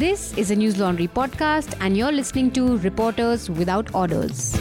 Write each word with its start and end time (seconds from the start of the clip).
This 0.00 0.32
is 0.38 0.50
a 0.50 0.56
Newslaundry 0.56 1.08
podcast, 1.10 1.74
and 1.80 1.96
you're 1.96 2.12
listening 2.12 2.50
to 2.52 2.78
Reporters 2.78 3.50
Without 3.50 3.94
Orders. 3.94 4.54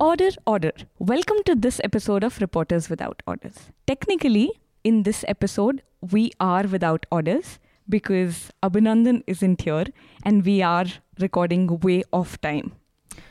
Order, 0.00 0.28
order. 0.46 0.72
Welcome 0.98 1.38
to 1.46 1.54
this 1.54 1.80
episode 1.84 2.24
of 2.24 2.40
Reporters 2.40 2.88
Without 2.90 3.22
Orders. 3.26 3.56
Technically, 3.86 4.50
in 4.84 5.02
this 5.02 5.24
episode, 5.28 5.82
we 6.12 6.30
are 6.40 6.64
without 6.64 7.06
orders 7.10 7.58
because 7.88 8.50
Abhinandan 8.62 9.22
isn't 9.26 9.62
here 9.62 9.86
and 10.24 10.44
we 10.44 10.62
are 10.62 10.86
recording 11.18 11.66
way 11.80 12.02
off 12.12 12.40
time. 12.40 12.72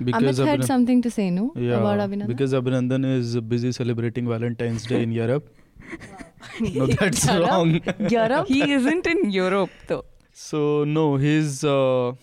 Because 0.04 0.40
Amit 0.40 0.46
had 0.48 0.60
Abhinan- 0.60 0.66
something 0.66 1.02
to 1.04 1.12
say, 1.12 1.30
no? 1.30 1.54
yeah, 1.56 1.78
About 1.78 2.00
Abhinandan? 2.00 2.28
because 2.28 2.54
Abhinandan 2.54 3.06
is 3.06 3.40
busy 3.42 3.72
celebrating 3.72 4.28
Valentine's 4.28 4.86
Day 4.86 5.04
in 5.04 5.12
Europe. 5.12 5.50
No, 6.60 6.86
that's 7.00 7.26
Europe? 7.26 7.50
wrong. 7.50 7.82
Europe? 8.10 8.48
He 8.48 8.72
isn't 8.72 9.08
in 9.08 9.32
Europe 9.32 9.70
though. 9.88 10.06
So 10.34 10.84
no, 10.84 11.18
he's 11.18 11.64
uh, 11.64 12.14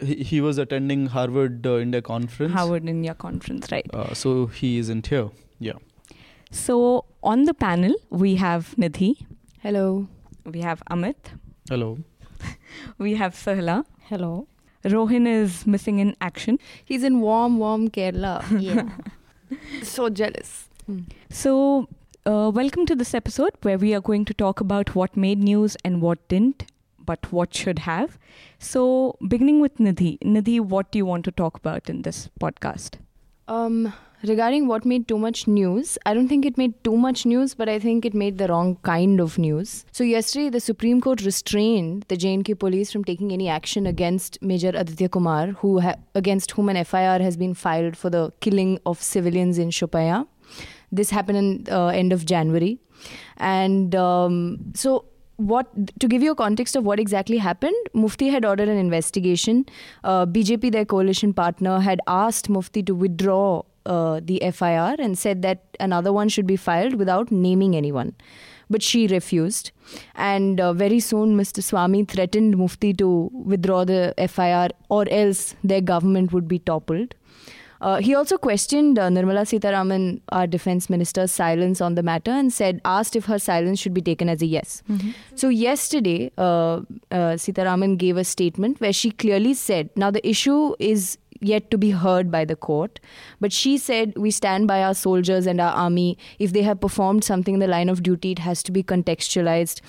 he, 0.00 0.16
he 0.16 0.40
was 0.40 0.58
attending 0.58 1.06
Harvard 1.06 1.66
uh, 1.66 1.78
India 1.78 2.02
conference. 2.02 2.52
Harvard 2.52 2.88
India 2.88 3.14
conference, 3.14 3.70
right? 3.72 3.86
Uh, 3.92 4.14
so 4.14 4.46
he 4.46 4.78
isn't 4.78 5.06
here. 5.06 5.30
Yeah. 5.58 5.74
So 6.50 7.04
on 7.22 7.44
the 7.44 7.54
panel, 7.54 7.94
we 8.10 8.36
have 8.36 8.74
Nidhi, 8.78 9.14
Hello. 9.62 10.08
we 10.46 10.60
have 10.60 10.82
Amit, 10.90 11.32
Hello. 11.68 11.98
we 12.98 13.14
have 13.16 13.34
Shahla. 13.34 13.84
Hello. 14.04 14.46
Rohin 14.84 15.26
is 15.26 15.66
missing 15.66 15.98
in 15.98 16.14
action. 16.20 16.58
He's 16.84 17.02
in 17.02 17.20
warm, 17.20 17.58
warm 17.58 17.88
Kerala. 17.90 18.42
Yeah. 18.60 18.88
so 19.82 20.08
jealous. 20.08 20.68
So, 21.30 21.88
uh, 22.28 22.50
welcome 22.50 22.84
to 22.84 22.94
this 22.94 23.14
episode 23.14 23.52
where 23.62 23.78
we 23.78 23.94
are 23.94 24.02
going 24.02 24.22
to 24.22 24.34
talk 24.34 24.60
about 24.60 24.94
what 24.94 25.16
made 25.16 25.38
news 25.38 25.76
and 25.82 26.02
what 26.02 26.28
didn't, 26.28 26.66
but 26.98 27.32
what 27.32 27.54
should 27.54 27.78
have. 27.80 28.18
So, 28.58 29.16
beginning 29.26 29.60
with 29.60 29.78
Nidhi. 29.78 30.18
Nidhi, 30.18 30.60
what 30.60 30.92
do 30.92 30.98
you 30.98 31.06
want 31.06 31.24
to 31.24 31.30
talk 31.30 31.56
about 31.56 31.88
in 31.88 32.02
this 32.02 32.28
podcast? 32.38 32.96
Um, 33.46 33.94
regarding 34.22 34.66
what 34.66 34.84
made 34.84 35.08
too 35.08 35.16
much 35.16 35.48
news, 35.48 35.96
I 36.04 36.12
don't 36.12 36.28
think 36.28 36.44
it 36.44 36.58
made 36.58 36.74
too 36.84 36.98
much 36.98 37.24
news, 37.24 37.54
but 37.54 37.66
I 37.66 37.78
think 37.78 38.04
it 38.04 38.12
made 38.12 38.36
the 38.36 38.48
wrong 38.48 38.76
kind 38.82 39.20
of 39.20 39.38
news. 39.38 39.86
So 39.90 40.04
yesterday, 40.04 40.50
the 40.50 40.60
Supreme 40.60 41.00
Court 41.00 41.22
restrained 41.22 42.04
the 42.08 42.16
J&K 42.18 42.54
police 42.56 42.92
from 42.92 43.04
taking 43.04 43.32
any 43.32 43.48
action 43.48 43.86
against 43.86 44.42
Major 44.42 44.72
Aditya 44.74 45.08
Kumar, 45.08 45.46
who 45.62 45.80
ha- 45.80 45.96
against 46.14 46.50
whom 46.50 46.68
an 46.68 46.84
FIR 46.84 47.20
has 47.20 47.38
been 47.38 47.54
filed 47.54 47.96
for 47.96 48.10
the 48.10 48.32
killing 48.40 48.78
of 48.84 49.00
civilians 49.00 49.56
in 49.56 49.70
Shopian. 49.70 50.26
This 50.90 51.10
happened 51.10 51.38
in 51.38 51.74
uh, 51.74 51.86
end 51.88 52.12
of 52.12 52.24
January, 52.24 52.78
and 53.36 53.94
um, 53.94 54.58
so 54.74 55.04
what 55.38 55.68
to 56.00 56.08
give 56.08 56.20
you 56.20 56.32
a 56.32 56.34
context 56.34 56.74
of 56.74 56.84
what 56.84 56.98
exactly 56.98 57.38
happened 57.38 57.76
mufti 57.94 58.28
had 58.28 58.44
ordered 58.44 58.68
an 58.68 58.76
investigation. 58.76 59.64
Uh, 60.02 60.26
bjp 60.26 60.72
their 60.72 60.84
coalition 60.84 61.32
partner 61.32 61.78
had 61.80 62.00
asked 62.08 62.48
mufti 62.48 62.82
to 62.82 62.94
withdraw 62.94 63.62
uh, 63.86 64.20
the 64.22 64.40
fir 64.52 64.96
and 64.98 65.16
said 65.16 65.42
that 65.42 65.62
another 65.78 66.12
one 66.12 66.28
should 66.28 66.46
be 66.46 66.56
filed 66.56 66.94
without 66.94 67.30
naming 67.30 67.76
anyone. 67.76 68.14
But 68.68 68.82
she 68.82 69.06
refused. 69.06 69.70
And 70.14 70.60
uh, 70.60 70.72
very 70.72 70.98
soon 70.98 71.36
mr 71.38 71.62
swami 71.62 72.04
threatened 72.04 72.58
mufti 72.58 72.92
to 72.94 73.30
withdraw 73.32 73.84
the 73.84 74.14
fir 74.28 74.68
or 74.88 75.06
else 75.08 75.54
their 75.62 75.80
government 75.80 76.32
would 76.32 76.48
be 76.48 76.58
toppled 76.58 77.14
uh, 77.80 78.00
he 78.00 78.14
also 78.14 78.36
questioned 78.36 78.98
uh, 78.98 79.08
Nirmala 79.08 79.42
Sitharaman, 79.42 80.20
our 80.30 80.46
defense 80.46 80.90
minister's 80.90 81.30
silence 81.30 81.80
on 81.80 81.94
the 81.94 82.02
matter, 82.02 82.30
and 82.30 82.52
said, 82.52 82.80
asked 82.84 83.16
if 83.16 83.26
her 83.26 83.38
silence 83.38 83.78
should 83.78 83.94
be 83.94 84.02
taken 84.02 84.28
as 84.28 84.42
a 84.42 84.46
yes. 84.46 84.82
So 85.34 85.48
yesterday, 85.48 86.32
uh, 86.38 86.80
uh, 87.10 87.36
Sitharaman 87.36 87.98
gave 87.98 88.16
a 88.16 88.24
statement 88.24 88.80
where 88.80 88.92
she 88.92 89.10
clearly 89.10 89.54
said, 89.54 89.90
now 89.96 90.10
the 90.10 90.26
issue 90.28 90.74
is 90.78 91.18
yet 91.40 91.70
to 91.70 91.78
be 91.78 91.90
heard 91.90 92.30
by 92.30 92.44
the 92.44 92.56
court, 92.56 92.98
but 93.40 93.52
she 93.52 93.78
said 93.78 94.12
we 94.16 94.30
stand 94.30 94.66
by 94.66 94.82
our 94.82 94.94
soldiers 94.94 95.46
and 95.46 95.60
our 95.60 95.72
army. 95.72 96.18
If 96.40 96.52
they 96.52 96.62
have 96.62 96.80
performed 96.80 97.22
something 97.22 97.54
in 97.54 97.60
the 97.60 97.68
line 97.68 97.88
of 97.88 98.02
duty, 98.02 98.32
it 98.32 98.40
has 98.40 98.62
to 98.64 98.72
be 98.72 98.82
contextualized. 98.82 99.80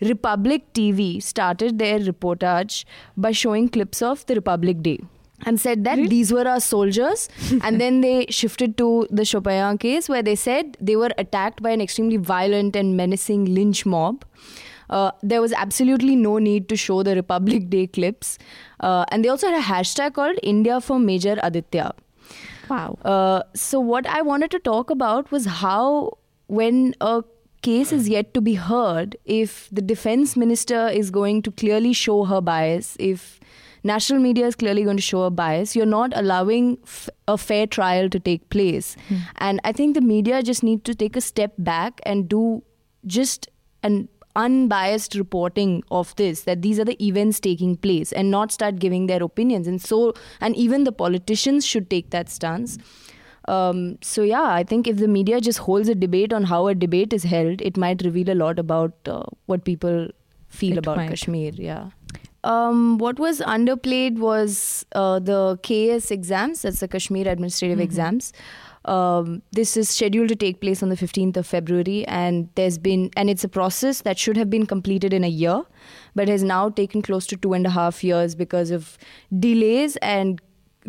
Republic 0.00 0.72
TV 0.74 1.22
started 1.22 1.78
their 1.78 1.98
reportage 1.98 2.84
by 3.16 3.32
showing 3.32 3.68
clips 3.68 4.02
of 4.02 4.26
the 4.26 4.34
Republic 4.34 4.82
Day 4.82 5.00
and 5.46 5.60
said 5.60 5.84
that 5.84 5.98
these 6.08 6.32
were 6.32 6.46
our 6.46 6.60
soldiers 6.60 7.28
and 7.62 7.80
then 7.80 8.00
they 8.00 8.26
shifted 8.28 8.76
to 8.78 9.06
the 9.10 9.22
Shopian 9.22 9.78
case 9.78 10.08
where 10.08 10.22
they 10.22 10.34
said 10.34 10.76
they 10.80 10.96
were 10.96 11.10
attacked 11.16 11.62
by 11.62 11.70
an 11.70 11.80
extremely 11.80 12.16
violent 12.16 12.74
and 12.76 12.96
menacing 12.96 13.44
lynch 13.54 13.86
mob. 13.86 14.24
Uh, 14.90 15.12
there 15.22 15.40
was 15.40 15.52
absolutely 15.52 16.16
no 16.16 16.38
need 16.38 16.68
to 16.68 16.76
show 16.76 17.02
the 17.02 17.14
Republic 17.14 17.68
Day 17.68 17.86
clips. 17.86 18.38
Uh, 18.80 19.04
and 19.10 19.24
they 19.24 19.28
also 19.28 19.48
had 19.48 19.58
a 19.58 19.62
hashtag 19.62 20.14
called 20.14 20.38
India 20.42 20.80
for 20.80 20.98
Major 20.98 21.38
Aditya. 21.42 21.94
Wow. 22.70 22.98
Uh, 23.04 23.42
so, 23.54 23.80
what 23.80 24.06
I 24.06 24.22
wanted 24.22 24.50
to 24.52 24.58
talk 24.58 24.90
about 24.90 25.30
was 25.30 25.46
how, 25.46 26.18
when 26.46 26.94
a 27.00 27.22
case 27.62 27.92
is 27.92 28.08
yet 28.08 28.34
to 28.34 28.40
be 28.40 28.54
heard, 28.54 29.16
if 29.24 29.68
the 29.72 29.82
defense 29.82 30.36
minister 30.36 30.88
is 30.88 31.10
going 31.10 31.42
to 31.42 31.50
clearly 31.50 31.92
show 31.92 32.24
her 32.24 32.40
bias, 32.40 32.96
if 32.98 33.40
national 33.84 34.20
media 34.20 34.46
is 34.46 34.54
clearly 34.54 34.84
going 34.84 34.96
to 34.96 35.02
show 35.02 35.22
a 35.22 35.30
bias, 35.30 35.74
you're 35.76 35.86
not 35.86 36.12
allowing 36.16 36.78
f- 36.84 37.08
a 37.28 37.36
fair 37.38 37.66
trial 37.66 38.08
to 38.10 38.18
take 38.20 38.48
place. 38.50 38.96
And 39.36 39.60
I 39.64 39.72
think 39.72 39.94
the 39.94 40.00
media 40.00 40.42
just 40.42 40.62
need 40.62 40.84
to 40.84 40.94
take 40.94 41.16
a 41.16 41.20
step 41.20 41.52
back 41.58 42.00
and 42.04 42.28
do 42.28 42.62
just 43.06 43.48
an 43.82 44.08
unbiased 44.36 45.14
reporting 45.16 45.82
of 45.90 46.14
this 46.16 46.42
that 46.42 46.62
these 46.62 46.78
are 46.78 46.84
the 46.84 46.96
events 47.04 47.40
taking 47.40 47.76
place 47.76 48.12
and 48.12 48.30
not 48.30 48.52
start 48.52 48.78
giving 48.78 49.06
their 49.06 49.22
opinions. 49.22 49.66
And 49.66 49.80
so 49.82 50.14
and 50.40 50.54
even 50.56 50.84
the 50.84 50.92
politicians 50.92 51.66
should 51.66 51.88
take 51.90 52.10
that 52.10 52.28
stance. 52.30 52.78
Um, 53.48 53.96
so 54.02 54.22
yeah 54.22 54.42
i 54.52 54.62
think 54.62 54.86
if 54.86 54.98
the 54.98 55.08
media 55.08 55.40
just 55.40 55.58
holds 55.60 55.88
a 55.88 55.94
debate 55.94 56.34
on 56.34 56.44
how 56.44 56.66
a 56.66 56.74
debate 56.74 57.14
is 57.14 57.22
held 57.22 57.62
it 57.62 57.78
might 57.78 58.02
reveal 58.02 58.28
a 58.30 58.34
lot 58.34 58.58
about 58.58 58.92
uh, 59.08 59.22
what 59.46 59.64
people 59.64 60.08
feel 60.48 60.72
It 60.74 60.78
about 60.80 60.98
might. 60.98 61.08
kashmir 61.08 61.52
yeah 61.54 61.86
um, 62.44 62.98
what 62.98 63.18
was 63.18 63.40
underplayed 63.40 64.18
was 64.18 64.86
uh, 64.92 65.18
the 65.18 65.58
KS 65.62 66.10
exams, 66.10 66.62
that's 66.62 66.80
the 66.80 66.88
Kashmir 66.88 67.28
administrative 67.28 67.80
exams. 67.80 68.32
Um, 68.84 69.42
this 69.52 69.76
is 69.76 69.90
scheduled 69.90 70.28
to 70.28 70.36
take 70.36 70.60
place 70.60 70.82
on 70.82 70.88
the 70.88 70.96
15th 70.96 71.36
of 71.36 71.46
February, 71.46 72.06
and 72.06 72.48
there's 72.54 72.78
been, 72.78 73.10
and 73.16 73.28
it's 73.28 73.44
a 73.44 73.48
process 73.48 74.02
that 74.02 74.18
should 74.18 74.36
have 74.36 74.48
been 74.48 74.66
completed 74.66 75.12
in 75.12 75.24
a 75.24 75.28
year, 75.28 75.64
but 76.14 76.28
has 76.28 76.42
now 76.42 76.70
taken 76.70 77.02
close 77.02 77.26
to 77.26 77.36
two 77.36 77.52
and 77.52 77.66
a 77.66 77.70
half 77.70 78.02
years 78.02 78.34
because 78.34 78.70
of 78.70 78.96
delays 79.38 79.96
and 79.96 80.40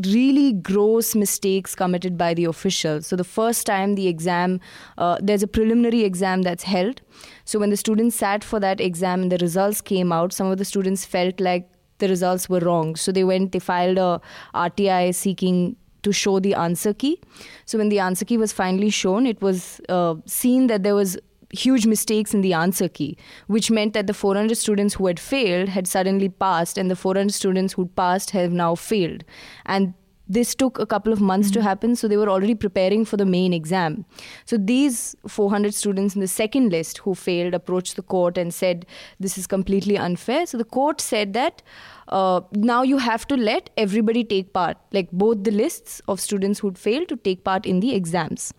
really 0.05 0.53
gross 0.53 1.15
mistakes 1.15 1.75
committed 1.75 2.17
by 2.17 2.33
the 2.33 2.45
officials. 2.45 3.07
So 3.07 3.15
the 3.15 3.23
first 3.23 3.65
time 3.65 3.95
the 3.95 4.07
exam, 4.07 4.59
uh, 4.97 5.17
there's 5.21 5.43
a 5.43 5.47
preliminary 5.47 6.03
exam 6.03 6.41
that's 6.41 6.63
held. 6.63 7.01
So 7.45 7.59
when 7.59 7.69
the 7.69 7.77
students 7.77 8.15
sat 8.15 8.43
for 8.43 8.59
that 8.59 8.79
exam 8.79 9.21
and 9.23 9.31
the 9.31 9.37
results 9.37 9.81
came 9.81 10.11
out, 10.11 10.33
some 10.33 10.47
of 10.47 10.57
the 10.57 10.65
students 10.65 11.05
felt 11.05 11.39
like 11.39 11.69
the 11.99 12.07
results 12.07 12.49
were 12.49 12.59
wrong. 12.59 12.95
So 12.95 13.11
they 13.11 13.23
went, 13.23 13.51
they 13.51 13.59
filed 13.59 13.97
a 13.97 14.21
RTI 14.55 15.13
seeking 15.13 15.75
to 16.03 16.11
show 16.11 16.39
the 16.39 16.53
answer 16.53 16.93
key. 16.93 17.19
So 17.66 17.77
when 17.77 17.89
the 17.89 17.99
answer 17.99 18.25
key 18.25 18.37
was 18.37 18.53
finally 18.53 18.89
shown, 18.89 19.25
it 19.25 19.41
was 19.41 19.81
uh, 19.89 20.16
seen 20.25 20.67
that 20.67 20.83
there 20.83 20.95
was 20.95 21.17
huge 21.51 21.85
mistakes 21.85 22.33
in 22.33 22.41
the 22.41 22.53
answer 22.53 22.87
key, 22.87 23.17
which 23.47 23.71
meant 23.71 23.93
that 23.93 24.07
the 24.07 24.13
400 24.13 24.55
students 24.57 24.95
who 24.95 25.07
had 25.07 25.19
failed 25.19 25.69
had 25.69 25.87
suddenly 25.87 26.29
passed, 26.29 26.77
and 26.77 26.89
the 26.89 26.95
400 26.95 27.33
students 27.33 27.73
who 27.73 27.87
passed 27.87 28.31
have 28.31 28.51
now 28.51 28.75
failed. 28.75 29.23
And 29.65 29.93
this 30.31 30.53
took 30.53 30.77
a 30.77 30.85
couple 30.85 31.11
of 31.11 31.19
months 31.19 31.49
to 31.51 31.61
happen, 31.61 31.95
so 31.95 32.07
they 32.07 32.15
were 32.15 32.29
already 32.29 32.53
preparing 32.53 33.03
for 33.03 33.17
the 33.17 33.25
main 33.25 33.51
exam. 33.51 34.05
So 34.45 34.57
these 34.57 35.15
400 35.27 35.73
students 35.73 36.13
in 36.13 36.21
the 36.21 36.27
second 36.27 36.71
list 36.71 36.99
who 36.99 37.15
failed 37.15 37.55
approached 37.55 37.95
the 37.95 38.03
court 38.03 38.37
and 38.37 38.53
said, 38.53 38.85
This 39.19 39.39
is 39.39 39.47
completely 39.47 39.97
unfair. 39.97 40.45
So 40.45 40.59
the 40.59 40.63
court 40.63 41.02
said 41.02 41.34
that 41.34 41.63
uh, 42.09 42.41
now 42.53 42.84
you 42.84 42.99
have 42.99 43.28
to 43.29 43.35
let 43.35 43.72
everybody 43.75 44.23
take 44.23 44.53
part, 44.53 44.78
like 44.91 45.09
both 45.11 45.43
the 45.43 45.52
lists 45.52 45.99
of 46.07 46.19
students 46.19 46.59
who'd 46.59 46.78
failed 46.78 47.09
to 47.09 47.16
take 47.16 47.43
part 47.43 47.66
in 47.66 47.79
the 47.79 47.95
exams. 47.95 48.53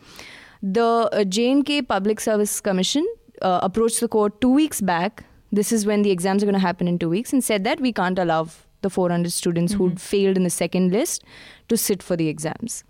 The 0.62 1.08
uh, 1.12 1.24
J&K 1.24 1.82
Public 1.82 2.20
Service 2.20 2.60
Commission 2.60 3.06
uh, 3.40 3.60
approached 3.62 4.00
the 4.00 4.08
court 4.08 4.40
two 4.40 4.50
weeks 4.50 4.80
back. 4.80 5.24
This 5.50 5.72
is 5.72 5.86
when 5.86 6.02
the 6.02 6.10
exams 6.10 6.42
are 6.42 6.46
going 6.46 6.54
to 6.54 6.60
happen 6.60 6.86
in 6.86 6.98
two 6.98 7.08
weeks, 7.08 7.32
and 7.32 7.42
said 7.42 7.64
that 7.64 7.80
we 7.80 7.92
can't 7.92 8.18
allow 8.18 8.46
the 8.82 8.90
400 8.90 9.32
students 9.32 9.72
who'd 9.72 10.00
failed 10.00 10.36
in 10.36 10.44
the 10.44 10.50
second 10.50 10.92
list 10.92 11.24
to 11.68 11.76
sit 11.76 12.02
for 12.02 12.16
the 12.16 12.28
exams. 12.28 12.84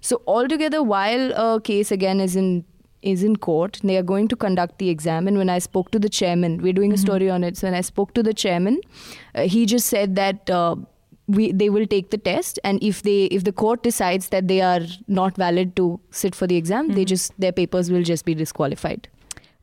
So 0.00 0.22
altogether, 0.26 0.82
while 0.82 1.32
a 1.32 1.60
case 1.60 1.90
again 1.90 2.20
is 2.20 2.36
in 2.36 2.64
is 3.00 3.22
in 3.22 3.36
court, 3.36 3.78
they 3.84 3.96
are 3.96 4.02
going 4.02 4.26
to 4.26 4.34
conduct 4.34 4.78
the 4.78 4.88
exam. 4.88 5.28
And 5.28 5.38
when 5.38 5.48
I 5.48 5.60
spoke 5.60 5.92
to 5.92 6.00
the 6.00 6.08
chairman, 6.08 6.58
we're 6.60 6.72
doing 6.72 6.92
a 6.92 6.98
story 6.98 7.30
on 7.30 7.44
it. 7.44 7.56
So 7.56 7.68
when 7.68 7.74
I 7.74 7.80
spoke 7.80 8.12
to 8.14 8.24
the 8.24 8.34
chairman, 8.34 8.80
uh, 9.36 9.42
he 9.42 9.66
just 9.66 9.86
said 9.86 10.14
that. 10.16 10.48
Uh, 10.50 10.76
we, 11.28 11.52
they 11.52 11.68
will 11.68 11.86
take 11.86 12.10
the 12.10 12.18
test 12.18 12.58
and 12.64 12.82
if 12.82 13.02
they 13.02 13.24
if 13.26 13.44
the 13.44 13.52
court 13.52 13.82
decides 13.82 14.30
that 14.30 14.48
they 14.48 14.60
are 14.60 14.80
not 15.06 15.36
valid 15.36 15.76
to 15.76 16.00
sit 16.10 16.34
for 16.34 16.46
the 16.46 16.56
exam 16.56 16.88
they 16.88 16.94
mm-hmm. 16.94 17.04
just 17.04 17.38
their 17.38 17.52
papers 17.52 17.90
will 17.90 18.02
just 18.02 18.24
be 18.24 18.34
disqualified 18.34 19.08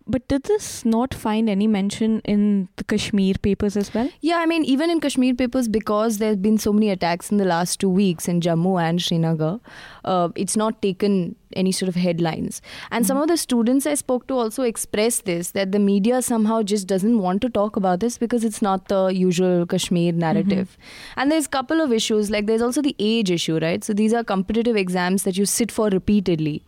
But 0.08 0.28
did 0.28 0.44
this 0.44 0.86
not 0.86 1.14
find 1.14 1.50
any 1.50 1.66
mention 1.66 2.20
in 2.22 2.70
the 2.76 2.84
Kashmir 2.84 3.36
papers 3.42 3.76
as 3.76 3.92
well? 3.94 4.10
Yeah, 4.22 4.38
I 4.38 4.46
mean, 4.46 4.64
even 4.64 4.92
in 4.92 5.00
Kashmir 5.00 5.34
papers, 5.34 5.68
because 5.68 6.20
there 6.20 6.30
have 6.30 6.44
been 6.44 6.60
so 6.60 6.72
many 6.72 6.92
attacks 6.92 7.32
in 7.32 7.38
the 7.38 7.46
last 7.46 7.80
two 7.80 7.90
weeks 7.90 8.28
in 8.28 8.40
Jammu 8.40 8.80
and 8.82 9.02
Srinagar, 9.02 9.60
uh, 10.04 10.30
it's 10.36 10.56
not 10.56 10.80
taken 10.82 11.36
any 11.56 11.72
sort 11.72 11.90
of 11.90 11.96
headlines. 11.96 12.62
And 12.92 13.06
some 13.06 13.18
of 13.18 13.28
the 13.28 13.38
students 13.38 13.88
I 13.88 13.96
spoke 13.96 14.28
to 14.28 14.36
also 14.36 14.64
expressed 14.64 15.26
this 15.26 15.52
that 15.52 15.72
the 15.72 15.80
media 15.80 16.22
somehow 16.22 16.62
just 16.62 16.86
doesn't 16.86 17.18
want 17.20 17.42
to 17.42 17.50
talk 17.50 17.76
about 17.76 18.00
this 18.00 18.18
because 18.18 18.44
it's 18.44 18.62
not 18.62 18.88
the 18.90 19.08
usual 19.08 19.66
Kashmir 19.66 20.12
narrative. 20.12 20.78
And 21.16 21.32
there's 21.32 21.46
a 21.46 21.50
couple 21.50 21.82
of 21.82 21.92
issues, 21.92 22.30
like 22.30 22.46
there's 22.46 22.62
also 22.62 22.82
the 22.82 22.96
age 23.00 23.32
issue, 23.32 23.58
right? 23.58 23.84
So 23.84 23.94
these 23.94 24.14
are 24.14 24.24
competitive 24.24 24.76
exams 24.76 25.24
that 25.24 25.38
you 25.38 25.46
sit 25.46 25.72
for 25.72 25.90
repeatedly. 25.90 26.62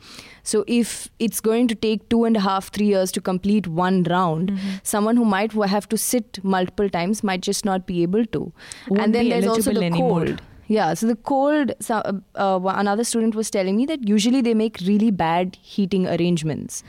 So 0.47 0.63
if 0.65 1.09
it's 1.19 1.41
going 1.41 1.67
to 1.67 1.75
take 1.75 2.07
two 2.09 2.23
and 2.23 2.38
a 2.38 2.39
half, 2.39 2.71
three 2.71 2.85
years 2.88 3.11
to 3.13 3.21
complete 3.29 3.67
one 3.67 4.03
round, 4.03 4.51
someone 4.81 5.17
who 5.17 5.25
might 5.25 5.51
have 5.51 5.89
to 5.89 5.97
sit 5.97 6.39
multiple 6.41 6.89
times 6.89 7.21
might 7.21 7.41
just 7.41 7.65
not 7.65 7.85
be 7.85 8.01
able 8.03 8.25
to. 8.27 8.53
Won't 8.88 9.01
and 9.03 9.15
then 9.15 9.25
be 9.25 9.31
there's 9.31 9.47
also 9.47 9.73
the 9.73 9.83
anymore. 9.83 10.25
cold. 10.25 10.41
Yeah, 10.67 10.94
so 10.94 11.07
the 11.07 11.17
cold. 11.17 11.73
So, 11.81 11.95
uh, 11.95 12.13
uh, 12.35 12.59
another 12.75 13.03
student 13.03 13.35
was 13.35 13.49
telling 13.49 13.75
me 13.75 13.85
that 13.88 14.07
usually 14.07 14.41
they 14.41 14.53
make 14.53 14.79
really 14.85 15.11
bad 15.11 15.57
heating 15.61 16.07
arrangements. 16.07 16.81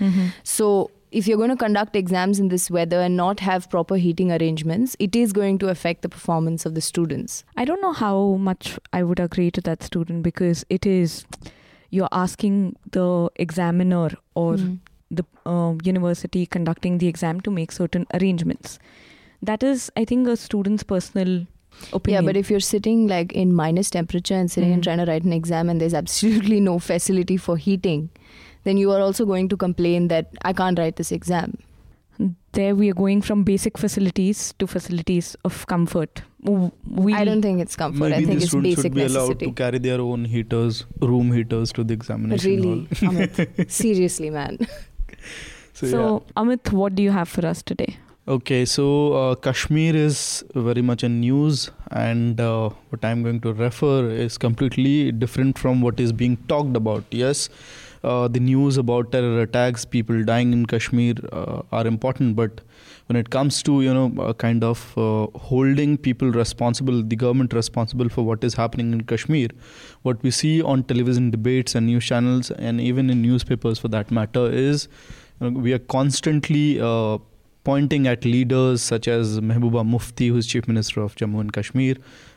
So 0.44 0.90
if 1.10 1.26
you're 1.26 1.36
going 1.36 1.50
to 1.50 1.56
conduct 1.56 1.96
exams 1.96 2.38
in 2.38 2.48
this 2.48 2.70
weather 2.70 3.00
and 3.00 3.16
not 3.16 3.40
have 3.40 3.68
proper 3.70 3.96
heating 3.96 4.30
arrangements, 4.30 4.96
it 5.00 5.16
is 5.16 5.32
going 5.32 5.58
to 5.58 5.68
affect 5.68 6.02
the 6.02 6.08
performance 6.08 6.66
of 6.66 6.74
the 6.74 6.80
students. 6.80 7.44
I 7.56 7.64
don't 7.64 7.80
know 7.82 7.92
how 7.92 8.36
much 8.50 8.78
I 8.92 9.02
would 9.02 9.18
agree 9.18 9.50
to 9.52 9.60
that 9.62 9.82
student 9.82 10.22
because 10.22 10.64
it 10.68 10.86
is 10.86 11.24
you're 11.90 12.08
asking 12.12 12.76
the 12.92 13.30
examiner 13.36 14.10
or 14.34 14.54
Mm. 14.56 14.78
the 15.10 15.24
uh, 15.46 15.74
university 15.84 16.44
conducting 16.46 16.98
the 16.98 17.06
exam 17.06 17.40
to 17.40 17.50
make 17.50 17.72
certain 17.72 18.06
arrangements. 18.14 18.78
That 19.42 19.62
is, 19.62 19.90
I 19.96 20.04
think, 20.04 20.28
a 20.28 20.36
student's 20.36 20.82
personal 20.82 21.46
opinion. 21.92 22.24
Yeah, 22.24 22.26
but 22.28 22.36
if 22.36 22.50
you're 22.50 22.60
sitting 22.68 23.06
like 23.06 23.32
in 23.32 23.54
minus 23.54 23.88
temperature 23.90 24.34
and 24.34 24.50
sitting 24.50 24.72
and 24.72 24.82
Mhm. 24.82 24.84
trying 24.84 24.98
to 24.98 25.06
write 25.10 25.24
an 25.24 25.32
exam 25.32 25.70
and 25.70 25.80
there's 25.80 25.94
absolutely 26.02 26.60
no 26.60 26.78
facility 26.78 27.36
for 27.36 27.56
heating, 27.56 28.10
then 28.64 28.76
you 28.76 28.90
are 28.92 29.00
also 29.00 29.24
going 29.24 29.48
to 29.48 29.56
complain 29.56 30.08
that 30.08 30.30
I 30.42 30.52
can't 30.52 30.78
write 30.78 30.96
this 30.96 31.12
exam. 31.12 31.58
there 32.56 32.74
we 32.74 32.86
are 32.90 32.94
going 32.98 33.20
from 33.22 33.42
basic 33.44 33.78
facilities 33.78 34.52
to 34.58 34.66
facilities 34.66 35.36
of 35.44 35.64
comfort. 35.72 36.22
W- 36.44 36.70
We 36.86 37.14
I 37.14 37.24
don't 37.24 37.42
think 37.42 37.60
it's 37.60 37.74
comfort. 37.76 37.98
Maybe 38.00 38.14
I 38.14 38.18
think 38.18 38.28
the 38.28 38.36
it's 38.36 38.46
students 38.46 38.76
basic 38.76 38.82
should 38.84 38.94
be 38.94 39.04
allowed 39.04 39.38
to 39.40 39.52
carry 39.52 39.78
their 39.78 40.00
own 40.00 40.24
heaters, 40.24 40.84
room 41.00 41.32
heaters 41.32 41.72
to 41.72 41.84
the 41.84 41.94
examination 41.94 42.50
Really, 42.50 42.68
hall. 42.68 43.12
Amit, 43.12 43.70
seriously, 43.78 44.30
man. 44.30 44.58
So, 45.72 45.86
So, 45.86 46.22
Amit, 46.36 46.72
what 46.72 46.94
do 46.94 47.02
you 47.02 47.10
have 47.10 47.28
for 47.28 47.44
us 47.46 47.62
today? 47.62 47.96
Okay, 48.26 48.64
so 48.66 49.12
uh, 49.14 49.34
Kashmir 49.36 49.96
is 49.96 50.44
very 50.54 50.82
much 50.82 51.02
in 51.02 51.20
news, 51.20 51.70
and 51.90 52.40
uh, 52.40 52.68
what 52.90 53.02
I'm 53.04 53.22
going 53.22 53.40
to 53.40 53.52
refer 53.54 54.08
is 54.10 54.36
completely 54.36 55.12
different 55.12 55.56
from 55.58 55.80
what 55.80 55.98
is 55.98 56.12
being 56.12 56.36
talked 56.46 56.76
about. 56.76 57.04
Yes, 57.10 57.48
uh, 58.04 58.28
the 58.28 58.38
news 58.38 58.76
about 58.76 59.12
terror 59.12 59.40
attacks, 59.40 59.84
people 59.86 60.22
dying 60.24 60.52
in 60.52 60.66
Kashmir 60.66 61.14
uh, 61.32 61.62
are 61.72 61.86
important, 61.86 62.36
but 62.36 62.60
when 63.08 63.16
it 63.16 63.30
comes 63.30 63.62
to 63.62 63.80
you 63.82 63.92
know 63.92 64.06
uh, 64.22 64.32
kind 64.34 64.62
of 64.62 64.96
uh, 64.96 65.26
holding 65.38 65.96
people 65.96 66.30
responsible, 66.30 67.02
the 67.02 67.16
government 67.16 67.52
responsible 67.52 68.08
for 68.08 68.22
what 68.22 68.44
is 68.44 68.54
happening 68.54 68.92
in 68.92 69.04
Kashmir, 69.04 69.48
what 70.02 70.22
we 70.22 70.30
see 70.30 70.62
on 70.62 70.84
television 70.84 71.30
debates 71.30 71.74
and 71.74 71.86
news 71.86 72.04
channels, 72.04 72.50
and 72.50 72.80
even 72.80 73.10
in 73.10 73.22
newspapers 73.22 73.78
for 73.78 73.88
that 73.88 74.10
matter, 74.10 74.50
is 74.50 74.88
you 75.40 75.50
know, 75.50 75.58
we 75.58 75.72
are 75.72 75.78
constantly 75.78 76.80
uh, 76.80 77.18
pointing 77.64 78.06
at 78.06 78.24
leaders 78.24 78.82
such 78.82 79.08
as 79.08 79.40
Mehbooba 79.40 79.86
Mufti, 79.86 80.28
who's 80.28 80.46
Chief 80.46 80.68
Minister 80.68 81.00
of 81.00 81.14
Jammu 81.16 81.40
and 81.40 81.52
Kashmir, 81.52 81.96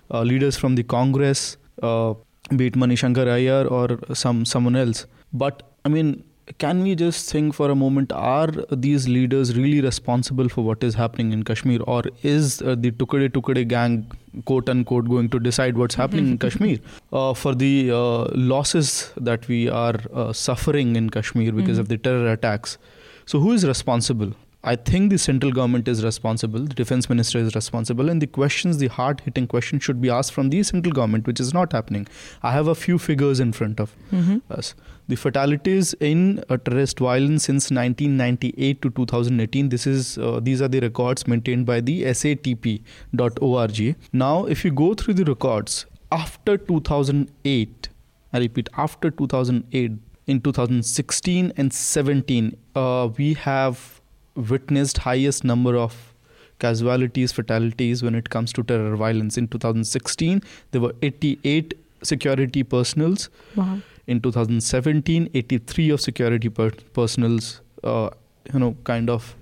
uh, 0.10 0.22
leaders 0.22 0.58
from 0.58 0.76
the 0.76 0.84
Congress, 0.84 1.58
uh, 1.84 2.14
be 2.56 2.68
it 2.68 2.76
Mani 2.76 2.96
Shankar 2.96 3.26
Aiyar 3.26 3.70
or 3.70 4.16
some 4.16 4.46
someone 4.46 4.76
else. 4.76 5.06
But 5.34 5.64
I 5.84 5.90
mean, 5.90 6.24
can 6.58 6.82
we 6.84 6.96
just 6.96 7.30
think 7.32 7.54
for 7.54 7.70
a 7.70 7.76
moment: 7.76 8.12
Are 8.12 8.48
these 8.72 9.08
leaders 9.08 9.56
really 9.58 9.82
responsible 9.82 10.50
for 10.50 10.64
what 10.64 10.84
is 10.84 10.96
happening 10.96 11.32
in 11.34 11.44
Kashmir, 11.44 11.82
or 11.88 12.04
is 12.24 12.62
uh, 12.62 12.76
the 12.76 12.92
Tukde 12.92 13.30
Tukde 13.30 13.68
gang, 13.68 14.12
quote 14.46 14.70
unquote, 14.70 15.08
going 15.10 15.30
to 15.30 15.40
decide 15.40 15.78
what's 15.78 15.96
happening 15.96 16.28
in 16.30 16.38
Kashmir 16.46 16.80
uh, 17.14 17.34
for 17.34 17.54
the 17.56 17.92
uh, 17.92 18.26
losses 18.54 19.14
that 19.18 19.48
we 19.48 19.70
are 19.70 19.96
uh, 20.14 20.32
suffering 20.34 20.96
in 20.96 21.10
Kashmir 21.10 21.52
because 21.52 21.78
Mhm. 21.78 21.82
of 21.82 21.88
the 21.90 21.98
terror 21.98 22.32
attacks? 22.32 22.78
So, 23.26 23.40
who 23.40 23.52
is 23.54 23.66
responsible? 23.66 24.34
I 24.64 24.76
think 24.76 25.10
the 25.10 25.18
central 25.18 25.52
government 25.52 25.88
is 25.88 26.04
responsible, 26.04 26.60
the 26.60 26.76
defense 26.76 27.10
minister 27.10 27.40
is 27.40 27.56
responsible, 27.56 28.10
and 28.10 28.22
the 28.22 28.28
questions, 28.28 28.78
the 28.78 28.88
hard 28.90 29.22
hitting 29.22 29.48
questions, 29.48 29.84
should 29.84 30.00
be 30.00 30.10
asked 30.10 30.34
from 30.34 30.50
the 30.52 30.62
central 30.62 30.94
government, 30.94 31.26
which 31.26 31.40
is 31.40 31.52
not 31.52 31.72
happening. 31.72 32.08
I 32.44 32.52
have 32.52 32.68
a 32.68 32.76
few 32.76 33.00
figures 33.00 33.40
in 33.40 33.54
front 33.54 33.80
of 33.80 33.96
Mm-hmm. 34.12 34.38
us. 34.54 34.76
The 35.08 35.16
fatalities 35.16 35.94
in 36.00 36.44
uh, 36.50 36.58
terrorist 36.58 37.00
violence 37.00 37.46
since 37.46 37.72
1998 37.72 38.82
to 38.84 38.90
2018. 38.92 39.70
This 39.70 39.88
is 39.88 40.18
uh, 40.18 40.40
these 40.42 40.62
are 40.62 40.68
the 40.68 40.80
records 40.80 41.28
maintained 41.28 41.66
by 41.66 41.82
the 41.82 42.04
SATP.org. 42.04 43.96
Now, 44.14 44.46
if 44.46 44.64
you 44.66 44.72
go 44.72 44.94
through 44.94 45.16
the 45.16 45.26
records 45.26 45.86
after 46.12 46.58
2008, 46.58 47.90
I 48.34 48.38
repeat, 48.40 48.70
after 48.78 49.10
2008, 49.12 49.92
in 50.28 50.40
2016 50.42 51.52
and 51.58 51.74
17, 51.74 52.56
uh, 52.76 53.10
we 53.18 53.34
have 53.34 54.01
witnessed 54.36 55.00
highest 55.00 55.44
number 55.44 55.76
of 55.78 56.14
casualties, 56.60 57.32
fatalities 57.32 58.04
when 58.04 58.16
it 58.16 58.30
comes 58.30 58.54
to 58.54 58.64
terror 58.64 58.96
violence. 58.96 59.38
In 59.38 59.48
2016, 59.48 60.42
there 60.72 60.82
were 60.82 60.94
88 61.02 61.74
security 62.04 62.64
personals 62.64 63.30
Wow. 63.56 63.80
in 64.08 64.20
2017 64.22 65.30
83 65.36 65.90
of 65.92 66.02
security 66.02 66.50
per- 66.50 66.72
personals 66.94 67.62
uh, 67.84 68.10
you 68.52 68.60
know 68.60 68.76
kind 68.86 69.08
of 69.08 69.36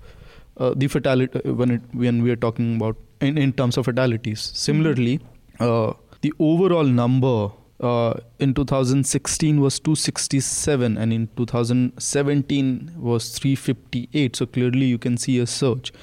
uh, 0.58 0.74
the 0.76 0.88
fatality 0.88 1.40
when 1.62 1.72
it 1.72 1.82
when 1.94 2.22
we 2.22 2.30
are 2.32 2.36
talking 2.36 2.76
about 2.76 2.98
in, 3.22 3.38
in 3.38 3.54
terms 3.54 3.78
of 3.78 3.86
fatalities 3.86 4.42
similarly 4.54 5.22
uh, 5.62 5.94
the 6.22 6.34
overall 6.40 6.84
number 6.84 7.50
uh, 7.80 8.14
in 8.40 8.54
2016 8.54 9.62
was 9.62 9.80
267 9.80 10.98
and 10.98 11.14
in 11.14 11.30
2017 11.38 12.92
was 12.98 13.38
358 13.38 14.36
so 14.36 14.46
clearly 14.46 14.86
you 14.86 14.98
can 14.98 15.18
see 15.18 15.40
a 15.40 15.48
surge 15.48 15.94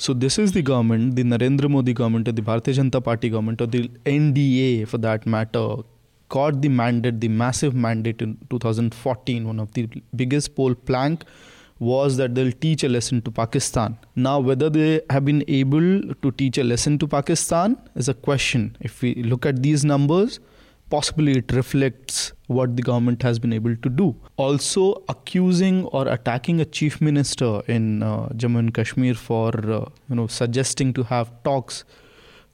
so 0.00 0.14
this 0.14 0.38
is 0.38 0.52
the 0.52 0.62
government, 0.62 1.14
the 1.14 1.24
Narendra 1.24 1.68
Modi 1.68 1.92
government, 1.92 2.26
or 2.26 2.32
the 2.32 2.40
Bharatiya 2.40 2.76
Janata 2.76 3.04
Party 3.04 3.28
government, 3.28 3.60
or 3.60 3.66
the 3.66 3.86
NDA 4.06 4.88
for 4.88 4.96
that 4.96 5.26
matter, 5.26 5.76
got 6.30 6.62
the 6.62 6.70
mandate, 6.70 7.20
the 7.20 7.28
massive 7.28 7.74
mandate 7.74 8.22
in 8.22 8.38
2014. 8.48 9.46
One 9.46 9.60
of 9.60 9.74
the 9.74 9.90
biggest 10.16 10.56
poll 10.56 10.74
plank 10.74 11.24
was 11.80 12.16
that 12.16 12.34
they'll 12.34 12.50
teach 12.50 12.82
a 12.82 12.88
lesson 12.88 13.20
to 13.22 13.30
Pakistan. 13.30 13.98
Now, 14.16 14.40
whether 14.40 14.70
they 14.70 15.02
have 15.10 15.26
been 15.26 15.44
able 15.48 16.14
to 16.14 16.30
teach 16.32 16.56
a 16.56 16.64
lesson 16.64 16.98
to 17.00 17.06
Pakistan 17.06 17.76
is 17.94 18.08
a 18.08 18.14
question. 18.14 18.78
If 18.80 19.02
we 19.02 19.16
look 19.16 19.44
at 19.44 19.62
these 19.62 19.84
numbers, 19.84 20.40
possibly 20.90 21.32
it 21.38 21.52
reflects 21.52 22.32
what 22.48 22.76
the 22.76 22.82
government 22.82 23.22
has 23.22 23.38
been 23.38 23.52
able 23.52 23.76
to 23.76 23.88
do. 23.88 24.14
Also, 24.36 25.02
accusing 25.08 25.84
or 25.86 26.08
attacking 26.08 26.60
a 26.60 26.64
chief 26.64 27.00
minister 27.00 27.62
in 27.68 28.02
uh, 28.02 28.28
Jammu 28.34 28.58
and 28.58 28.74
Kashmir 28.74 29.14
for 29.14 29.50
uh, 29.78 29.84
you 30.08 30.16
know 30.16 30.26
suggesting 30.26 30.92
to 30.94 31.04
have 31.04 31.32
talks 31.44 31.84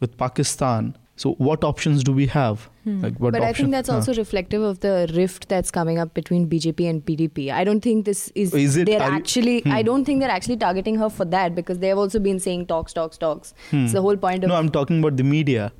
with 0.00 0.16
Pakistan. 0.16 0.96
So, 1.18 1.30
what 1.38 1.64
options 1.64 2.04
do 2.04 2.12
we 2.12 2.26
have? 2.26 2.64
Hmm. 2.84 3.00
Like, 3.02 3.14
what 3.18 3.32
but 3.32 3.40
I 3.42 3.54
think 3.54 3.70
that's 3.70 3.88
also 3.88 4.12
reflective 4.12 4.60
of 4.70 4.80
the 4.80 5.10
rift 5.14 5.48
that's 5.48 5.70
coming 5.70 5.98
up 5.98 6.12
between 6.12 6.46
BJP 6.50 6.90
and 6.90 7.02
PDP. 7.06 7.50
I 7.50 7.64
don't 7.64 7.80
think 7.80 8.04
this 8.04 8.30
is. 8.34 8.52
Is 8.52 8.76
it- 8.76 8.84
They're 8.84 9.00
are 9.00 9.10
you- 9.12 9.16
actually. 9.16 9.54
Hmm. 9.62 9.72
I 9.72 9.82
don't 9.82 10.04
think 10.04 10.20
they're 10.20 10.34
actually 10.34 10.58
targeting 10.58 10.96
her 11.04 11.08
for 11.08 11.24
that 11.36 11.54
because 11.54 11.78
they 11.78 11.88
have 11.88 11.96
also 12.04 12.18
been 12.18 12.38
saying 12.38 12.66
talks, 12.66 12.92
talks, 12.92 13.16
talks. 13.16 13.54
Hmm. 13.70 13.84
It's 13.84 13.94
the 13.94 14.02
whole 14.02 14.18
point 14.18 14.44
of. 14.44 14.48
No, 14.50 14.56
I'm 14.56 14.68
talking 14.68 14.98
about 14.98 15.16
the 15.16 15.24
media. 15.24 15.72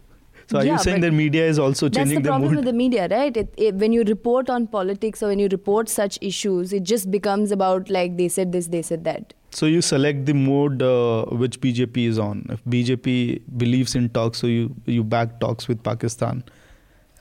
So, 0.49 0.59
are 0.59 0.65
Yeah, 0.65 0.73
you 0.73 0.79
saying 0.79 1.00
that 1.00 1.12
media 1.12 1.45
is 1.47 1.59
also 1.59 1.88
changing 1.88 1.95
the 1.95 2.05
mood? 2.05 2.15
That's 2.15 2.25
the 2.25 2.29
problem 2.31 2.49
mood? 2.50 2.57
with 2.57 2.65
the 2.67 2.73
media, 2.73 3.09
right? 3.11 3.37
It, 3.37 3.53
it, 3.57 3.75
when 3.75 3.93
you 3.93 4.05
report 4.05 4.49
on 4.49 4.67
politics 4.69 5.23
or 5.23 5.29
when 5.29 5.41
you 5.41 5.49
report 5.50 5.88
such 5.88 6.19
issues, 6.21 6.73
it 6.73 6.85
just 6.85 7.11
becomes 7.11 7.50
about 7.50 7.91
like 7.91 8.17
they 8.17 8.29
said 8.29 8.53
this, 8.53 8.69
they 8.69 8.83
said 8.83 9.03
that. 9.05 9.35
So 9.50 9.67
you 9.67 9.81
select 9.83 10.26
the 10.26 10.35
mode 10.35 10.83
uh, 10.83 11.25
which 11.26 11.61
BJP 11.61 12.07
is 12.09 12.19
on. 12.19 12.47
If 12.50 12.62
BJP 12.65 13.43
believes 13.57 13.95
in 13.95 14.09
talks, 14.11 14.38
so 14.38 14.47
you 14.47 14.75
you 14.85 15.03
back 15.03 15.41
talks 15.41 15.67
with 15.67 15.83
Pakistan. 15.83 16.45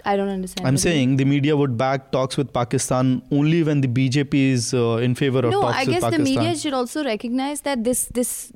I 0.08 0.16
don't 0.18 0.30
understand. 0.30 0.68
I'm 0.68 0.74
what 0.76 0.84
you- 0.84 0.90
saying 0.90 1.16
the 1.18 1.26
media 1.26 1.56
would 1.58 1.78
back 1.78 2.12
talks 2.12 2.38
with 2.38 2.52
Pakistan 2.54 3.24
only 3.32 3.64
when 3.64 3.82
the 3.82 3.88
BJP 3.88 4.36
is 4.52 4.74
uh, 4.74 4.98
in 5.08 5.16
favor 5.16 5.40
of 5.40 5.50
no, 5.52 5.62
talks 5.62 5.78
I 5.78 5.86
guess 5.86 6.04
the 6.18 6.20
media 6.20 6.56
should 6.56 6.74
also 6.74 7.04
recognize 7.04 7.62
that 7.62 7.84
this 7.84 8.06
this 8.20 8.52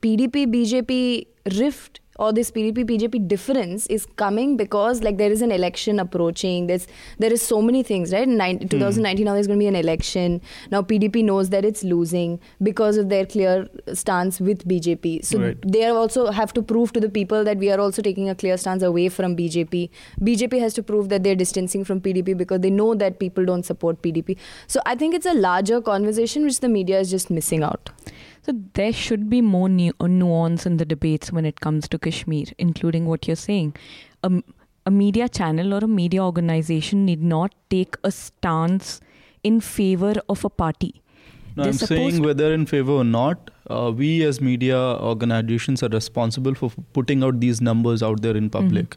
PDP 0.00 0.46
BJP 0.54 1.26
rift 1.58 1.98
or 2.18 2.32
this 2.32 2.50
PDP 2.50 2.84
BJP 2.84 3.26
difference 3.26 3.86
is 3.86 4.06
coming 4.16 4.56
because 4.56 5.02
like 5.02 5.16
there 5.16 5.32
is 5.32 5.42
an 5.42 5.50
election 5.50 5.98
approaching. 5.98 6.66
There's 6.66 6.86
there 7.18 7.32
is 7.32 7.42
so 7.42 7.62
many 7.62 7.82
things, 7.82 8.12
right? 8.12 8.24
In 8.24 8.32
hmm. 8.32 8.38
19, 8.38 8.68
2019 8.68 9.24
now 9.24 9.34
there's 9.34 9.46
going 9.46 9.58
to 9.58 9.62
be 9.62 9.68
an 9.68 9.76
election. 9.76 10.40
Now 10.70 10.82
PDP 10.82 11.24
knows 11.24 11.50
that 11.50 11.64
it's 11.64 11.82
losing 11.82 12.38
because 12.62 12.96
of 12.96 13.08
their 13.08 13.26
clear 13.26 13.68
stance 13.94 14.40
with 14.40 14.66
BJP. 14.68 15.24
So 15.24 15.40
Right. 15.42 15.56
they 15.66 15.86
also 15.86 16.30
have 16.30 16.52
to 16.54 16.62
prove 16.62 16.92
to 16.92 17.00
the 17.00 17.08
people 17.08 17.44
that 17.44 17.58
we 17.58 17.70
are 17.70 17.80
also 17.80 18.02
taking 18.02 18.28
a 18.28 18.34
clear 18.34 18.56
stance 18.56 18.82
away 18.82 19.08
from 19.08 19.36
BJP. 19.36 19.90
BJP 20.20 20.60
has 20.60 20.74
to 20.74 20.82
prove 20.82 21.08
that 21.08 21.22
they're 21.22 21.34
distancing 21.34 21.84
from 21.84 22.00
PDP 22.00 22.36
because 22.36 22.60
they 22.60 22.70
know 22.70 22.94
that 22.94 23.18
people 23.18 23.44
don't 23.44 23.64
support 23.64 24.02
PDP. 24.02 24.36
So 24.66 24.80
I 24.86 24.94
think 24.94 25.14
it's 25.14 25.26
a 25.26 25.34
larger 25.34 25.80
conversation 25.80 26.44
which 26.44 26.60
the 26.60 26.68
media 26.68 27.00
is 27.00 27.10
just 27.10 27.30
missing 27.30 27.62
out. 27.62 27.90
So 28.44 28.52
there 28.74 28.92
should 28.92 29.30
be 29.30 29.40
more 29.40 29.68
nu- 29.68 29.92
uh, 30.00 30.08
nuance 30.08 30.66
in 30.66 30.76
the 30.78 30.84
debates 30.84 31.30
when 31.32 31.44
it 31.44 31.60
comes 31.60 31.88
to 31.88 31.98
Kashmir, 31.98 32.46
including 32.58 33.06
what 33.06 33.26
you're 33.28 33.36
saying. 33.36 33.76
Um, 34.24 34.42
a 34.84 34.90
media 34.90 35.28
channel 35.28 35.74
or 35.74 35.78
a 35.78 35.86
media 35.86 36.24
organization 36.24 37.04
need 37.04 37.22
not 37.22 37.54
take 37.70 37.96
a 38.02 38.10
stance 38.10 39.00
in 39.44 39.60
favor 39.60 40.14
of 40.28 40.44
a 40.44 40.50
party. 40.50 41.02
No, 41.54 41.64
I'm 41.64 41.72
saying 41.74 42.22
whether 42.22 42.52
in 42.52 42.66
favor 42.66 42.92
or 42.92 43.04
not, 43.04 43.50
uh, 43.70 43.92
we 43.94 44.24
as 44.24 44.40
media 44.40 44.78
organizations 44.78 45.82
are 45.82 45.88
responsible 45.88 46.54
for 46.54 46.72
putting 46.94 47.22
out 47.22 47.40
these 47.40 47.60
numbers 47.60 48.02
out 48.02 48.22
there 48.22 48.36
in 48.36 48.48
public. 48.50 48.96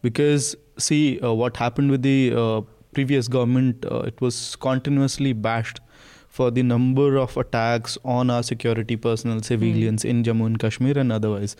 Because, 0.00 0.54
see, 0.78 1.18
uh, 1.20 1.32
what 1.32 1.56
happened 1.56 1.90
with 1.90 2.02
the 2.02 2.32
uh, 2.34 2.60
previous 2.94 3.26
government, 3.26 3.84
uh, 3.90 3.98
it 4.00 4.20
was 4.20 4.56
continuously 4.56 5.32
bashed 5.32 5.80
for 6.28 6.50
the 6.50 6.62
number 6.62 7.16
of 7.16 7.36
attacks 7.36 7.98
on 8.04 8.30
our 8.30 8.42
security 8.42 8.96
personnel, 8.96 9.42
civilians 9.42 10.02
hmm. 10.02 10.08
in 10.08 10.22
Jammu 10.24 10.46
and 10.46 10.58
Kashmir 10.58 10.96
and 10.96 11.10
otherwise. 11.10 11.56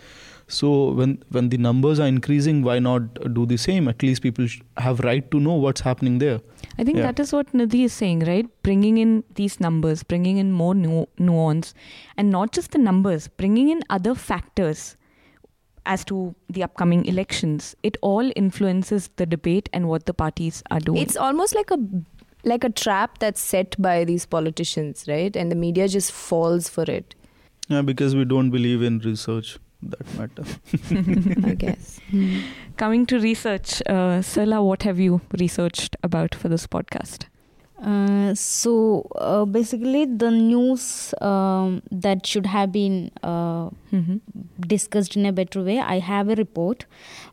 So 0.47 0.93
when 0.93 1.23
when 1.31 1.49
the 1.51 1.59
numbers 1.59 2.01
are 2.01 2.07
increasing, 2.07 2.63
why 2.63 2.79
not 2.79 3.35
do 3.35 3.45
the 3.47 3.59
same? 3.59 3.89
At 3.89 4.03
least 4.03 4.23
people 4.23 4.47
sh- 4.47 4.61
have 4.79 5.01
right 5.01 5.31
to 5.31 5.41
know 5.41 5.55
what's 5.55 5.83
happening 5.83 6.19
there. 6.19 6.41
I 6.79 6.85
think 6.85 6.99
Yeah. 6.99 7.09
that 7.09 7.21
is 7.21 7.33
what 7.33 7.53
Nidhi 7.53 7.85
is 7.85 7.93
saying, 7.93 8.21
right? 8.21 8.49
Bringing 8.63 8.99
in 8.99 9.25
these 9.35 9.59
numbers, 9.61 10.03
bringing 10.03 10.39
in 10.39 10.53
more 10.53 10.75
nu- 10.75 11.09
nuance, 11.19 11.75
and 12.17 12.31
not 12.31 12.53
just 12.53 12.71
the 12.71 12.79
numbers, 12.79 13.29
bringing 13.29 13.69
in 13.69 13.83
other 13.91 14.15
factors 14.15 14.97
as 15.85 16.05
to 16.05 16.35
the 16.49 16.63
upcoming 16.63 17.05
elections. 17.07 17.75
It 17.83 17.97
all 18.01 18.31
influences 18.37 19.11
the 19.17 19.27
debate 19.27 19.69
and 19.73 19.89
what 19.89 20.07
the 20.07 20.15
parties 20.15 20.63
are 20.71 20.81
doing. 20.81 21.03
It's 21.03 21.17
almost 21.17 21.55
like 21.55 21.71
a 21.71 21.79
like 22.49 22.65
a 22.65 22.71
trap 22.71 23.19
that's 23.19 23.41
set 23.41 23.81
by 23.81 24.05
these 24.05 24.27
politicians, 24.27 25.05
right? 25.07 25.37
And 25.37 25.53
the 25.53 25.57
media 25.57 25.89
just 25.89 26.13
falls 26.13 26.69
for 26.69 26.85
it. 26.85 27.15
Yeah, 27.69 27.83
because 27.83 28.17
we 28.17 28.25
don't 28.25 28.51
believe 28.51 28.83
in 28.83 28.99
research 29.01 29.59
that 29.83 30.15
matter. 30.19 30.45
I 31.51 31.55
guess. 31.55 32.01
Coming 32.77 33.07
to 33.07 33.21
research, 33.21 33.83
uh, 33.87 34.21
Shahla, 34.21 34.65
what 34.65 34.83
have 34.83 34.99
you 34.99 35.21
researched 35.39 35.97
about 36.03 36.35
for 36.35 36.49
this 36.49 36.67
podcast? 36.67 37.27
Uh, 37.83 38.35
so 38.35 39.07
uh, 39.17 39.45
basically, 39.45 40.05
the 40.05 40.31
news 40.31 41.15
um, 41.21 41.81
that 41.93 42.27
should 42.27 42.47
have 42.47 42.73
been 42.73 43.11
uh, 43.23 43.71
Mm-hmm. 43.91 44.17
discussed 44.69 45.17
in 45.17 45.25
a 45.25 45.33
better 45.33 45.63
way. 45.63 45.79
I 45.79 45.99
have 45.99 46.29
a 46.29 46.35
report 46.35 46.85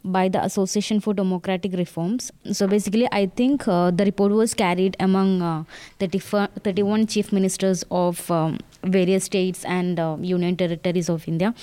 by 0.05 0.29
the 0.29 0.41
Association 0.41 1.01
for 1.01 1.13
Democratic 1.13 1.73
Reforms. 1.73 2.31
So 2.53 2.65
basically, 2.65 3.09
I 3.11 3.25
think 3.25 3.67
uh, 3.67 3.91
the 3.91 4.05
report 4.05 4.31
was 4.31 4.53
carried 4.53 4.95
among 5.01 5.41
uh, 5.41 5.65
34 5.99 6.47
31 6.63 7.07
chief 7.07 7.33
ministers 7.33 7.83
of 7.91 8.31
um, 8.31 8.59
various 8.83 9.25
states 9.25 9.65
and 9.65 9.99
uh, 9.99 10.15
union 10.21 10.55
territories 10.55 11.09
of 11.09 11.27
India. 11.27 11.53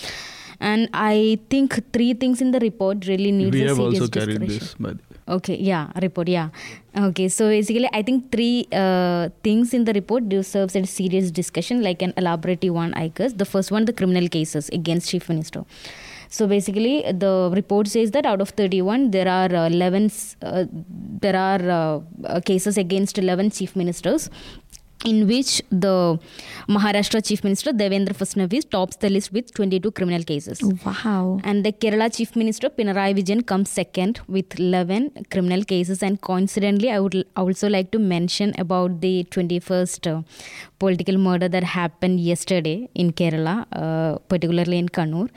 And 0.60 0.90
I 0.92 1.38
think 1.48 1.80
three 1.94 2.12
things 2.12 2.42
in 2.42 2.50
the 2.50 2.60
report 2.60 3.06
really 3.06 3.32
needs 3.32 3.52
we 3.52 3.62
a 3.64 3.68
have 3.68 3.76
serious 3.78 4.00
also 4.02 4.08
carried 4.20 4.40
discussion. 4.40 4.58
this, 4.58 4.74
by 4.74 4.90
the 4.90 4.96
way. 4.96 5.11
Okay, 5.28 5.56
yeah, 5.56 5.88
report, 6.02 6.26
yeah. 6.28 6.48
Okay, 6.98 7.28
so 7.28 7.48
basically, 7.48 7.88
I 7.92 8.02
think 8.02 8.32
three 8.32 8.66
uh, 8.72 9.28
things 9.44 9.72
in 9.72 9.84
the 9.84 9.92
report 9.92 10.28
deserves 10.28 10.74
a 10.74 10.84
serious 10.84 11.30
discussion, 11.30 11.80
like 11.82 12.02
an 12.02 12.12
elaborate 12.16 12.68
one, 12.70 12.92
I 12.94 13.08
guess. 13.08 13.32
The 13.32 13.44
first 13.44 13.70
one, 13.70 13.84
the 13.84 13.92
criminal 13.92 14.28
cases 14.28 14.68
against 14.70 15.08
chief 15.10 15.28
minister. 15.28 15.64
So 16.28 16.48
basically, 16.48 17.02
the 17.12 17.52
report 17.54 17.86
says 17.88 18.10
that 18.12 18.26
out 18.26 18.40
of 18.40 18.50
31, 18.50 19.10
there 19.12 19.28
are 19.28 19.54
uh, 19.54 19.66
11, 19.68 20.06
s- 20.06 20.34
uh, 20.42 20.64
there 20.72 21.36
are 21.36 21.70
uh, 21.70 22.00
uh, 22.26 22.40
cases 22.40 22.76
against 22.76 23.16
11 23.18 23.50
chief 23.50 23.76
ministers. 23.76 24.28
In 25.04 25.26
which 25.26 25.62
the 25.70 26.18
Maharashtra 26.68 27.26
Chief 27.26 27.42
Minister 27.42 27.72
Devendra 27.72 28.14
Fadnavis 28.14 28.68
tops 28.70 28.96
the 28.96 29.10
list 29.10 29.32
with 29.32 29.52
22 29.52 29.90
criminal 29.90 30.22
cases. 30.22 30.62
Wow. 30.84 31.40
And 31.42 31.64
the 31.64 31.72
Kerala 31.72 32.14
Chief 32.16 32.36
Minister 32.36 32.70
Pinarayi 32.70 33.16
Vijayan 33.18 33.44
comes 33.44 33.68
second 33.68 34.20
with 34.28 34.60
11 34.60 35.26
criminal 35.30 35.64
cases. 35.64 36.02
And 36.02 36.20
coincidentally, 36.20 36.90
I 36.90 37.00
would 37.00 37.24
also 37.36 37.68
like 37.68 37.90
to 37.90 37.98
mention 37.98 38.54
about 38.58 39.00
the 39.00 39.24
21st 39.30 40.18
uh, 40.18 40.22
political 40.78 41.18
murder 41.18 41.48
that 41.48 41.64
happened 41.64 42.20
yesterday 42.20 42.88
in 42.94 43.12
Kerala, 43.12 43.66
uh, 43.72 44.18
particularly 44.28 44.78
in 44.78 44.88
Kannur. 44.88 45.28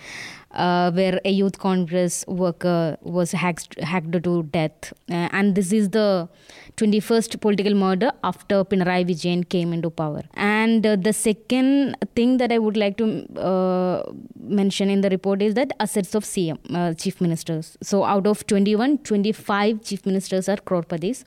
Uh, 0.55 0.89
where 0.91 1.19
a 1.25 1.29
youth 1.29 1.59
congress 1.59 2.23
worker 2.27 2.97
was 3.01 3.31
hacked, 3.33 3.77
hacked 3.81 4.23
to 4.23 4.43
death. 4.43 4.93
Uh, 5.11 5.27
and 5.33 5.53
this 5.53 5.73
is 5.73 5.89
the 5.89 6.29
21st 6.77 7.41
political 7.41 7.73
murder 7.73 8.11
after 8.23 8.63
Pinarayi 8.63 9.05
Vijayan 9.05 9.47
came 9.49 9.73
into 9.73 9.89
power. 9.89 10.21
And 10.33 10.85
uh, 10.85 10.95
the 10.95 11.11
second 11.11 11.97
thing 12.15 12.37
that 12.37 12.51
I 12.53 12.59
would 12.59 12.77
like 12.77 12.95
to 12.97 13.27
uh, 13.37 14.03
mention 14.39 14.89
in 14.89 15.01
the 15.01 15.09
report 15.09 15.41
is 15.41 15.55
that 15.55 15.73
assets 15.79 16.15
of 16.15 16.23
CM, 16.23 16.57
uh, 16.73 16.93
chief 16.93 17.19
ministers. 17.19 17.77
So 17.81 18.05
out 18.05 18.25
of 18.25 18.47
21, 18.47 18.99
25 18.99 19.83
chief 19.83 20.05
ministers 20.05 20.47
are 20.47 20.57
crorepatis. 20.57 21.25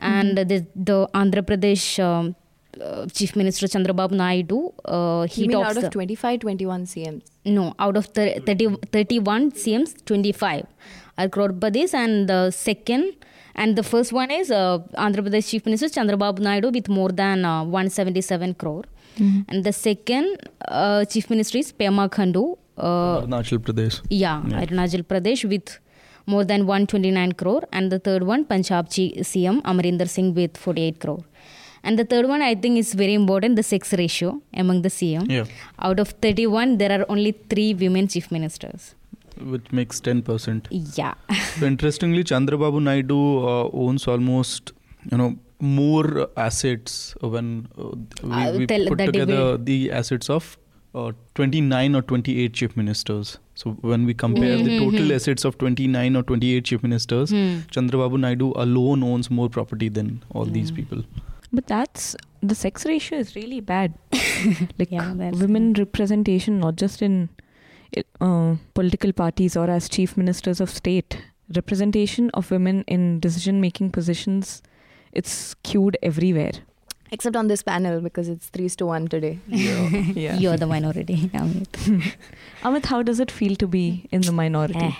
And 0.00 0.38
the, 0.38 0.66
the 0.74 1.08
Andhra 1.14 1.42
Pradesh 1.42 2.02
um, 2.02 2.36
uh, 2.80 3.06
chief 3.06 3.34
minister 3.36 3.66
Chandrababu 3.66 4.12
Naidu, 4.12 4.72
uh, 4.84 5.26
he 5.26 5.42
you 5.42 5.48
mean 5.48 5.58
tops 5.62 5.76
out 5.76 5.84
of 5.84 5.90
25, 5.90 6.40
21 6.40 6.86
CMs? 6.86 7.22
no, 7.44 7.74
out 7.78 7.96
of 7.96 8.12
the 8.14 8.40
30, 8.46 8.76
31 8.92 9.52
CMs, 9.52 9.94
25 10.06 10.64
are 11.18 11.28
crorepatis, 11.28 11.92
and 11.94 12.28
the 12.28 12.50
second 12.50 13.12
and 13.54 13.76
the 13.76 13.82
first 13.82 14.12
one 14.14 14.30
is 14.30 14.50
uh, 14.50 14.78
Andhra 14.96 15.22
Pradesh 15.26 15.48
Chief 15.50 15.64
Minister 15.66 15.86
Chandrababu 15.88 16.38
Naidu 16.40 16.70
with 16.70 16.88
more 16.88 17.10
than 17.10 17.44
uh, 17.44 17.62
177 17.64 18.54
crore. 18.54 18.84
And 19.18 19.62
the 19.62 19.72
second 19.74 20.38
uh, 20.66 21.04
Chief 21.04 21.28
Minister 21.28 21.58
is 21.58 21.70
Pema 21.70 22.08
Khandu, 22.08 22.56
uh, 22.78 23.20
Arunachal 23.20 23.58
Pradesh. 23.58 24.00
yeah, 24.08 24.42
Yeah. 24.48 24.62
Arunachal 24.64 25.02
Pradesh 25.04 25.44
with 25.46 25.78
more 26.24 26.44
than 26.44 26.66
129 26.66 27.32
crore. 27.32 27.62
And 27.72 27.92
the 27.92 27.98
third 27.98 28.22
one, 28.22 28.46
Punjab 28.46 28.86
Chi- 28.88 29.12
CM 29.20 29.60
Amarinder 29.64 30.08
Singh 30.08 30.32
with 30.32 30.56
48 30.56 30.98
crore. 30.98 31.24
And 31.84 31.98
the 31.98 32.04
third 32.04 32.26
one, 32.28 32.42
I 32.42 32.54
think, 32.54 32.78
is 32.78 32.94
very 32.94 33.14
important 33.14 33.56
the 33.56 33.62
sex 33.62 33.92
ratio 34.00 34.40
among 34.54 34.82
the 34.82 34.88
CM. 34.88 35.28
Yeah, 35.30 35.44
Out 35.80 35.98
of 35.98 36.10
31, 36.26 36.78
there 36.78 36.92
are 36.98 37.04
only 37.08 37.32
three 37.54 37.74
women 37.74 38.08
chief 38.16 38.30
ministers. 38.38 38.94
which 39.52 39.68
makes 39.76 40.00
10%. 40.06 40.66
Yeah. 40.96 41.14
So 41.60 41.66
interestingly, 41.66 42.22
Chandrababu 42.30 42.80
Naidu 42.88 43.16
uh, 43.52 43.68
owns 43.84 44.06
almost, 44.12 44.72
you 45.10 45.18
know, 45.20 45.30
more 45.60 46.28
assets 46.36 47.14
when 47.34 47.48
uh, 47.78 47.88
we, 48.22 48.30
Uh, 48.42 48.52
we 48.58 48.66
put 48.66 48.98
together 48.98 49.40
the 49.70 49.78
assets 50.00 50.30
of 50.36 50.56
uh, 50.94 51.10
29 51.40 51.96
or 52.00 52.02
28 52.02 52.52
chief 52.60 52.76
ministers. 52.82 53.38
So 53.54 53.72
when 53.92 54.06
we 54.10 54.14
compare 54.26 54.56
the 54.62 54.70
Mhm, 54.70 54.78
total 54.84 55.06
mhm. 55.10 55.16
assets 55.18 55.44
of 55.50 55.58
29 55.64 56.16
or 56.20 56.22
28 56.30 56.64
chief 56.70 56.82
ministers, 56.88 57.30
Hmm. 57.36 57.50
Chandrababu 57.76 58.20
Naidu 58.28 58.52
alone 58.68 59.02
owns 59.12 59.30
more 59.40 59.48
property 59.58 59.88
than 60.00 60.10
all 60.34 60.44
these 60.58 60.70
Hmm. 60.70 60.80
people. 60.82 61.04
But 61.52 61.66
that's 61.66 62.16
the 62.42 62.54
sex 62.54 62.84
ratio 62.86 63.18
is 63.18 63.36
really 63.36 63.60
bad. 63.60 63.94
like 64.78 64.90
Yeah, 64.90 65.12
that's- 65.16 65.40
women 65.40 65.74
representation, 65.74 66.60
not 66.60 66.76
just 66.76 67.02
in 67.02 67.28
uh, 68.20 68.56
political 68.74 69.12
parties 69.12 69.56
or 69.56 69.68
as 69.70 69.88
chief 69.88 70.16
ministers 70.16 70.60
of 70.60 70.70
state, 70.70 71.22
representation 71.54 72.30
of 72.30 72.50
women 72.50 72.84
in 72.86 73.20
decision 73.20 73.60
making 73.60 73.90
positions, 73.90 74.62
it's 75.12 75.30
skewed 75.30 75.98
everywhere. 76.02 76.52
Except 77.10 77.36
on 77.36 77.48
this 77.48 77.62
panel 77.62 78.00
because 78.00 78.30
it's 78.30 78.46
3 78.48 78.70
to 78.70 78.86
1 78.86 79.08
today. 79.08 79.38
Yeah. 79.46 80.36
You're 80.38 80.56
the 80.56 80.66
minority. 80.66 81.16
Amit. 81.34 82.14
Amit, 82.62 82.86
how 82.86 83.02
does 83.02 83.20
it 83.20 83.30
feel 83.30 83.54
to 83.56 83.66
be 83.66 84.08
in 84.10 84.22
the 84.22 84.32
minority? 84.32 84.78
Eh, 84.80 84.94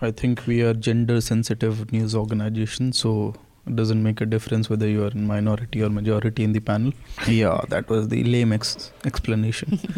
I 0.00 0.10
think 0.10 0.48
we 0.48 0.62
are 0.62 0.74
gender 0.74 1.20
sensitive 1.20 1.92
news 1.92 2.16
organization, 2.16 2.92
so 2.92 3.34
it 3.66 3.76
doesn't 3.76 4.02
make 4.02 4.20
a 4.20 4.26
difference 4.26 4.68
whether 4.68 4.88
you 4.88 5.04
are 5.04 5.10
in 5.10 5.26
minority 5.26 5.82
or 5.82 5.88
majority 5.90 6.44
in 6.44 6.52
the 6.52 6.60
panel. 6.60 6.92
Yeah, 7.26 7.60
that 7.68 7.88
was 7.88 8.08
the 8.08 8.22
lame 8.24 8.52
ex- 8.52 8.92
explanation. 9.04 9.80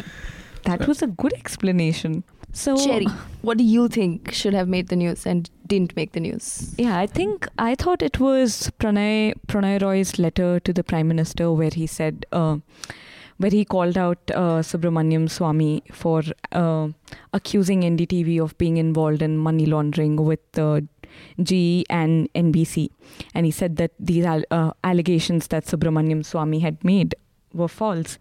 That 0.66 0.88
was 0.88 1.00
a 1.00 1.06
good 1.06 1.32
explanation. 1.32 2.25
So, 2.52 2.76
Cherry, 2.76 3.06
what 3.42 3.56
do 3.56 3.62
you 3.62 3.87
think 3.87 4.32
should 4.32 4.52
have 4.52 4.66
made 4.68 4.88
the 4.88 4.96
news 4.96 5.25
and 5.25 5.49
didn't 5.66 5.94
make 5.94 6.11
the 6.12 6.18
news? 6.20 6.75
Yeah, 6.76 6.99
I 6.99 7.06
think 7.06 7.46
I 7.56 7.76
thought 7.76 8.02
it 8.02 8.18
was 8.18 8.73
Prannoy 8.80 9.35
Prannoy 9.46 9.80
Roy's 9.80 10.18
letter 10.18 10.58
to 10.58 10.73
the 10.73 10.82
Prime 10.82 11.06
Minister 11.06 11.52
where 11.52 11.70
he 11.73 11.87
said, 11.87 12.26
uh, 12.32 12.56
where 13.37 13.50
he 13.52 13.64
called 13.64 13.96
out 13.96 14.18
uh, 14.35 14.61
Subramanian 14.70 15.28
Swamy 15.28 15.82
for 15.92 16.23
uh, 16.50 16.88
accusing 17.32 17.82
NDTV 17.82 18.42
of 18.42 18.56
being 18.58 18.76
involved 18.78 19.23
in 19.23 19.37
money 19.38 19.66
laundering 19.66 20.16
with 20.16 20.58
uh, 20.58 20.80
GE 21.42 21.85
and 21.90 22.32
NBC. 22.35 22.90
And 23.35 23.46
he 23.46 23.52
said 23.52 23.76
that 23.76 23.92
these 23.99 24.25
uh, 24.26 24.73
allegations 24.85 25.49
that 25.49 25.66
Subramanian 25.66 26.23
Swamy 26.25 26.61
had 26.61 26.82
made 26.85 27.14
were 27.52 27.68
false. 27.68 28.18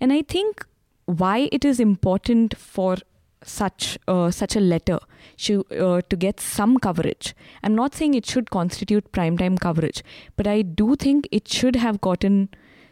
And 0.00 0.12
I 0.12 0.22
think 0.22 0.64
why 1.06 1.48
it 1.52 1.64
is 1.64 1.80
important 1.80 2.56
for 2.56 2.96
such 3.44 3.98
uh, 4.08 4.30
such 4.30 4.56
a 4.56 4.60
letter 4.60 4.98
should, 5.36 5.64
uh, 5.72 6.02
to 6.08 6.16
get 6.16 6.40
some 6.40 6.78
coverage. 6.78 7.34
I'm 7.62 7.74
not 7.74 7.94
saying 7.94 8.14
it 8.14 8.26
should 8.26 8.50
constitute 8.50 9.12
primetime 9.12 9.58
coverage, 9.60 10.02
but 10.36 10.46
I 10.46 10.62
do 10.62 10.96
think 10.96 11.28
it 11.30 11.48
should 11.48 11.76
have 11.76 12.00
gotten 12.00 12.48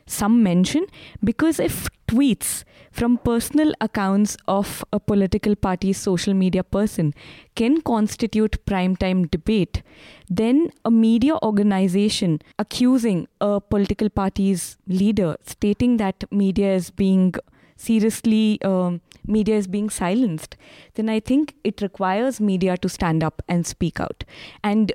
some 0.07 0.43
mention 0.43 0.87
because 1.23 1.59
if 1.59 1.89
tweets 2.09 2.65
from 2.93 3.19
personal 3.19 3.73
accounts 3.81 4.37
of 4.47 4.85
a 4.93 4.99
political 4.99 5.55
party's 5.55 5.99
social 5.99 6.33
media 6.33 6.63
person 6.63 7.13
can 7.55 7.81
constitute 7.81 8.65
primetime 8.65 9.31
debate, 9.31 9.83
then 10.29 10.71
a 10.85 10.91
media 10.91 11.37
organization 11.43 12.41
accusing 12.59 13.27
a 13.41 13.61
political 13.61 14.09
party's 14.09 14.79
leader, 14.87 15.37
stating 15.45 15.97
that 15.99 16.25
media 16.31 16.75
is 16.75 16.91
being 16.91 17.35
seriously 17.77 18.59
um, 18.63 19.01
media 19.27 19.55
is 19.57 19.67
being 19.67 19.91
silenced 19.91 20.57
then 20.95 21.11
i 21.11 21.21
think 21.21 21.55
it 21.63 21.83
requires 21.83 22.41
media 22.41 22.75
to 22.77 22.89
stand 22.89 23.23
up 23.23 23.43
and 23.49 23.67
speak 23.67 24.01
out. 24.01 24.25
And 24.65 24.93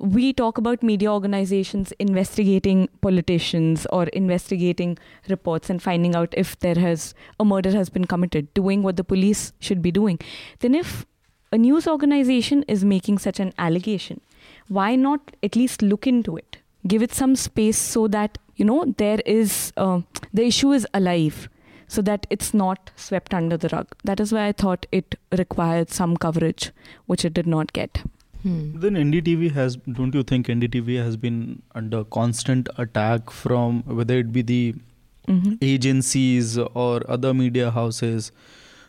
we 0.00 0.32
talk 0.32 0.56
about 0.56 0.82
media 0.82 1.12
organizations 1.12 1.92
investigating 1.98 2.88
politicians 3.02 3.86
or 3.92 4.04
investigating 4.06 4.96
reports 5.28 5.68
and 5.68 5.82
finding 5.82 6.14
out 6.14 6.32
if 6.36 6.58
there 6.60 6.74
has 6.74 7.14
a 7.38 7.44
murder 7.44 7.70
has 7.70 7.90
been 7.90 8.06
committed 8.06 8.52
doing 8.54 8.82
what 8.82 8.96
the 8.96 9.04
police 9.04 9.52
should 9.60 9.82
be 9.82 9.90
doing 9.90 10.18
then 10.60 10.74
if 10.74 11.04
a 11.52 11.58
news 11.58 11.86
organization 11.86 12.62
is 12.62 12.84
making 12.84 13.18
such 13.18 13.38
an 13.38 13.52
allegation 13.58 14.20
why 14.68 14.96
not 14.96 15.36
at 15.42 15.54
least 15.54 15.82
look 15.82 16.06
into 16.06 16.34
it 16.34 16.56
give 16.86 17.02
it 17.02 17.12
some 17.12 17.36
space 17.36 17.76
so 17.76 18.08
that 18.08 18.38
you 18.56 18.64
know 18.64 18.94
there 18.96 19.20
is 19.26 19.72
uh, 19.76 20.00
the 20.32 20.46
issue 20.46 20.72
is 20.72 20.86
alive 20.94 21.48
so 21.88 22.00
that 22.00 22.26
it's 22.30 22.54
not 22.54 22.92
swept 22.94 23.34
under 23.34 23.56
the 23.56 23.68
rug. 23.72 23.88
That 24.04 24.20
is 24.20 24.32
why 24.32 24.46
I 24.46 24.52
thought 24.52 24.86
it 24.92 25.16
required 25.36 25.90
some 25.90 26.16
coverage, 26.16 26.70
which 27.06 27.24
it 27.24 27.34
did 27.34 27.48
not 27.48 27.72
get. 27.72 28.04
Hmm. 28.42 28.78
Then 28.80 28.94
NDTV 28.94 29.52
has, 29.52 29.76
don't 29.76 30.14
you 30.14 30.22
think 30.22 30.46
NDTV 30.46 31.02
has 31.02 31.16
been 31.16 31.62
under 31.74 32.04
constant 32.04 32.68
attack 32.78 33.30
from 33.30 33.82
whether 33.82 34.18
it 34.18 34.32
be 34.32 34.42
the 34.42 34.74
mm-hmm. 35.28 35.54
agencies 35.60 36.56
or 36.58 37.02
other 37.08 37.34
media 37.34 37.70
houses? 37.70 38.32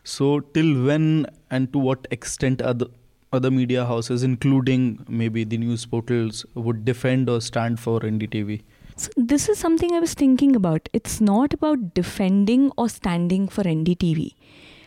So, 0.04 0.40
till 0.40 0.84
when 0.86 1.28
and 1.50 1.72
to 1.74 1.80
what 1.80 2.08
extent 2.12 2.62
other 2.62 2.88
other 3.34 3.52
media 3.52 3.86
houses, 3.86 4.24
including 4.24 5.06
maybe 5.08 5.44
the 5.44 5.58
news 5.58 5.86
portals, 5.86 6.46
would 6.54 6.84
defend 6.84 7.30
or 7.30 7.40
stand 7.40 7.80
for 7.80 8.00
NDTV? 8.00 8.62
So, 8.96 9.10
this 9.16 9.48
is 9.48 9.58
something 9.58 9.94
I 9.94 10.00
was 10.00 10.14
thinking 10.14 10.56
about. 10.56 10.90
It's 10.92 11.22
not 11.22 11.54
about 11.54 11.94
defending 11.94 12.72
or 12.78 12.90
standing 12.90 13.48
for 13.48 13.64
NDTV. 13.64 14.34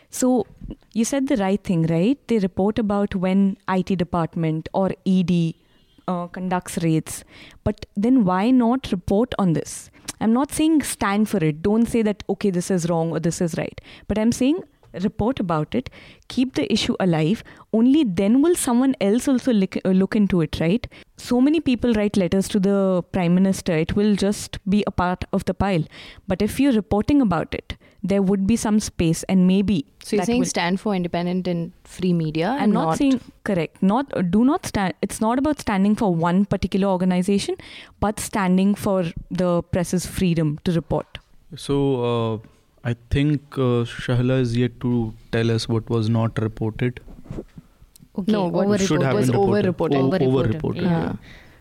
So, 0.09 0.47
you 0.93 1.05
said 1.05 1.27
the 1.27 1.37
right 1.37 1.61
thing, 1.61 1.83
right? 1.87 2.17
They 2.27 2.39
report 2.39 2.79
about 2.79 3.15
when 3.15 3.57
IT 3.69 3.97
department 3.97 4.69
or 4.73 4.91
ED 5.05 5.55
uh, 6.07 6.27
conducts 6.27 6.77
raids. 6.83 7.23
But 7.63 7.85
then 7.95 8.23
why 8.25 8.51
not 8.51 8.91
report 8.91 9.33
on 9.37 9.53
this? 9.53 9.89
I'm 10.21 10.33
not 10.33 10.51
saying 10.51 10.83
stand 10.83 11.29
for 11.29 11.43
it. 11.43 11.61
Don't 11.61 11.85
say 11.85 12.01
that, 12.01 12.23
okay, 12.29 12.49
this 12.49 12.71
is 12.71 12.89
wrong 12.89 13.11
or 13.11 13.19
this 13.19 13.41
is 13.41 13.55
right. 13.57 13.79
But 14.07 14.17
I'm 14.17 14.31
saying 14.31 14.63
report 15.03 15.39
about 15.39 15.75
it, 15.75 15.89
keep 16.27 16.55
the 16.55 16.71
issue 16.71 16.95
alive. 16.99 17.43
Only 17.73 18.03
then 18.03 18.41
will 18.41 18.55
someone 18.55 18.95
else 19.01 19.27
also 19.27 19.51
look, 19.53 19.77
uh, 19.83 19.89
look 19.89 20.15
into 20.15 20.41
it, 20.41 20.59
right? 20.59 20.87
So 21.17 21.41
many 21.41 21.59
people 21.59 21.93
write 21.93 22.17
letters 22.17 22.47
to 22.49 22.59
the 22.59 23.03
Prime 23.11 23.35
Minister, 23.35 23.73
it 23.73 23.95
will 23.95 24.15
just 24.15 24.57
be 24.69 24.83
a 24.87 24.91
part 24.91 25.25
of 25.33 25.45
the 25.45 25.53
pile. 25.53 25.83
But 26.27 26.41
if 26.41 26.59
you're 26.59 26.73
reporting 26.73 27.21
about 27.21 27.53
it, 27.53 27.77
there 28.11 28.21
would 28.21 28.45
be 28.47 28.55
some 28.55 28.79
space 28.79 29.23
and 29.23 29.47
maybe 29.47 29.85
so 30.03 30.15
you're 30.15 30.25
saying 30.25 30.39
will, 30.39 30.53
stand 30.53 30.79
for 30.79 30.95
independent 30.95 31.47
and 31.47 31.71
free 31.83 32.13
media 32.13 32.49
i'm 32.59 32.71
not, 32.71 32.85
not, 32.85 32.97
saying 32.97 33.19
correct 33.43 33.81
not 33.81 34.13
do 34.31 34.43
not 34.45 34.65
stand 34.65 34.93
it's 35.01 35.21
not 35.21 35.39
about 35.43 35.59
standing 35.59 35.95
for 35.95 36.13
one 36.13 36.45
particular 36.45 36.87
organization 36.87 37.55
but 37.99 38.19
standing 38.19 38.75
for 38.75 39.05
the 39.31 39.51
press's 39.75 40.05
freedom 40.05 40.59
to 40.63 40.71
report 40.71 41.17
so 41.55 41.77
uh, 42.09 42.47
I 42.83 42.95
think 43.09 43.41
uh, 43.57 43.83
Shahla 43.91 44.41
is 44.41 44.55
yet 44.55 44.79
to 44.81 45.13
tell 45.31 45.49
us 45.49 45.67
what 45.67 45.89
was 45.89 46.07
not 46.07 46.37
reported. 46.39 46.99
Okay, 48.17 48.31
no, 48.31 48.45
what 48.47 48.79
should 48.79 49.01
have 49.01 49.15
was 49.15 49.31
over 49.31 49.61
reported. 49.61 49.97
Over 49.97 50.43
reported. 50.43 50.83
Yeah. 50.83 51.13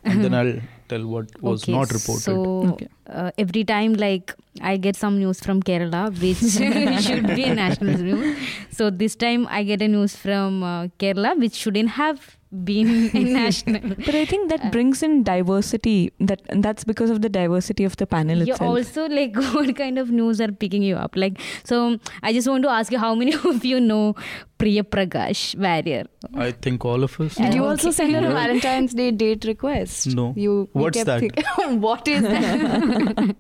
and 0.05 0.23
then 0.23 0.35
I'll 0.35 0.61
tell 0.89 1.07
what 1.07 1.43
was 1.43 1.65
okay, 1.65 1.73
not 1.73 1.93
reported. 1.93 2.23
So 2.23 2.69
okay. 2.73 2.89
uh, 3.09 3.31
every 3.39 3.65
time, 3.65 3.95
like 3.95 4.35
I 4.61 4.77
get 4.77 4.97
some 4.97 5.19
news 5.19 5.41
from 5.41 5.63
Kerala, 5.63 6.11
which 6.21 6.39
should 7.07 7.27
be 7.35 7.45
a 7.45 7.55
national 7.55 7.99
news. 7.99 8.39
So 8.71 8.91
this 8.91 9.17
time 9.17 9.47
I 9.49 9.63
get 9.65 9.83
a 9.83 9.89
news 9.89 10.17
from 10.17 10.63
uh, 10.63 10.87
Kerala, 10.99 11.39
which 11.39 11.55
shouldn't 11.55 11.91
have 11.91 12.37
been 12.63 13.11
national. 13.33 13.81
but 13.97 14.15
I 14.15 14.25
think 14.25 14.49
that 14.51 14.67
uh, 14.67 14.71
brings 14.71 15.03
in 15.03 15.23
diversity. 15.25 16.13
That 16.21 16.43
that's 16.49 16.85
because 16.85 17.11
of 17.11 17.23
the 17.23 17.29
diversity 17.29 17.85
of 17.85 17.97
the 17.97 18.07
panel 18.07 18.39
you 18.39 18.53
itself. 18.53 18.77
also 18.77 19.07
like 19.09 19.35
what 19.55 19.75
kind 19.77 19.99
of 19.99 20.11
news 20.11 20.41
are 20.41 20.53
picking 20.53 20.83
you 20.83 20.97
up? 20.97 21.17
Like 21.17 21.41
so, 21.65 21.99
I 22.23 22.33
just 22.33 22.49
want 22.49 22.63
to 22.65 22.71
ask 22.71 22.93
you 22.93 22.99
how 22.99 23.15
many 23.15 23.35
of 23.35 23.65
you 23.65 23.81
know 23.81 24.15
Priya 24.59 24.85
Prakash 24.85 25.55
Varrier? 25.57 26.07
I 26.35 26.53
think 26.53 26.85
all 26.85 27.03
of 27.03 27.21
us. 27.21 27.35
Did 27.35 27.55
you 27.55 27.65
also 27.65 27.91
send 27.91 28.15
her 28.15 28.27
a 28.27 28.33
Valentine's 28.33 28.95
Day 28.95 29.11
date 29.11 29.45
request? 29.45 30.15
No. 30.15 30.33
You. 30.37 30.69
What's 30.73 31.03
that? 31.05 31.23
what 31.87 32.07
is 32.09 32.23
that? 32.23 33.37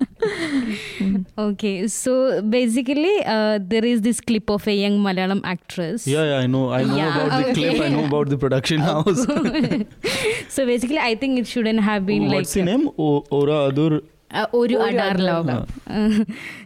okay, 1.38 1.88
so 1.88 2.42
basically, 2.42 3.24
uh, 3.24 3.59
there 3.62 3.85
is 3.85 4.03
this 4.03 4.20
clip 4.20 4.50
of 4.50 4.66
a 4.66 4.74
young 4.74 4.98
Malayalam 4.98 5.40
actress. 5.44 6.07
Yeah, 6.07 6.24
yeah, 6.24 6.38
I 6.38 6.46
know. 6.46 6.72
I 6.72 6.83
know 6.85 6.96
yeah, 6.96 7.27
about 7.27 7.40
okay. 7.40 7.53
the 7.53 7.55
clip. 7.55 7.83
I 7.83 7.88
know 7.88 8.05
about 8.07 8.29
the 8.29 8.38
production 8.38 8.81
house. 8.90 9.24
so 10.48 10.66
basically, 10.66 10.98
I 10.98 11.14
think 11.14 11.38
it 11.38 11.46
shouldn't 11.46 11.81
have 11.81 12.07
been 12.07 12.29
like. 12.29 12.35
What's 12.35 12.55
the 12.55 12.64
name? 12.64 12.90
O- 12.98 13.24
Ora 13.31 13.70
Adur. 13.70 14.03
Oru 14.53 14.79
Adaar 14.88 15.18
Love. 15.18 15.68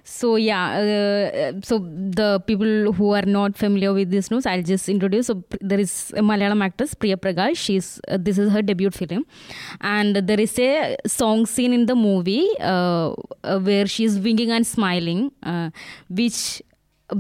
So 0.05 0.37
yeah, 0.37 0.69
uh, 0.79 1.61
so 1.63 1.79
the 1.79 2.43
people 2.47 2.93
who 2.93 3.13
are 3.13 3.27
not 3.27 3.57
familiar 3.57 3.93
with 3.93 4.11
this 4.11 4.31
news, 4.31 4.47
I'll 4.47 4.63
just 4.63 4.89
introduce. 4.89 5.27
So 5.27 5.45
there 5.61 5.79
is 5.79 6.13
a 6.17 6.21
Malayalam 6.21 6.65
actress 6.65 6.95
Priya 6.95 7.17
Prakash. 7.17 7.57
She's 7.57 8.01
uh, 8.09 8.17
this 8.19 8.39
is 8.39 8.51
her 8.53 8.63
debut 8.63 8.91
film, 8.91 9.27
and 9.81 10.17
there 10.17 10.41
is 10.41 10.59
a 10.59 10.97
song 11.07 11.45
scene 11.47 11.73
in 11.73 11.87
the 11.87 11.95
movie 11.95 12.49
uh, 12.61 13.13
uh, 13.45 13.59
where 13.61 13.87
she's 13.87 14.19
winking 14.19 14.51
and 14.51 14.67
smiling, 14.67 15.31
which 16.09 16.63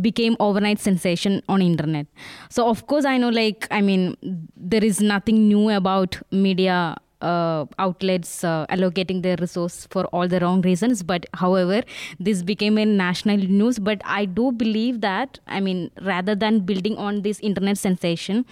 became 0.02 0.36
overnight 0.38 0.78
sensation 0.78 1.42
on 1.48 1.62
internet 1.62 2.06
so 2.50 2.68
of 2.68 2.86
course 2.86 3.06
i 3.06 3.16
know 3.16 3.30
like 3.30 3.66
i 3.70 3.80
mean 3.80 4.14
there 4.54 4.84
is 4.84 5.00
nothing 5.00 5.48
new 5.48 5.70
about 5.70 6.18
media 6.30 6.94
uh, 7.20 7.64
outlets 7.78 8.44
uh, 8.44 8.66
allocating 8.68 9.22
their 9.22 9.36
resource 9.36 9.86
for 9.90 10.04
all 10.06 10.28
the 10.28 10.40
wrong 10.40 10.60
reasons. 10.62 11.02
But 11.02 11.26
however 11.34 11.82
this 12.18 12.42
became 12.42 12.78
a 12.78 12.86
national 12.86 13.36
news. 13.36 13.78
But 13.78 14.02
i 14.04 14.24
do 14.24 14.50
believe 14.52 15.00
that 15.00 15.38
i 15.46 15.60
mean 15.60 15.90
rather 16.02 16.34
than 16.34 16.60
building 16.60 16.96
on 16.96 17.22
this 17.22 17.40
internet 17.40 17.78
sensation 17.78 18.44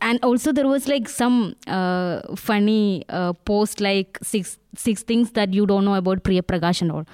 and 0.00 0.18
also 0.22 0.52
there 0.52 0.66
was 0.66 0.88
like 0.88 1.08
some 1.08 1.54
uh, 1.66 2.20
funny 2.36 3.04
uh, 3.08 3.32
post 3.44 3.80
like 3.80 4.18
six 4.22 4.58
six 4.78 5.02
things 5.02 5.32
that 5.32 5.52
you 5.54 5.66
don't 5.66 5.84
know 5.84 5.94
about 5.94 6.22
Priya 6.22 6.42
Prakash 6.42 6.82
and 6.82 6.92
all. 6.92 7.06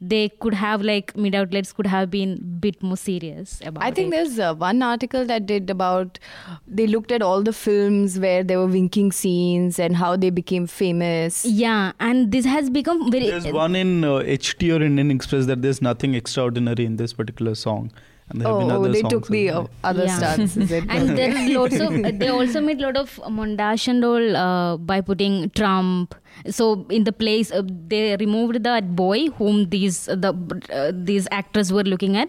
They 0.00 0.28
could 0.28 0.54
have 0.54 0.82
like 0.82 1.16
media 1.16 1.40
outlets 1.40 1.72
could 1.72 1.86
have 1.86 2.10
been 2.10 2.38
bit 2.60 2.82
more 2.82 2.96
serious 2.96 3.60
about. 3.64 3.82
I 3.82 3.90
think 3.90 4.08
it. 4.08 4.10
there's 4.16 4.38
uh, 4.38 4.54
one 4.54 4.82
article 4.82 5.24
that 5.26 5.46
did 5.46 5.70
about 5.70 6.18
they 6.66 6.86
looked 6.86 7.12
at 7.12 7.22
all 7.22 7.42
the 7.42 7.52
films 7.52 8.18
where 8.18 8.42
there 8.42 8.58
were 8.58 8.66
winking 8.66 9.12
scenes 9.12 9.78
and 9.78 9.96
how 9.96 10.16
they 10.16 10.30
became 10.30 10.66
famous. 10.66 11.44
Yeah, 11.44 11.92
and 12.00 12.32
this 12.32 12.44
has 12.44 12.70
become 12.70 13.10
very. 13.10 13.30
There's 13.30 13.46
one 13.52 13.76
in 13.76 14.04
uh, 14.04 14.18
HT 14.18 14.78
or 14.78 14.82
Indian 14.82 15.10
Express 15.10 15.46
that 15.46 15.62
there's 15.62 15.82
nothing 15.82 16.14
extraordinary 16.14 16.84
in 16.84 16.96
this 16.96 17.12
particular 17.12 17.54
song. 17.54 17.92
And 18.30 18.46
oh, 18.46 18.70
oh 18.70 18.88
they 18.88 19.02
took 19.02 19.26
the 19.28 19.50
uh, 19.50 19.64
other 19.82 20.04
yeah. 20.04 20.16
stars. 20.18 20.56
and 20.56 21.16
there 21.18 21.32
lots 21.58 21.78
of 21.80 21.92
they 22.18 22.28
also 22.28 22.60
made 22.60 22.80
a 22.80 22.86
lot 22.86 22.96
of 22.96 23.14
montage 23.40 23.88
and 23.88 24.04
all 24.04 24.36
uh, 24.36 24.76
by 24.76 25.00
putting 25.00 25.50
Trump 25.50 26.14
so 26.46 26.86
in 26.90 27.04
the 27.04 27.12
place 27.12 27.50
uh, 27.50 27.62
they 27.88 28.16
removed 28.16 28.62
that 28.62 28.94
boy 28.94 29.26
whom 29.38 29.68
these 29.70 30.08
uh, 30.08 30.14
the 30.14 30.32
uh, 30.72 30.92
these 30.94 31.26
actors 31.30 31.72
were 31.72 31.82
looking 31.82 32.16
at 32.16 32.28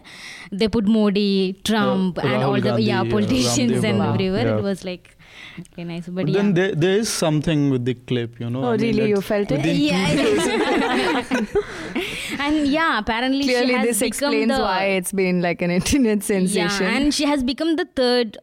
they 0.52 0.68
put 0.68 0.86
modi 0.88 1.54
trump 1.64 2.18
Uh, 2.18 2.22
and 2.22 2.32
Rahul 2.32 2.46
all 2.48 2.54
the 2.56 2.62
Gandhi, 2.62 2.84
yeah 2.84 3.02
uh, 3.02 3.06
politicians 3.06 3.72
Ramdev 3.72 3.90
and 3.90 4.00
Baba. 4.00 4.14
everywhere 4.14 4.46
Yeah. 4.48 4.58
it 4.58 4.64
was 4.64 4.84
like 4.84 5.16
okay 5.60 5.84
nice 5.84 6.06
but, 6.08 6.16
But 6.16 6.28
yeah 6.30 6.38
then 6.42 6.54
there, 6.54 6.74
there 6.76 6.98
is 6.98 7.10
something 7.10 7.70
with 7.70 7.86
the 7.86 7.94
clip, 7.94 8.40
you 8.40 8.50
know. 8.50 8.64
Oh, 8.64 8.72
I 8.72 8.78
mean, 8.78 8.96
really? 8.98 9.10
You 9.10 9.22
felt 9.22 9.52
it? 9.52 9.66
yeah 9.66 10.66
and 12.40 12.68
yeah 12.68 13.00
apparently 13.00 13.44
Clearly, 13.44 13.68
she 13.68 13.74
has 13.74 13.88
this 13.88 14.00
become 14.00 14.08
explains 14.08 14.56
the, 14.56 14.62
why 14.62 14.84
it's 15.00 15.12
been 15.12 15.42
like 15.42 15.62
an 15.62 15.72
internet 15.72 16.24
sensation. 16.24 16.86
Yeah, 16.86 16.98
and 16.98 17.14
she 17.14 17.26
has 17.26 17.44
become 17.44 17.76
the 17.76 17.86
third 17.96 18.38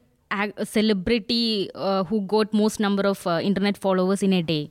celebrity 0.64 1.70
uh, 1.74 2.04
who 2.04 2.20
got 2.22 2.52
most 2.52 2.80
number 2.80 3.06
of 3.06 3.26
uh, 3.26 3.40
internet 3.42 3.76
followers 3.78 4.22
in 4.22 4.32
a 4.32 4.42
day. 4.42 4.70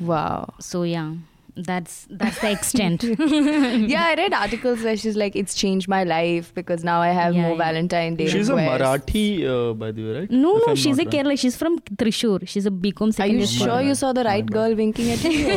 wow. 0.00 0.54
So 0.60 0.82
yeah, 0.82 1.14
that's 1.56 2.06
that's 2.10 2.38
the 2.40 2.50
extent. 2.50 3.02
yeah, 3.88 4.04
I 4.06 4.14
read 4.16 4.32
articles 4.34 4.82
where 4.82 4.96
she's 4.96 5.16
like, 5.16 5.34
it's 5.34 5.54
changed 5.54 5.88
my 5.88 6.04
life 6.04 6.52
because 6.54 6.84
now 6.84 7.00
I 7.00 7.08
have 7.08 7.34
Yeah, 7.34 7.42
more 7.42 7.52
yeah. 7.52 7.64
Valentine 7.64 8.16
Day. 8.16 8.28
She's 8.28 8.48
a. 8.50 8.54
Marathi, 8.54 9.44
uh, 9.46 9.72
by 9.72 9.90
the 9.92 10.04
way, 10.04 10.18
right? 10.20 10.30
no, 10.30 10.56
If 10.58 10.62
no, 10.66 10.70
I'm 10.72 10.76
she's 10.76 10.98
a 10.98 11.04
not 11.04 11.14
wrong. 11.14 11.24
Kerala. 11.24 11.38
She's 11.38 11.56
from 11.56 11.78
Thrissur. 11.80 12.46
She's 12.46 12.66
a 12.66 12.70
BCom 12.70 13.08
Are 13.08 13.12
second 13.12 13.32
you 13.32 13.38
year 13.38 13.46
sure 13.46 13.66
bad. 13.68 13.86
you 13.86 13.94
saw 13.94 14.12
the 14.12 14.24
right 14.24 14.44
bad. 14.44 14.52
girl 14.52 14.74
winking 14.74 15.10
at 15.12 15.24
you? 15.24 15.48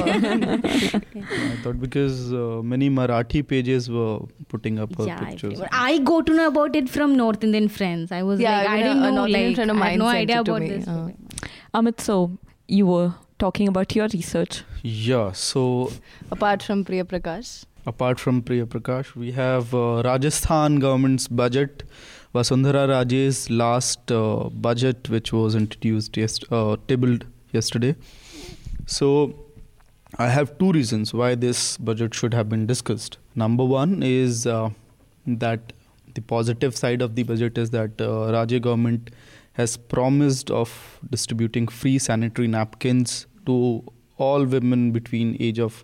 I 1.51 1.55
thought 1.63 1.79
because 1.79 2.33
uh, 2.33 2.61
many 2.63 2.89
Marathi 2.89 3.45
pages 3.47 3.89
were 3.89 4.19
putting 4.47 4.79
up 4.79 4.95
her 4.97 5.05
Yeah, 5.05 5.19
pictures. 5.19 5.51
everywhere. 5.53 5.69
I 5.71 5.99
got 5.99 6.25
to 6.27 6.33
know 6.33 6.47
about 6.47 6.75
it 6.75 6.89
from 6.89 7.15
North 7.15 7.43
Indian 7.43 7.67
friends. 7.69 8.11
I 8.11 8.23
was 8.23 8.39
Yeah, 8.39 8.57
like, 8.57 8.69
I 8.69 8.79
even 8.79 8.85
a- 8.85 8.93
didn't 8.93 9.03
a 9.03 9.11
know. 9.11 9.15
North 9.15 9.27
Indian 9.29 9.47
like, 9.47 9.55
friend 9.55 9.71
of 9.71 9.77
I 9.81 9.89
had 9.89 9.99
no 9.99 10.07
idea 10.07 10.41
about 10.41 10.61
me. 10.61 10.69
this. 10.69 10.87
Uh. 10.87 11.09
Amit, 11.73 11.99
so 11.99 12.31
you 12.67 12.85
were 12.87 13.13
talking 13.39 13.67
about 13.67 13.95
your 13.95 14.07
research. 14.13 14.63
Yeah, 14.83 15.31
so 15.31 15.91
Apart 16.31 16.61
from 16.63 16.83
Priya 16.85 17.03
Prakash. 17.05 17.65
apart 17.85 18.19
from 18.19 18.41
Priya 18.41 18.65
Prakash, 18.65 19.15
we 19.15 19.31
have 19.31 19.73
uh, 19.73 20.01
Rajasthan 20.05 20.79
government's 20.79 21.27
budget, 21.27 21.83
Vasundhara 22.35 22.87
Raje's 22.93 23.49
last 23.49 24.11
uh, 24.11 24.49
budget, 24.67 25.09
which 25.09 25.33
was 25.33 25.55
introduced, 25.55 26.17
yes, 26.17 26.39
uh, 26.51 26.75
tabled 26.87 27.25
yesterday. 27.51 27.95
So, 28.85 29.33
I 30.17 30.27
have 30.27 30.57
two 30.57 30.71
reasons 30.71 31.13
why 31.13 31.35
this 31.35 31.77
budget 31.77 32.13
should 32.13 32.33
have 32.33 32.49
been 32.49 32.65
discussed. 32.67 33.17
Number 33.35 33.63
one 33.63 34.01
is 34.03 34.45
uh, 34.47 34.69
that 35.25 35.73
the 36.15 36.21
positive 36.21 36.75
side 36.75 37.01
of 37.01 37.15
the 37.15 37.23
budget 37.23 37.57
is 37.57 37.69
that 37.71 38.01
uh, 38.01 38.31
Raje 38.35 38.59
government 38.61 39.11
has 39.53 39.77
promised 39.77 40.49
of 40.49 40.99
distributing 41.09 41.67
free 41.67 41.97
sanitary 41.99 42.47
napkins 42.47 43.27
to 43.49 43.57
all 44.27 44.45
women 44.57 44.85
between 44.99 45.35
age 45.49 45.59
of 45.69 45.83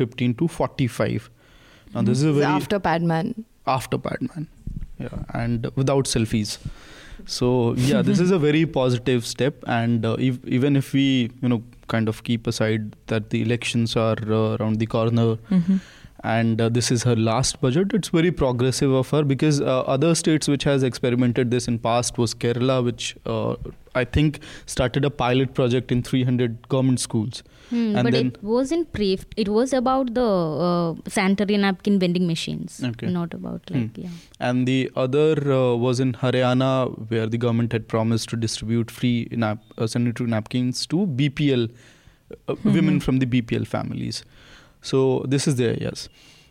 15 0.00 0.34
to 0.42 0.48
45 0.56 1.30
now 1.94 2.02
this 2.08 2.18
is 2.18 2.24
a 2.24 2.32
very 2.38 2.46
after 2.48 2.78
Padman. 2.90 3.30
after 3.66 3.98
Padman, 4.08 4.44
yeah, 5.04 5.22
and 5.38 5.64
without 5.82 6.04
selfies. 6.10 6.52
So 7.36 7.48
yeah, 7.86 8.02
this 8.08 8.20
is 8.24 8.30
a 8.36 8.38
very 8.44 8.60
positive 8.76 9.26
step, 9.30 9.64
and 9.78 10.06
uh, 10.10 10.12
ev- 10.26 10.38
even 10.58 10.76
if 10.80 10.92
we 10.98 11.06
you 11.42 11.48
know 11.52 11.58
kind 11.94 12.08
of 12.12 12.20
keep 12.28 12.46
aside 12.52 12.94
that 13.12 13.30
the 13.34 13.40
elections 13.46 13.96
are 14.04 14.16
uh, 14.38 14.56
around 14.60 14.78
the 14.84 14.86
corner, 14.94 15.26
Mm-hmm. 15.56 15.76
And 16.22 16.60
uh, 16.60 16.68
this 16.68 16.90
is 16.90 17.02
her 17.04 17.16
last 17.16 17.60
budget, 17.60 17.92
it's 17.94 18.08
very 18.10 18.30
progressive 18.30 18.92
of 18.92 19.08
her 19.10 19.22
because 19.24 19.60
uh, 19.60 19.80
other 19.82 20.14
states 20.14 20.48
which 20.48 20.64
has 20.64 20.82
experimented 20.82 21.50
this 21.50 21.66
in 21.66 21.78
past 21.78 22.18
was 22.18 22.34
Kerala, 22.34 22.84
which 22.84 23.16
uh, 23.26 23.56
I 23.94 24.04
think 24.04 24.40
started 24.66 25.04
a 25.04 25.10
pilot 25.10 25.54
project 25.54 25.90
in 25.90 26.02
300 26.02 26.68
government 26.68 27.00
schools. 27.00 27.42
Hmm, 27.70 27.94
And 27.96 28.04
but 28.04 28.12
then- 28.12 28.26
it 28.28 28.42
wasn't 28.42 28.92
pre. 28.92 29.18
It 29.36 29.48
was 29.48 29.72
about 29.72 30.12
the 30.14 30.24
uh, 30.26 30.94
sanitary 31.08 31.56
napkin 31.56 31.98
vending 31.98 32.26
machines, 32.26 32.82
Okay. 32.84 33.06
not 33.06 33.32
about 33.32 33.70
like 33.70 33.96
yeah. 33.96 34.08
and 34.40 34.66
the 34.68 34.90
other 34.96 35.34
uh, 35.52 35.74
was 35.76 36.00
in 36.00 36.12
Haryana, 36.14 37.08
where 37.08 37.26
the 37.26 37.38
government 37.38 37.72
had 37.72 37.86
promised 37.88 38.28
to 38.30 38.36
distribute 38.36 38.90
free 38.90 39.28
nap- 39.30 39.62
uh, 39.78 39.86
sanitary 39.86 40.28
napkins 40.28 40.84
to 40.86 41.06
BPL 41.06 41.70
uh, 42.48 42.56
women 42.64 43.00
from 43.00 43.20
the 43.20 43.26
BPL 43.26 43.66
families. 43.66 44.24
So 44.82 45.24
this 45.28 45.46
is 45.46 45.56
there, 45.56 45.76
yes. 45.80 46.08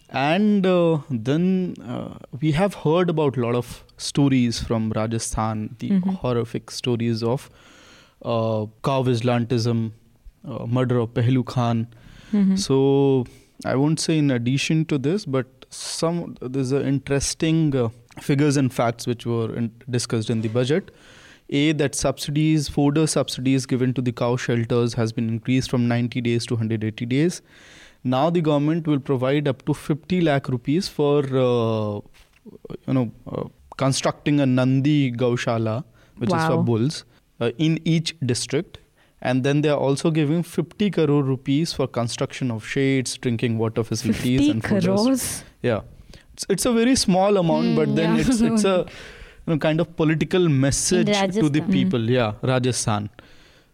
And 0.10 0.66
uh, 0.66 1.00
then 1.10 1.76
uh, 1.84 2.16
we 2.42 2.52
have 2.54 2.74
heard 2.74 3.10
about 3.10 3.38
a 3.38 3.42
lot 3.42 3.56
of 3.56 3.84
stories 3.98 4.62
from 4.62 4.92
Rajasthan, 4.96 5.76
the 5.80 5.90
Mhm. 5.92 6.16
horrific 6.18 6.72
stories 6.72 7.22
of 7.24 7.50
uh, 8.26 8.66
cow 8.84 9.02
vigilantism, 9.04 9.92
uh, 10.48 10.66
murder 10.66 10.98
of 11.00 11.14
Pehlu 11.14 11.46
Khan, 11.46 11.88
Mm-hmm. 12.34 12.56
so 12.58 13.26
I 13.66 13.76
won't 13.76 14.00
say 14.00 14.18
in 14.18 14.30
addition 14.30 14.86
to 14.86 14.98
this, 14.98 15.26
but 15.26 15.48
some 15.70 16.36
there's 16.42 16.72
a 16.72 16.86
interesting 16.86 17.76
uh, 17.76 17.90
figures 18.22 18.58
and 18.58 18.72
facts 18.74 19.08
which 19.08 19.26
were 19.26 19.56
in, 19.56 19.72
discussed 19.90 20.30
in 20.30 20.42
the 20.42 20.48
budget. 20.50 20.92
A 21.50 21.72
that 21.74 21.96
subsidies, 21.96 22.68
fodder 22.70 23.08
subsidies 23.08 23.66
given 23.66 23.94
to 23.96 24.02
the 24.02 24.12
cow 24.12 24.36
shelters 24.36 24.94
has 24.96 25.12
been 25.12 25.28
increased 25.30 25.70
from 25.72 25.88
90 25.88 26.22
days 26.22 26.46
to 26.48 26.54
180 26.56 27.06
days. 27.08 27.42
Now 28.04 28.30
the 28.30 28.42
government 28.42 28.88
will 28.88 29.00
provide 29.00 29.48
up 29.48 29.66
to 29.66 29.74
50 29.74 30.22
lakh 30.22 30.48
rupees 30.48 30.88
for 30.88 31.20
uh, 31.26 32.00
you 32.88 32.94
know 32.94 33.12
uh, 33.28 33.44
constructing 33.78 34.40
a 34.40 34.46
Nandi 34.46 35.12
Gaushala, 35.12 35.84
which 36.18 36.34
is 36.34 36.46
for 36.46 36.64
bulls, 36.64 37.06
uh, 37.40 37.52
in 37.58 37.80
each 37.86 38.16
district. 38.26 38.80
And 39.22 39.44
then 39.44 39.62
they 39.62 39.68
are 39.70 39.78
also 39.78 40.12
giving 40.12 40.44
50 40.44 40.92
crore 40.92 41.24
rupees 41.24 41.74
for 41.74 41.88
construction 41.88 42.52
of 42.52 42.66
shades 42.66 43.18
drinking 43.18 43.58
water 43.58 43.84
facilities 43.84 44.40
50 44.40 44.52
and 44.52 44.64
crores. 44.64 45.44
yeah. 45.62 45.82
It's, 46.34 46.46
it's 46.50 46.66
a 46.66 46.72
very 46.72 46.96
small 46.96 47.36
amount 47.36 47.68
Hmm, 47.68 47.76
but 47.76 47.96
then 47.98 48.16
yeah. 48.16 48.22
it's 48.22 48.40
it's 48.40 48.64
a 48.64 48.86
you 49.46 49.54
know, 49.54 49.58
kind 49.58 49.82
of 49.82 49.94
political 49.98 50.48
message 50.48 51.12
to 51.34 51.50
the 51.50 51.62
people. 51.62 52.10
Yeah 52.10 52.36
rajasthan. 52.42 53.10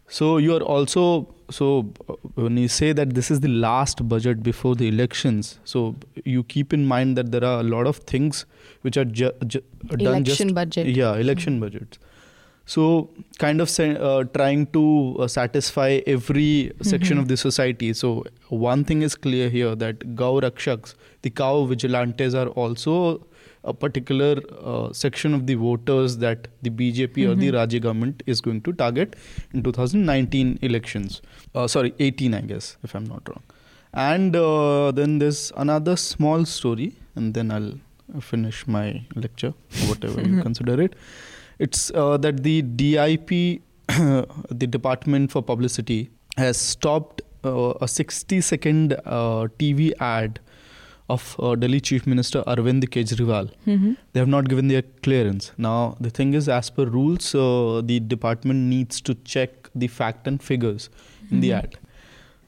So 0.08 0.38
you 0.38 0.56
are 0.56 0.64
also 0.64 1.35
so 1.50 1.86
uh, 2.10 2.14
when 2.36 2.58
you 2.58 2.68
say 2.68 2.92
that 2.94 3.14
this 3.14 3.30
is 3.30 3.40
the 3.42 3.48
last 3.48 4.08
budget 4.08 4.42
before 4.44 4.76
the 4.76 4.88
elections 4.88 5.60
so 5.64 5.96
you 6.24 6.44
keep 6.44 6.74
in 6.74 6.86
mind 6.86 7.18
that 7.18 7.32
there 7.32 7.44
are 7.44 7.60
a 7.60 7.64
lot 7.64 7.86
of 7.88 7.98
things 8.14 8.46
which 8.82 8.98
are 8.98 9.06
ju- 9.06 9.32
ju- 9.48 9.62
done 9.88 10.24
just 10.24 10.40
Election 10.42 10.54
budget. 10.54 10.88
yeah 10.88 11.14
election 11.16 11.60
budgets 11.60 12.00
so 12.66 13.10
kind 13.38 13.62
of 13.62 13.70
uh, 13.80 14.24
trying 14.34 14.66
to 14.68 15.16
uh, 15.20 15.28
satisfy 15.28 16.00
every 16.08 16.72
section 16.82 17.18
Mhm. 17.18 17.22
of 17.22 17.28
the 17.28 17.38
society 17.38 17.94
so 17.94 18.24
one 18.50 18.84
thing 18.84 19.04
is 19.04 19.16
clear 19.16 19.50
here 19.50 19.76
that 19.76 20.16
gau 20.16 20.40
rakshaks 20.48 20.96
the 21.22 21.30
cow 21.30 21.54
vigilantes 21.66 22.34
are 22.34 22.48
also 22.64 22.96
a 23.72 23.74
particular 23.84 24.32
uh, 24.72 24.88
section 25.02 25.34
of 25.38 25.46
the 25.50 25.56
voters 25.66 26.18
that 26.24 26.48
the 26.68 26.72
bjp 26.80 27.26
or 27.30 27.36
the 27.44 27.50
Mhm. 27.50 27.56
Raje 27.58 27.78
government 27.86 28.24
is 28.34 28.42
going 28.48 28.62
to 28.68 28.74
target 28.84 29.16
in 29.54 29.64
2019 29.68 30.52
elections 30.70 31.22
uh, 31.56 31.68
sorry 31.76 31.94
18 32.08 32.34
i 32.40 32.42
guess 32.52 32.68
if 32.90 32.96
i'm 33.00 33.08
not 33.14 33.30
wrong 33.32 33.44
and 34.10 34.36
uh, 34.36 34.92
then 35.00 35.18
there's 35.24 35.42
another 35.66 35.96
small 36.06 36.46
story 36.56 36.90
and 37.16 37.34
then 37.40 37.52
i'll 37.58 37.74
finish 38.32 38.58
my 38.78 38.86
lecture 39.26 39.54
whatever 39.92 40.20
you 40.28 40.34
Mhm. 40.36 40.42
consider 40.50 40.76
it 40.88 40.98
it's 41.68 41.84
uh, 42.04 42.18
that 42.26 42.44
the 42.48 42.56
DIP, 42.84 43.30
the 44.62 44.68
Department 44.76 45.32
for 45.32 45.42
Publicity, 45.42 46.00
has 46.38 46.58
stopped 46.58 47.22
uh, 47.46 47.74
a 47.86 47.88
60 47.88 48.42
second 48.42 48.94
uh, 49.06 49.48
TV 49.62 49.94
ad 50.08 50.40
of 51.10 51.36
uh, 51.40 51.54
Delhi 51.56 51.80
Chief 51.80 52.08
Minister 52.08 52.42
Arvind 52.48 52.84
Kejriwal. 52.90 53.52
Mm-hmm. 53.68 53.94
They 54.14 54.20
have 54.20 54.28
not 54.28 54.48
given 54.50 54.68
their 54.70 54.82
clearance. 55.04 55.52
Now, 55.58 55.96
the 56.00 56.10
thing 56.10 56.34
is, 56.34 56.50
as 56.50 56.70
per 56.70 56.86
rules, 56.86 57.34
uh, 57.36 57.82
the 57.84 58.00
department 58.00 58.60
needs 58.76 59.02
to 59.02 59.14
check 59.24 59.70
the 59.76 59.88
fact 59.88 60.28
and 60.28 60.42
figures 60.42 60.90
in 61.32 61.42
the 61.42 61.50
Mhm. 61.52 61.58
ad. 61.64 61.78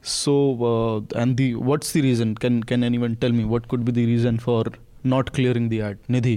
So, 0.02 0.34
uh, 0.72 1.20
and 1.22 1.36
the 1.36 1.54
what's 1.56 1.92
the 1.92 2.02
reason? 2.02 2.34
Can 2.34 2.62
can 2.62 2.82
anyone 2.92 3.16
tell 3.16 3.32
me 3.40 3.44
what 3.44 3.68
could 3.68 3.84
be 3.84 3.92
the 3.92 4.06
reason 4.06 4.38
for 4.38 4.64
not 5.04 5.32
clearing 5.38 5.68
the 5.72 5.80
ad? 5.88 5.98
Nidhi, 6.16 6.36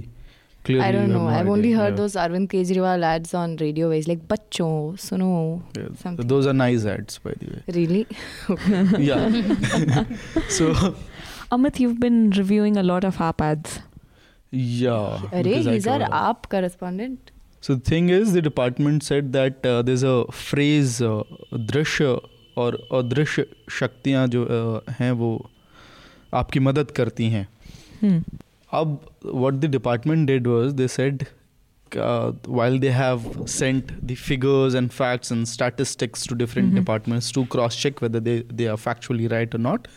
clearly 0.65 0.85
I 0.87 0.91
don't 0.95 1.09
know. 1.13 1.21
no 1.27 1.27
I've 1.35 1.47
only 1.55 1.71
heard 1.71 1.93
Yeah. 1.93 2.01
those 2.01 2.15
Arvind 2.23 2.49
Kejriwal 2.53 3.03
ads 3.11 3.33
on 3.43 3.55
radio 3.65 3.87
where 3.91 3.95
he's 4.01 4.07
like, 4.13 4.27
Bachcho, 4.33 4.69
suno. 5.05 5.61
Yeah, 5.77 5.87
Something. 6.03 6.27
those 6.33 6.47
are 6.47 6.53
nice 6.53 6.85
ads, 6.95 7.19
by 7.29 7.33
the 7.43 7.47
way. 7.53 7.61
Really? 7.79 8.05
Yeah. 9.09 10.03
so 10.49 10.95
Amit, 11.51 11.79
you've 11.79 11.99
been 11.99 12.29
reviewing 12.31 12.77
a 12.77 12.83
lot 12.83 13.03
of 13.03 13.19
app 13.21 13.41
ads. 13.41 13.79
yeah. 14.51 15.19
Array, 15.33 15.61
he's 15.63 15.87
our 15.87 16.01
app 16.11 16.49
correspondent. 16.49 17.31
So 17.61 17.75
the 17.75 17.81
thing 17.89 18.09
is, 18.09 18.33
the 18.33 18.41
department 18.41 19.03
said 19.03 19.31
that 19.33 19.65
uh, 19.65 19.81
there's 19.81 20.03
a 20.03 20.25
phrase 20.31 21.01
uh, 21.01 21.23
दृश्य 21.71 22.15
और 22.61 22.77
अदृश्य 22.99 23.45
शक्तियाँ 23.79 24.27
जो 24.35 24.45
uh, 24.45 24.91
हैं 24.99 25.11
वो 25.21 25.29
आपकी 26.41 26.59
मदद 26.69 26.91
करती 26.99 27.29
हैं 27.35 27.47
Hmm. 28.01 28.17
अब 28.73 28.97
what 29.43 29.61
the 29.61 29.67
department 29.77 30.27
did 30.31 30.47
was 30.53 30.73
they 30.81 30.87
said 30.95 31.27
uh, 32.07 32.31
while 32.59 32.77
they 32.85 32.91
have 32.99 33.27
sent 33.55 33.91
the 34.11 34.15
figures 34.15 34.73
and 34.81 34.91
facts 34.99 35.31
and 35.35 35.47
statistics 35.53 36.25
to 36.31 36.37
different 36.43 36.71
Mhm. 36.73 36.79
departments 36.81 37.31
to 37.37 37.45
cross 37.55 37.75
check 37.85 38.01
whether 38.07 38.19
they, 38.29 38.37
they 38.61 38.67
are 38.73 38.77
factually 38.87 39.29
right 39.35 39.53
or 39.53 39.59
not, 39.69 39.87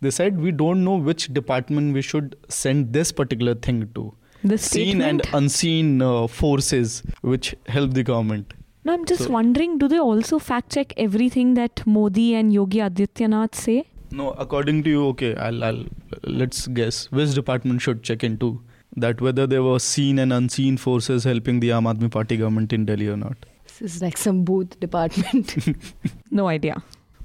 they 0.00 0.10
said 0.10 0.40
we 0.40 0.52
don't 0.52 0.84
know 0.84 0.96
which 0.96 1.32
department 1.32 1.94
we 1.94 2.02
should 2.02 2.36
send 2.48 2.92
this 2.92 3.12
particular 3.12 3.54
thing 3.54 3.88
to. 3.94 4.14
The 4.42 4.58
Seen 4.58 5.00
and 5.00 5.22
unseen 5.32 6.02
uh, 6.02 6.26
forces 6.26 7.02
which 7.22 7.54
help 7.66 7.94
the 7.94 8.02
government. 8.02 8.52
no, 8.84 8.92
I'm 8.92 9.04
just 9.06 9.24
so- 9.24 9.30
wondering, 9.30 9.78
do 9.78 9.88
they 9.88 9.98
also 9.98 10.38
fact 10.38 10.72
check 10.72 10.92
everything 10.98 11.54
that 11.54 11.86
Modi 11.86 12.34
and 12.34 12.52
Yogi 12.52 12.78
Adityanath 12.78 13.54
say? 13.54 13.84
No, 14.10 14.30
according 14.32 14.82
to 14.84 14.90
you, 14.90 15.06
okay, 15.08 15.34
I'll, 15.36 15.64
I'll 15.64 15.84
let's 16.24 16.66
guess 16.66 17.10
which 17.10 17.34
department 17.34 17.80
should 17.80 18.02
check 18.02 18.22
into 18.22 18.60
that 18.96 19.20
whether 19.20 19.46
there 19.46 19.62
were 19.62 19.78
seen 19.80 20.18
and 20.20 20.32
unseen 20.32 20.76
forces 20.76 21.24
helping 21.24 21.58
the 21.60 21.70
Aam 21.70 21.88
Aadmi 21.92 22.10
Party 22.10 22.36
government 22.36 22.72
in 22.72 22.84
Delhi 22.84 23.08
or 23.08 23.16
not. 23.16 23.36
This 23.64 23.80
is 23.96 24.02
like 24.02 24.16
some 24.18 24.44
booth 24.44 24.78
department. 24.78 25.56
No 26.30 26.46
idea. 26.48 26.82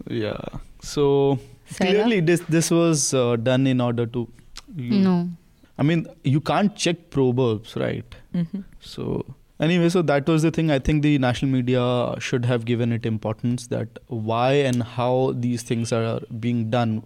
Yeah. 0.07 0.39
So 0.81 1.03
Sarah? 1.27 1.58
Clearly, 1.77 2.19
this 2.19 2.41
this 2.49 2.71
was 2.71 3.13
uh, 3.13 3.35
done 3.35 3.67
in 3.67 3.81
order 3.81 4.05
to. 4.05 4.27
You, 4.75 4.99
No. 5.09 5.29
I 5.77 5.83
mean, 5.83 6.07
you 6.23 6.41
can't 6.41 6.75
check 6.75 7.09
proverbs, 7.15 7.75
right? 7.81 8.15
Mhm. 8.35 8.63
So 8.81 9.25
anyway, 9.67 9.89
so 9.89 10.01
that 10.09 10.27
was 10.27 10.41
the 10.47 10.51
thing. 10.57 10.71
I 10.71 10.79
think 10.79 11.03
the 11.03 11.17
national 11.25 11.51
media 11.51 11.83
should 12.19 12.45
have 12.45 12.65
given 12.65 12.91
it 12.97 13.05
importance 13.05 13.67
that 13.67 13.99
why 14.07 14.49
and 14.71 14.83
how 14.97 15.13
these 15.45 15.63
things 15.63 15.93
are 15.99 16.19
being 16.47 16.69
done. 16.69 17.03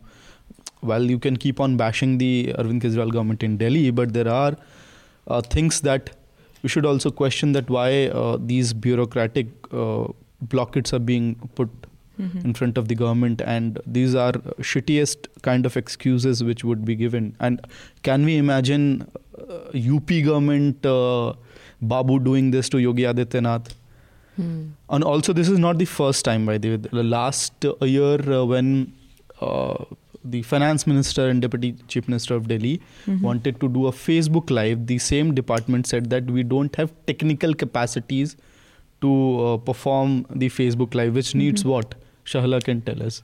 While 0.91 1.09
you 1.09 1.19
can 1.19 1.37
keep 1.37 1.59
on 1.65 1.77
bashing 1.77 2.17
the 2.17 2.31
Arvind 2.57 2.81
Kejriwal 2.87 3.11
government 3.17 3.43
in 3.43 3.57
Delhi, 3.57 3.91
but 3.91 4.13
there 4.13 4.27
are 4.27 4.57
uh, 5.27 5.41
things 5.41 5.79
that 5.81 6.09
we 6.63 6.69
should 6.69 6.85
also 6.85 7.11
question 7.11 7.51
that 7.53 7.69
why 7.69 8.07
uh, 8.07 8.37
these 8.53 8.73
bureaucratic 8.73 9.47
uh, 9.71 10.07
blockades 10.41 10.91
are 10.93 10.99
being 10.99 11.35
put 11.55 11.69
Mhm. 12.19 12.45
in 12.45 12.53
front 12.53 12.77
of 12.77 12.87
the 12.89 12.95
government 12.95 13.41
and 13.53 13.79
these 13.97 14.13
are 14.23 14.33
shittiest 14.71 15.27
kind 15.41 15.65
of 15.69 15.75
excuses 15.81 16.43
which 16.49 16.63
would 16.63 16.83
be 16.89 16.95
given 16.95 17.35
and 17.39 17.61
can 18.03 18.23
we 18.29 18.35
imagine 18.41 18.83
uh, 19.39 19.93
up 19.95 20.11
government 20.27 20.85
uh, 20.85 21.33
babu 21.93 22.19
doing 22.27 22.51
this 22.51 22.69
to 22.75 22.79
yogi 22.87 23.03
adityanath 23.13 23.71
Hmm. 24.35 24.61
and 24.89 25.03
also 25.03 25.33
this 25.39 25.49
is 25.55 25.59
not 25.63 25.77
the 25.81 25.85
first 25.85 26.25
time 26.27 26.45
by 26.51 26.57
the 26.61 26.69
way 26.71 26.77
the 26.99 27.03
last 27.15 27.65
uh, 27.71 27.73
year 27.85 28.15
uh, 28.37 28.43
when 28.53 28.69
uh, 29.41 29.75
the 30.35 30.41
finance 30.53 30.87
minister 30.91 31.27
and 31.33 31.41
deputy 31.45 31.69
chief 31.87 32.07
minister 32.13 32.33
of 32.39 32.47
delhi 32.53 32.71
Mhm. 32.79 33.19
wanted 33.27 33.59
to 33.65 33.69
do 33.75 33.85
a 33.87 33.91
facebook 34.05 34.49
live 34.59 34.87
the 34.93 34.97
same 35.09 35.33
department 35.41 35.91
said 35.93 36.09
that 36.15 36.31
we 36.37 36.43
don't 36.55 36.75
have 36.81 36.91
technical 37.11 37.53
capacities 37.65 38.35
to 39.05 39.11
uh, 39.45 39.57
perform 39.69 40.15
the 40.43 40.49
facebook 40.61 40.95
live 41.01 41.13
which 41.21 41.31
needs 41.43 41.63
Mhm. 41.63 41.69
what 41.75 41.95
shahla 42.25 42.63
can 42.63 42.81
tell 42.81 43.01
us 43.03 43.23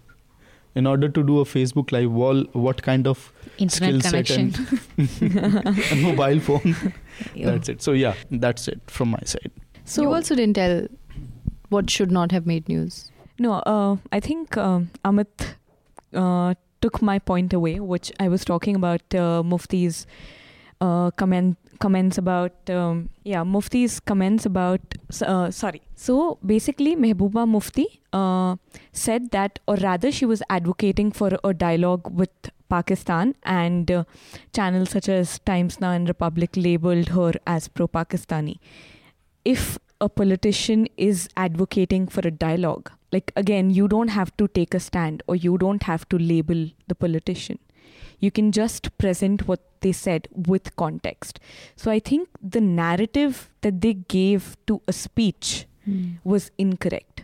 in 0.76 0.86
order 0.86 1.10
to 1.10 1.24
do 1.24 1.40
a 1.40 1.46
facebook 1.52 1.92
live 1.92 2.12
wall 2.12 2.44
what 2.54 2.82
kind 2.88 3.08
of 3.08 3.32
Internet 3.58 4.04
skill 4.04 4.12
set 4.12 4.26
connection. 4.28 4.54
and, 4.98 5.68
and 5.92 6.02
mobile 6.02 6.40
phone 6.40 6.76
Yeah. 7.34 7.52
that's 7.52 7.70
it 7.70 7.82
so 7.82 7.92
yeah 7.94 8.14
that's 8.30 8.68
it 8.68 8.82
from 9.00 9.10
my 9.18 9.22
side 9.26 9.52
So 9.86 10.04
you 10.04 10.14
also 10.16 10.36
didn't 10.36 10.56
tell 10.56 10.76
what 11.76 11.90
should 11.90 12.12
not 12.12 12.32
have 12.36 12.46
made 12.50 12.68
news. 12.72 12.98
No, 13.46 13.54
uh, 13.72 13.96
I 14.18 14.20
think 14.26 14.58
um, 14.64 14.84
Amit 15.10 15.46
uh, 16.14 16.54
took 16.86 17.02
my 17.10 17.16
point 17.30 17.54
away, 17.60 17.80
which 17.94 18.12
I 18.20 18.28
was 18.34 18.46
talking 18.50 18.76
about 18.80 19.16
uh, 19.22 19.42
Mufti's 19.54 20.06
uh, 20.82 21.12
comment 21.12 21.58
comments 21.80 22.18
about 22.18 22.70
um, 22.70 23.10
yeah 23.24 23.44
Mufti's 23.44 24.00
comments 24.00 24.46
about 24.46 24.82
uh, 25.22 25.50
sorry. 25.52 25.82
So 25.96 26.38
basically, 26.46 26.96
Mehbooba 26.96 27.48
Mufti 27.48 28.02
uh, 28.14 28.56
said 28.92 29.32
that, 29.32 29.60
or 29.68 29.76
rather, 29.76 30.12
she 30.12 30.26
was 30.26 30.44
advocating 30.50 31.12
for 31.12 31.32
a 31.44 31.54
dialogue 31.54 32.10
with 32.12 32.30
Pakistan, 32.70 33.36
and 33.44 33.92
uh, 33.92 34.04
channels 34.54 34.92
such 34.92 35.10
as 35.10 35.40
Times 35.40 35.80
Now 35.80 35.92
and 35.92 36.08
Republic 36.08 36.52
labeled 36.56 37.10
her 37.10 37.34
as 37.48 37.68
pro-Pakistani. 37.68 38.60
If 39.44 39.80
a 40.02 40.08
politician 40.08 40.88
is 40.96 41.28
advocating 41.36 42.08
for 42.08 42.22
a 42.26 42.32
dialogue, 42.32 42.92
like 43.12 43.32
again, 43.36 43.70
you 43.70 43.88
don't 43.88 44.10
have 44.10 44.36
to 44.38 44.48
take 44.48 44.74
a 44.74 44.80
stand 44.80 45.24
or 45.28 45.36
you 45.36 45.58
don't 45.58 45.84
have 45.84 46.08
to 46.10 46.18
label 46.18 46.68
the 46.88 46.96
politician. 46.96 47.60
You 48.20 48.32
can 48.32 48.52
just 48.52 48.96
present 48.98 49.48
what 49.48 49.62
they 49.82 49.92
said 49.92 50.28
with 50.36 50.76
context. 50.76 51.40
So 51.76 51.90
I 51.92 52.00
think 52.00 52.28
the 52.42 52.62
narrative 52.62 53.50
that 53.62 53.82
they 53.82 53.94
gave 53.94 54.56
to 54.68 54.82
a 54.88 54.94
speech 54.94 55.66
was 56.24 56.52
incorrect. 56.58 57.24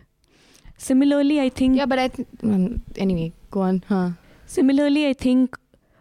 Similarly, 0.76 1.40
I 1.40 1.48
think 1.50 1.76
Yeah, 1.76 1.86
but 1.86 1.98
I 1.98 2.08
th- 2.08 2.28
um, 2.42 2.82
anyway, 2.96 3.32
go 3.50 3.60
on. 3.60 3.82
Huh. 3.88 4.10
Similarly, 4.46 5.06
I 5.06 5.12
think 5.12 5.56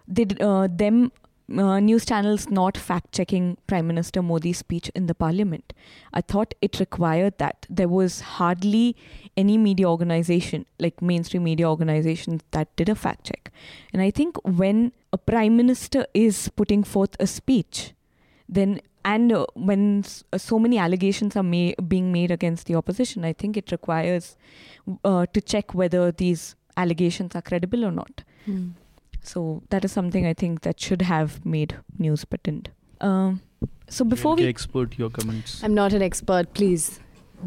they, 0.07 0.25
uh, 0.41 0.67
them 0.67 1.11
uh, 1.49 1.79
news 1.79 2.05
channels 2.05 2.49
not 2.49 2.77
fact 2.77 3.11
checking 3.11 3.57
Prime 3.67 3.85
Minister 3.87 4.21
Modi's 4.21 4.57
speech 4.57 4.89
in 4.95 5.05
the 5.07 5.13
parliament. 5.13 5.73
I 6.13 6.21
thought 6.21 6.53
it 6.61 6.79
required 6.79 7.37
that. 7.37 7.65
There 7.69 7.87
was 7.87 8.21
hardly 8.21 8.95
any 9.37 9.57
media 9.57 9.87
organization, 9.89 10.65
like 10.79 11.01
mainstream 11.01 11.43
media 11.43 11.69
organizations, 11.69 12.41
that 12.51 12.75
did 12.75 12.89
a 12.89 12.95
fact 12.95 13.25
check. 13.25 13.51
And 13.93 14.01
I 14.01 14.09
think 14.11 14.37
when 14.43 14.91
a 15.13 15.17
prime 15.17 15.55
minister 15.55 16.05
is 16.13 16.49
putting 16.55 16.83
forth 16.83 17.15
a 17.19 17.27
speech, 17.27 17.93
then 18.49 18.81
and 19.03 19.31
uh, 19.31 19.45
when 19.53 19.99
s- 19.99 20.23
uh, 20.33 20.37
so 20.39 20.57
many 20.57 20.79
allegations 20.79 21.35
are 21.35 21.43
ma- 21.43 21.73
being 21.87 22.11
made 22.11 22.31
against 22.31 22.65
the 22.65 22.73
opposition, 22.75 23.23
I 23.23 23.33
think 23.33 23.55
it 23.55 23.71
requires 23.71 24.35
uh, 25.03 25.27
to 25.27 25.41
check 25.41 25.75
whether 25.75 26.11
these 26.11 26.55
allegations 26.75 27.35
are 27.35 27.41
credible 27.43 27.85
or 27.85 27.91
not. 27.91 28.23
Hmm. 28.45 28.69
So 29.25 29.63
that 29.69 29.83
is 29.83 29.91
something 29.91 30.25
I 30.25 30.33
think 30.33 30.61
that 30.61 30.79
should 30.79 31.01
have 31.01 31.45
made 31.45 31.75
news, 31.97 32.25
but 32.25 32.43
didn't. 32.43 32.69
Um, 33.01 33.41
so 33.89 34.05
before 34.05 34.33
Okay, 34.33 34.43
we 34.43 34.49
expert 34.49 34.97
your 34.97 35.09
comments 35.09 35.63
I'm 35.63 35.73
not 35.73 35.93
an 35.93 36.01
expert. 36.01 36.53
Please 36.53 36.99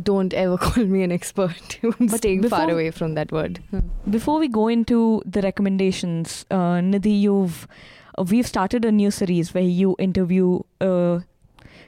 don't 0.03 0.35
ever 0.35 0.57
call 0.67 0.85
me 0.85 1.03
an 1.03 1.13
expert. 1.13 1.79
I'm 1.83 2.07
But 2.07 2.19
staying 2.19 2.49
far 2.49 2.71
away 2.71 2.91
from 2.91 3.15
that 3.15 3.33
word. 3.33 3.61
Before 4.09 4.39
we 4.39 4.49
go 4.49 4.69
into 4.69 5.23
the 5.25 5.41
recommendations, 5.43 6.45
uh, 6.51 6.81
Nidhi, 6.91 7.21
you've 7.21 7.67
uh, 8.19 8.25
we've 8.25 8.47
started 8.47 8.85
a 8.85 8.93
new 8.93 9.11
series 9.11 9.55
where 9.55 9.65
you 9.65 9.97
interview 9.99 10.61
a 10.81 11.23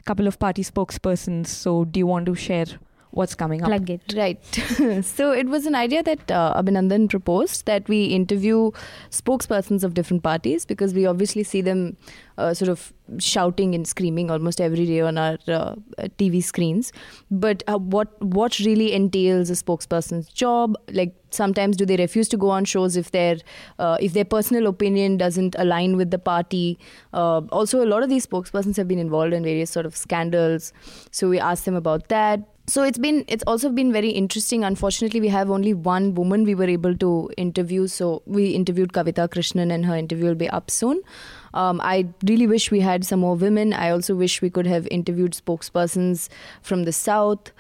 couple 0.04 0.26
of 0.26 0.38
party 0.38 0.64
spokespersons. 0.64 1.48
So 1.48 1.84
do 1.84 1.98
you 1.98 2.06
want 2.06 2.26
to 2.26 2.34
share 2.34 2.66
what's 3.10 3.34
coming 3.34 3.62
up? 3.62 3.68
Plug 3.68 3.90
it. 3.90 4.14
Right. 4.16 4.38
so 5.04 5.32
it 5.32 5.46
was 5.46 5.66
an 5.66 5.74
idea 5.74 6.02
that 6.02 6.30
uh, 6.30 6.60
Abhinandan 6.60 7.08
proposed 7.10 7.66
that 7.66 7.88
we 7.88 8.04
interview 8.04 8.70
spokespersons 9.10 9.84
of 9.84 9.94
different 9.94 10.22
parties 10.22 10.64
because 10.64 10.94
we 10.94 11.06
obviously 11.06 11.42
see 11.42 11.60
them 11.60 11.96
uh, 12.38 12.54
sort 12.54 12.68
of 12.68 12.92
shouting 13.18 13.74
and 13.74 13.86
screaming 13.86 14.30
almost 14.30 14.60
every 14.60 14.86
day 14.86 15.00
on 15.00 15.18
our 15.18 15.38
uh, 15.48 15.74
TV 16.18 16.42
screens. 16.42 16.92
But 17.30 17.62
uh, 17.66 17.78
what 17.78 18.20
what 18.22 18.58
really 18.60 18.92
entails 18.92 19.50
a 19.50 19.54
spokesperson's 19.54 20.28
job? 20.28 20.76
Like 20.90 21.14
sometimes 21.30 21.76
do 21.76 21.84
they 21.86 21.96
refuse 21.96 22.28
to 22.28 22.36
go 22.36 22.50
on 22.50 22.64
shows 22.64 22.96
if 22.96 23.10
their 23.10 23.36
uh, 23.78 23.96
if 24.00 24.12
their 24.12 24.24
personal 24.24 24.66
opinion 24.68 25.16
doesn't 25.16 25.56
align 25.58 25.96
with 25.96 26.10
the 26.10 26.18
party? 26.18 26.78
Uh, 27.12 27.40
also, 27.50 27.84
a 27.84 27.88
lot 27.94 28.02
of 28.02 28.08
these 28.08 28.26
spokespersons 28.26 28.76
have 28.76 28.88
been 28.88 28.98
involved 28.98 29.32
in 29.32 29.42
various 29.42 29.70
sort 29.70 29.86
of 29.86 29.96
scandals. 29.96 30.72
So 31.10 31.28
we 31.28 31.40
asked 31.40 31.64
them 31.64 31.74
about 31.74 32.08
that 32.08 32.40
so 32.70 32.82
it's 32.84 32.98
been 32.98 33.24
it's 33.26 33.44
also 33.46 33.68
been 33.68 33.92
very 33.92 34.10
interesting. 34.10 34.64
Unfortunately 34.64 35.20
we 35.20 35.28
have 35.28 35.50
only 35.50 35.74
one 35.74 36.14
woman 36.14 36.44
we 36.44 36.54
were 36.54 36.68
able 36.72 36.96
to 36.98 37.30
interview. 37.36 37.86
So 37.86 38.22
we 38.26 38.50
interviewed 38.50 38.92
kavita 38.92 39.28
krishnan 39.28 39.72
and 39.76 39.86
her 39.86 39.96
interview 39.96 40.26
will 40.26 40.40
be 40.42 40.48
up 40.58 40.70
soon. 40.70 41.00
Um, 41.52 41.80
i 41.82 42.06
really 42.30 42.46
wish 42.46 42.70
we 42.70 42.80
had 42.80 43.04
some 43.04 43.20
more 43.20 43.34
women. 43.34 43.72
I 43.72 43.90
also 43.90 44.14
wish 44.14 44.40
we 44.42 44.50
could 44.50 44.68
have 44.72 44.86
interviewed 44.98 45.32
spokespersons 45.32 46.28
from 46.62 46.84
the 46.84 46.92
south. 46.92 47.50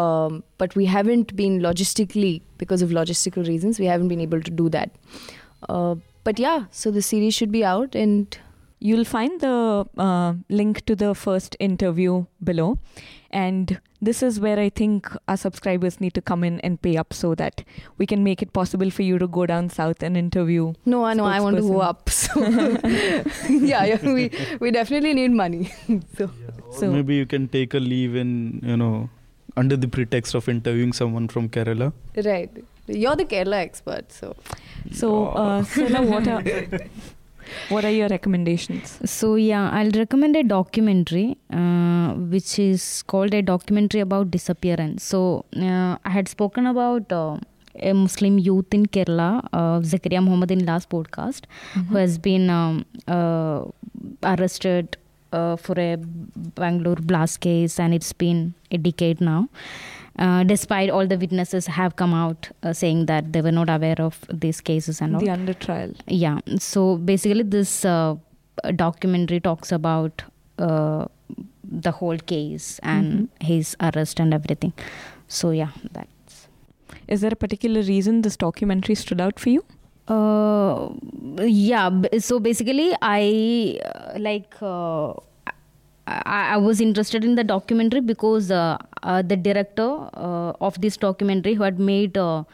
Um, 0.00 0.42
but 0.58 0.76
we 0.76 0.84
haven't 0.96 1.34
been 1.34 1.60
logistically 1.60 2.42
because 2.58 2.82
of 2.82 2.90
logistical 2.90 3.48
reasons 3.48 3.78
we 3.78 3.86
haven't 3.86 4.08
been 4.08 4.20
able 4.20 4.42
to 4.42 4.50
do 4.50 4.68
that. 4.68 4.90
Uh, 5.68 5.94
but 6.24 6.38
yeah 6.38 6.66
so 6.70 6.90
the 6.90 7.02
series 7.02 7.34
should 7.34 7.50
be 7.50 7.64
out 7.64 7.94
and 7.94 8.38
You'll 8.80 9.04
find 9.04 9.40
the 9.40 9.86
uh, 9.98 10.34
link 10.48 10.86
to 10.86 10.94
the 10.94 11.12
first 11.14 11.56
interview 11.58 12.26
below. 12.44 12.78
And 13.30 13.78
this 14.00 14.22
is 14.22 14.40
where 14.40 14.58
I 14.58 14.70
think 14.70 15.06
our 15.28 15.36
subscribers 15.36 16.00
need 16.00 16.14
to 16.14 16.22
come 16.22 16.42
in 16.44 16.60
and 16.60 16.80
pay 16.80 16.96
up 16.96 17.12
so 17.12 17.34
that 17.34 17.62
we 17.98 18.06
can 18.06 18.24
make 18.24 18.40
it 18.42 18.52
possible 18.54 18.90
for 18.90 19.02
you 19.02 19.18
to 19.18 19.26
go 19.28 19.44
down 19.44 19.68
south 19.68 20.02
and 20.02 20.16
interview. 20.16 20.72
no 20.86 21.04
i 21.04 21.12
know 21.18 21.24
i 21.24 21.40
want 21.40 21.56
to 21.56 21.62
go 21.62 21.80
up 21.80 22.08
so. 22.08 22.40
Yeah, 23.48 23.84
yeah 23.84 24.12
we, 24.14 24.30
we 24.60 24.70
definitely 24.70 25.12
need 25.14 25.32
money 25.32 25.70
so. 26.16 26.30
Or 26.66 26.72
So- 26.78 26.90
maybe 26.90 27.14
you 27.16 27.26
can 27.26 27.48
take 27.48 27.74
a 27.74 27.78
leave 27.80 28.16
in 28.16 28.60
you 28.62 28.76
know 28.76 29.10
under 29.56 29.76
the 29.76 29.88
pretext 29.88 30.34
of 30.34 30.48
interviewing 30.48 30.92
someone 30.92 31.28
from 31.28 31.48
kerala. 31.48 31.92
Right. 32.24 32.50
You're 32.86 33.16
the 33.16 33.24
Kerala 33.24 33.56
expert, 33.56 34.12
so. 34.12 34.34
So, 34.92 35.26
uh, 35.28 35.62
Stella, 35.64 36.00
what 36.10 36.26
are 36.28 36.42
What 37.68 37.84
are 37.84 37.90
your 37.90 38.08
recommendations? 38.08 38.98
So 39.04 39.34
yeah, 39.36 39.70
I'll 39.70 39.90
recommend 39.90 40.36
a 40.36 40.42
documentary 40.42 41.36
uh, 41.50 42.14
which 42.14 42.58
is 42.58 43.02
called 43.02 43.34
a 43.34 43.42
documentary 43.42 44.00
about 44.00 44.30
disappearance. 44.30 45.04
So 45.04 45.44
uh, 45.56 45.96
I 46.04 46.10
had 46.10 46.28
spoken 46.28 46.66
about 46.66 47.12
uh, 47.12 47.38
a 47.80 47.92
Muslim 47.92 48.38
youth 48.38 48.72
in 48.72 48.86
Kerala, 48.86 49.46
uh, 49.52 49.80
Zakaria 49.80 50.22
Muhammad 50.22 50.50
in 50.50 50.64
last 50.66 50.88
podcast, 50.90 51.42
who 51.88 51.96
has 51.96 52.18
been 52.18 52.50
um, 52.50 52.84
uh, 53.06 53.64
arrested 54.22 54.96
uh, 55.32 55.56
for 55.56 55.78
a 55.78 55.96
Bangalore 55.96 56.96
blast 56.96 57.40
case, 57.40 57.78
and 57.78 57.94
it's 57.94 58.12
been 58.12 58.54
a 58.70 58.78
decade 58.78 59.20
now. 59.20 59.48
Uh, 60.18 60.42
despite 60.42 60.90
all 60.90 61.06
the 61.06 61.16
witnesses 61.16 61.66
have 61.68 61.94
come 61.94 62.12
out 62.12 62.48
uh, 62.64 62.72
saying 62.72 63.06
that 63.06 63.32
they 63.32 63.40
were 63.40 63.52
not 63.52 63.70
aware 63.70 63.94
of 64.00 64.24
these 64.32 64.60
cases 64.60 65.00
and 65.00 65.14
all. 65.14 65.20
The 65.20 65.30
under 65.30 65.54
trial. 65.54 65.92
Yeah. 66.08 66.40
So 66.58 66.96
basically, 66.96 67.44
this 67.44 67.84
uh, 67.84 68.16
documentary 68.74 69.38
talks 69.38 69.70
about 69.70 70.24
uh, 70.58 71.06
the 71.62 71.92
whole 71.92 72.18
case 72.18 72.80
and 72.82 73.28
his 73.40 73.76
arrest 73.80 74.18
and 74.18 74.34
everything. 74.34 74.72
So 75.28 75.50
yeah, 75.50 75.70
that. 75.92 76.08
Is 77.06 77.20
there 77.20 77.30
a 77.32 77.36
particular 77.36 77.82
reason 77.82 78.22
this 78.22 78.36
documentary 78.36 78.96
stood 78.96 79.20
out 79.20 79.38
for 79.38 79.50
you? 79.50 79.64
Uh, 80.08 80.88
yeah. 81.44 81.90
So 82.18 82.40
basically, 82.40 82.92
I 83.00 83.78
uh, 83.84 84.18
like. 84.18 84.52
I, 86.08 86.54
I 86.54 86.56
was 86.56 86.80
interested 86.80 87.24
in 87.24 87.34
the 87.34 87.44
documentary 87.44 88.00
because 88.00 88.50
uh, 88.50 88.78
uh, 89.02 89.22
the 89.22 89.36
director 89.36 90.08
uh, 90.14 90.52
of 90.60 90.80
this 90.80 90.96
documentary 90.96 91.54
who 91.54 91.62
had 91.62 91.78
made 91.78 92.16
uh, 92.16 92.44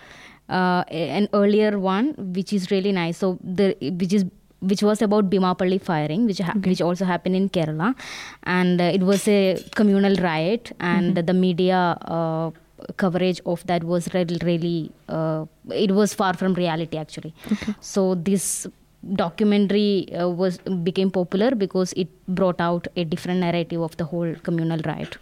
uh, 0.48 0.84
an 0.88 1.28
earlier 1.32 1.78
one, 1.78 2.14
which 2.18 2.52
is 2.52 2.70
really 2.70 2.92
nice. 2.92 3.18
So 3.18 3.38
the 3.42 3.76
which 3.80 4.12
is 4.12 4.24
which 4.60 4.82
was 4.82 5.02
about 5.02 5.30
Beemapally 5.30 5.80
firing, 5.80 6.26
which 6.26 6.38
ha- 6.38 6.58
which 6.64 6.80
also 6.80 7.04
happened 7.04 7.36
in 7.36 7.48
Kerala, 7.48 7.94
and 8.42 8.80
uh, 8.80 8.84
it 8.84 9.02
was 9.02 9.26
a 9.28 9.62
communal 9.74 10.14
riot, 10.16 10.72
and 10.80 11.16
the 11.16 11.34
media. 11.34 11.98
Uh, 12.02 12.50
coverage 12.96 13.40
of 13.46 13.66
that 13.66 13.82
was 13.84 14.12
really, 14.12 14.38
really 14.42 14.92
uh, 15.08 15.46
it 15.70 15.92
was 15.92 16.12
far 16.12 16.34
from 16.34 16.52
reality 16.54 16.98
actually 16.98 17.32
so 17.80 18.14
this 18.14 18.66
documentary 19.12 20.08
uh, 20.14 20.28
was 20.28 20.58
became 20.82 21.10
popular 21.10 21.54
because 21.54 21.92
it 21.94 22.08
brought 22.28 22.60
out 22.60 22.86
a 22.96 23.04
different 23.04 23.40
narrative 23.40 23.80
of 23.80 23.96
the 23.96 24.04
whole 24.04 24.34
communal 24.42 24.80
riot 24.84 25.18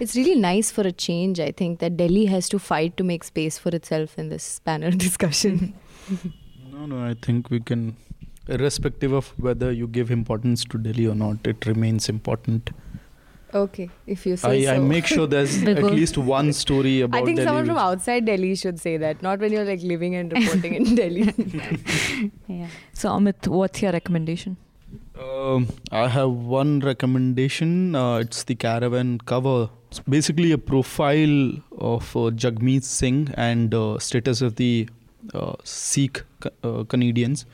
It's 0.00 0.16
really 0.16 0.34
nice 0.34 0.70
for 0.70 0.82
a 0.82 0.92
change, 0.92 1.40
I 1.40 1.52
think, 1.52 1.80
that 1.80 1.96
Delhi 1.96 2.26
has 2.26 2.48
to 2.50 2.58
fight 2.58 2.96
to 2.96 3.04
make 3.04 3.24
space 3.24 3.58
for 3.58 3.70
itself 3.70 4.18
in 4.18 4.28
this 4.28 4.60
panel 4.60 4.90
discussion. 5.06 5.74
No, 6.72 6.86
no, 6.86 7.04
I 7.04 7.14
think 7.14 7.50
we 7.50 7.60
can, 7.60 7.96
irrespective 8.48 9.12
of 9.12 9.28
whether 9.38 9.72
you 9.72 9.86
give 9.86 10.10
importance 10.10 10.64
to 10.66 10.78
Delhi 10.78 11.06
or 11.06 11.14
not, 11.14 11.46
it 11.46 11.66
remains 11.66 12.08
important. 12.08 12.70
Okay, 13.54 13.90
if 14.06 14.26
you 14.26 14.36
say 14.36 14.62
I, 14.62 14.64
so. 14.64 14.74
I 14.74 14.78
make 14.78 15.06
sure 15.06 15.26
there's 15.26 15.62
at 15.72 15.82
least 15.84 16.18
one 16.18 16.52
story 16.52 17.00
about 17.00 17.22
I 17.22 17.24
think 17.24 17.36
Delhi. 17.36 17.46
someone 17.46 17.66
from 17.66 17.78
outside 17.78 18.26
Delhi 18.26 18.54
should 18.54 18.80
say 18.80 18.96
that, 18.96 19.22
not 19.22 19.38
when 19.40 19.52
you're 19.52 19.64
like 19.64 19.82
living 19.82 20.14
and 20.14 20.32
reporting 20.32 20.74
in 20.74 20.94
Delhi. 21.00 21.22
yeah 22.48 22.68
So, 22.92 23.10
Amit, 23.10 23.46
what's 23.48 23.82
your 23.82 23.92
recommendation? 23.92 24.56
Um, 25.20 25.68
I 25.90 26.08
have 26.08 26.30
one 26.30 26.80
recommendation. 26.80 27.94
Uh, 27.94 28.18
it's 28.18 28.44
the 28.44 28.54
caravan 28.54 29.18
cover. 29.18 29.70
It's 29.90 30.00
basically 30.00 30.52
a 30.52 30.58
profile 30.58 31.52
of 31.78 32.14
uh, 32.16 32.30
Jagmeet 32.30 32.84
Singh 32.84 33.30
and 33.34 33.74
uh, 33.74 33.98
status 33.98 34.42
of 34.42 34.56
the 34.56 34.88
uh, 35.34 35.54
Sikh 35.64 36.22
uh, 36.62 36.84
Canadians. 36.84 37.46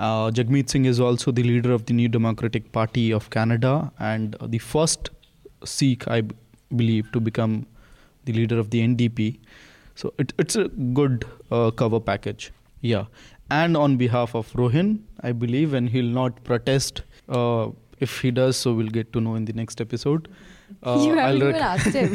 Uh, 0.00 0.30
Jagmeet 0.30 0.68
Singh 0.70 0.86
is 0.86 0.98
also 0.98 1.30
the 1.30 1.42
leader 1.42 1.72
of 1.72 1.86
the 1.86 1.92
New 1.92 2.08
Democratic 2.08 2.72
Party 2.72 3.12
of 3.12 3.30
Canada 3.30 3.92
and 3.98 4.34
uh, 4.36 4.46
the 4.46 4.58
first 4.58 5.10
Sikh, 5.64 6.08
I 6.08 6.22
b- 6.22 6.34
believe, 6.74 7.10
to 7.12 7.20
become 7.20 7.66
the 8.24 8.32
leader 8.32 8.58
of 8.58 8.70
the 8.70 8.80
NDP. 8.80 9.38
So 9.94 10.12
it, 10.18 10.32
it's 10.38 10.56
a 10.56 10.68
good 10.68 11.24
uh, 11.50 11.70
cover 11.70 12.00
package. 12.00 12.52
Yeah. 12.80 13.06
And 13.50 13.76
on 13.76 13.96
behalf 13.96 14.34
of 14.34 14.52
Rohin, 14.52 15.00
I 15.20 15.32
believe, 15.32 15.74
and 15.74 15.88
he'll 15.88 16.04
not 16.04 16.42
protest. 16.44 17.02
Uh, 17.28 17.68
if 18.00 18.20
he 18.20 18.30
does, 18.30 18.56
so 18.56 18.72
we'll 18.74 18.88
get 18.88 19.12
to 19.12 19.20
know 19.20 19.34
in 19.34 19.44
the 19.44 19.52
next 19.52 19.80
episode. 19.80 20.28
Uh, 20.82 21.02
you 21.04 21.14
haven't 21.14 21.36
even 21.36 21.54
asked 21.56 21.94
him. 21.94 22.10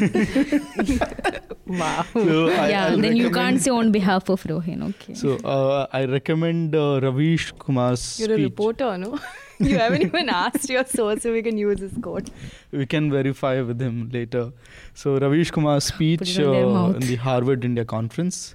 wow. 1.66 2.04
so 2.12 2.48
I- 2.50 2.68
yeah 2.68 2.86
I'll 2.86 2.98
then 2.98 3.16
you 3.16 3.30
can't 3.30 3.60
say 3.60 3.70
on 3.70 3.90
behalf 3.92 4.28
of 4.28 4.44
rohin 4.44 4.82
okay 4.88 5.14
So 5.14 5.36
uh, 5.54 5.86
I 5.92 6.04
recommend 6.04 6.74
uh, 6.74 7.00
Ravish 7.02 7.52
Kumar's 7.64 8.20
You're 8.20 8.34
a 8.34 8.42
reporter, 8.42 8.96
no? 8.98 9.18
you 9.58 9.76
haven't 9.78 10.02
even 10.02 10.28
asked 10.28 10.70
your 10.70 10.84
source 10.84 11.22
so 11.22 11.32
we 11.32 11.42
can 11.42 11.58
use 11.58 11.80
his 11.80 11.92
quote. 12.00 12.30
We 12.70 12.86
can 12.86 13.10
verify 13.10 13.60
with 13.60 13.80
him 13.80 14.08
later. 14.12 14.52
So 14.94 15.18
Ravish 15.18 15.50
Kumar's 15.50 15.84
speech 15.84 16.38
it 16.38 16.46
uh, 16.46 16.94
in 16.94 17.00
the 17.00 17.16
Harvard 17.16 17.64
India 17.64 17.84
conference. 17.84 18.54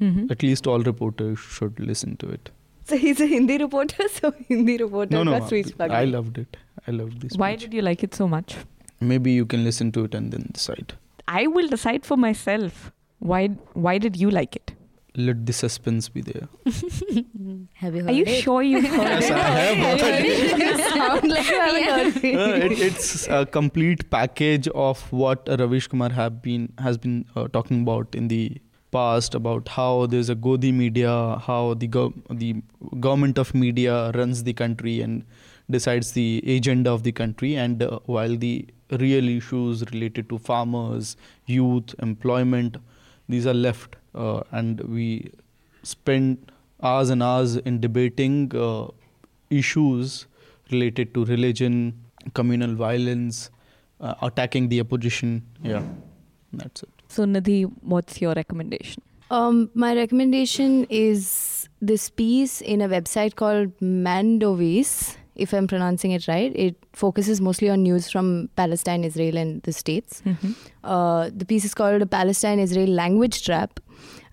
Mm-hmm. 0.00 0.30
At 0.30 0.42
least 0.42 0.66
all 0.66 0.80
reporters 0.80 1.38
should 1.38 1.78
listen 1.80 2.16
to 2.18 2.28
it. 2.28 2.50
So 2.84 2.96
he's 2.96 3.20
a 3.20 3.26
Hindi 3.26 3.58
reporter, 3.58 4.08
so 4.18 4.32
Hindi 4.48 4.76
reporter 4.78 5.14
no, 5.14 5.22
no, 5.22 5.38
का 5.38 5.48
switch 5.48 5.76
plug. 5.76 5.90
I 5.90 6.04
loved 6.04 6.38
it. 6.38 6.56
I 6.86 6.92
loved 6.92 7.20
this. 7.20 7.36
Why 7.36 7.54
did 7.56 7.74
you 7.74 7.82
like 7.82 8.02
it 8.02 8.14
so 8.14 8.28
much? 8.28 8.56
Maybe 9.00 9.32
you 9.32 9.46
can 9.46 9.64
listen 9.64 9.92
to 9.92 10.04
it 10.04 10.14
and 10.14 10.32
then 10.32 10.48
decide. 10.52 10.94
I 11.28 11.46
will 11.46 11.68
decide 11.68 12.04
for 12.04 12.16
myself. 12.16 12.90
Why? 13.20 13.48
Why 13.74 13.98
did 13.98 14.16
you 14.16 14.30
like 14.30 14.56
it? 14.56 14.74
Let 15.16 15.46
the 15.46 15.52
suspense 15.52 16.08
be 16.08 16.20
there. 16.20 16.48
have 17.74 17.94
you 17.94 18.02
heard 18.02 18.10
Are 18.10 18.12
you 18.12 18.24
it? 18.24 18.42
sure 18.42 18.62
you 18.62 18.80
heard 18.86 19.20
Yes, 19.20 19.24
it? 19.30 19.32
I 19.32 19.58
have 19.60 20.00
heard 20.00 20.24
it. 20.24 20.58
you 20.58 20.78
sound 20.78 21.28
like 21.28 21.48
you 21.48 21.60
haven't 21.60 22.14
heard 22.14 22.22
me. 22.22 22.34
Uh, 22.34 22.66
it, 22.66 22.72
it's 22.80 23.26
a 23.28 23.44
complete 23.46 24.08
package 24.10 24.68
of 24.68 25.00
what 25.12 25.48
Ravish 25.48 25.88
Kumar 25.88 26.10
have 26.10 26.40
been 26.42 26.72
has 26.78 26.98
been 26.98 27.24
uh, 27.34 27.48
talking 27.48 27.82
about 27.82 28.14
in 28.14 28.28
the 28.28 28.58
past 28.92 29.34
about 29.34 29.68
how 29.68 30.06
there's 30.06 30.28
a 30.30 30.34
Godi 30.34 30.72
media, 30.72 31.12
how 31.46 31.74
the 31.74 31.88
gov- 31.88 32.14
the 32.38 32.62
government 33.00 33.38
of 33.38 33.54
media 33.54 34.12
runs 34.14 34.44
the 34.44 34.52
country 34.52 35.00
and 35.00 35.24
decides 35.70 36.12
the 36.12 36.42
agenda 36.46 36.90
of 36.90 37.02
the 37.02 37.12
country, 37.12 37.54
and 37.56 37.82
uh, 37.82 37.98
while 38.06 38.36
the 38.36 38.66
real 38.90 39.28
issues 39.28 39.82
related 39.92 40.28
to 40.30 40.38
farmers, 40.38 41.16
youth, 41.46 41.94
employment, 41.98 42.76
these 43.28 43.46
are 43.46 43.54
left, 43.54 43.96
uh, 44.14 44.42
and 44.52 44.80
we 44.80 45.30
spend 45.82 46.50
hours 46.82 47.10
and 47.10 47.22
hours 47.22 47.56
in 47.56 47.80
debating 47.80 48.50
uh, 48.56 48.86
issues 49.50 50.26
related 50.70 51.12
to 51.14 51.24
religion, 51.26 51.94
communal 52.34 52.74
violence, 52.74 53.50
uh, 54.00 54.14
attacking 54.22 54.68
the 54.68 54.80
opposition. 54.80 55.42
Yeah, 55.62 55.82
that's 56.52 56.82
it. 56.82 56.88
So, 57.08 57.24
Nidhi, 57.24 57.70
what's 57.82 58.20
your 58.20 58.32
recommendation? 58.34 59.02
Um, 59.30 59.70
my 59.74 59.94
recommendation 59.94 60.86
is 60.88 61.68
this 61.82 62.08
piece 62.08 62.62
in 62.62 62.80
a 62.80 62.88
website 62.88 63.34
called 63.36 63.78
Mondoweiss, 63.80 65.17
if 65.38 65.52
I'm 65.52 65.66
pronouncing 65.66 66.10
it 66.10 66.28
right. 66.28 66.52
It 66.54 66.76
focuses 66.92 67.40
mostly 67.40 67.70
on 67.70 67.82
news 67.82 68.10
from 68.10 68.50
Palestine, 68.56 69.04
Israel, 69.04 69.36
and 69.36 69.62
the 69.62 69.72
States. 69.72 70.22
Mm-hmm. 70.26 70.52
Uh, 70.84 71.30
the 71.34 71.44
piece 71.44 71.64
is 71.64 71.74
called 71.74 72.02
A 72.02 72.06
Palestine 72.06 72.58
Israel 72.58 72.88
Language 72.88 73.44
Trap. 73.44 73.80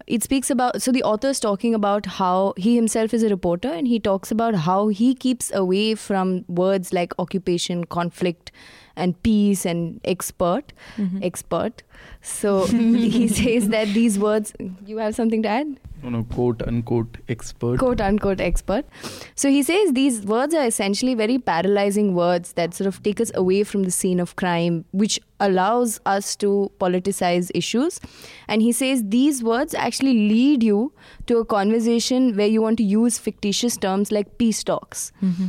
It 0.07 0.21
speaks 0.21 0.51
about, 0.51 0.81
so 0.83 0.91
the 0.91 1.01
author 1.01 1.29
is 1.29 1.39
talking 1.39 1.73
about 1.73 2.05
how 2.05 2.53
he 2.57 2.75
himself 2.75 3.13
is 3.13 3.23
a 3.23 3.29
reporter 3.29 3.69
and 3.69 3.87
he 3.87 3.99
talks 3.99 4.29
about 4.29 4.53
how 4.53 4.89
he 4.89 5.15
keeps 5.15 5.51
away 5.51 5.95
from 5.95 6.45
words 6.47 6.93
like 6.93 7.13
occupation, 7.17 7.85
conflict, 7.85 8.51
and 8.95 9.21
peace 9.23 9.65
and 9.65 9.99
expert. 10.05 10.73
Mm-hmm. 10.97 11.23
Expert. 11.23 11.81
So 12.21 12.65
he 12.67 13.27
says 13.27 13.69
that 13.69 13.87
these 13.89 14.19
words, 14.19 14.53
you 14.85 14.97
have 14.97 15.15
something 15.15 15.41
to 15.41 15.49
add? 15.49 15.79
No, 16.05 16.11
no, 16.11 16.23
quote 16.23 16.61
unquote 16.61 17.17
expert. 17.29 17.79
quote 17.79 17.99
unquote 17.99 18.39
expert. 18.39 18.85
So 19.33 19.49
he 19.49 19.63
says 19.63 19.93
these 19.93 20.21
words 20.21 20.53
are 20.53 20.63
essentially 20.63 21.15
very 21.15 21.39
paralyzing 21.39 22.13
words 22.13 22.53
that 22.53 22.75
sort 22.75 22.87
of 22.87 23.01
take 23.01 23.19
us 23.19 23.31
away 23.33 23.63
from 23.63 23.83
the 23.83 23.89
scene 23.89 24.19
of 24.19 24.35
crime, 24.35 24.85
which 24.91 25.19
allows 25.39 25.99
us 26.05 26.35
to 26.35 26.71
politicize 26.79 27.49
issues. 27.55 27.99
And 28.47 28.61
he 28.61 28.71
says 28.71 29.03
these 29.07 29.41
words 29.43 29.73
actually 29.73 30.13
lead 30.13 30.61
you 30.61 30.93
to 31.25 31.37
a 31.37 31.45
conversation 31.45 32.35
where 32.37 32.47
you 32.47 32.61
want 32.61 32.77
to 32.77 32.83
use 32.83 33.17
fictitious 33.17 33.75
terms 33.75 34.11
like 34.11 34.37
peace 34.37 34.63
talks. 34.63 35.11
Mm-hmm. 35.23 35.47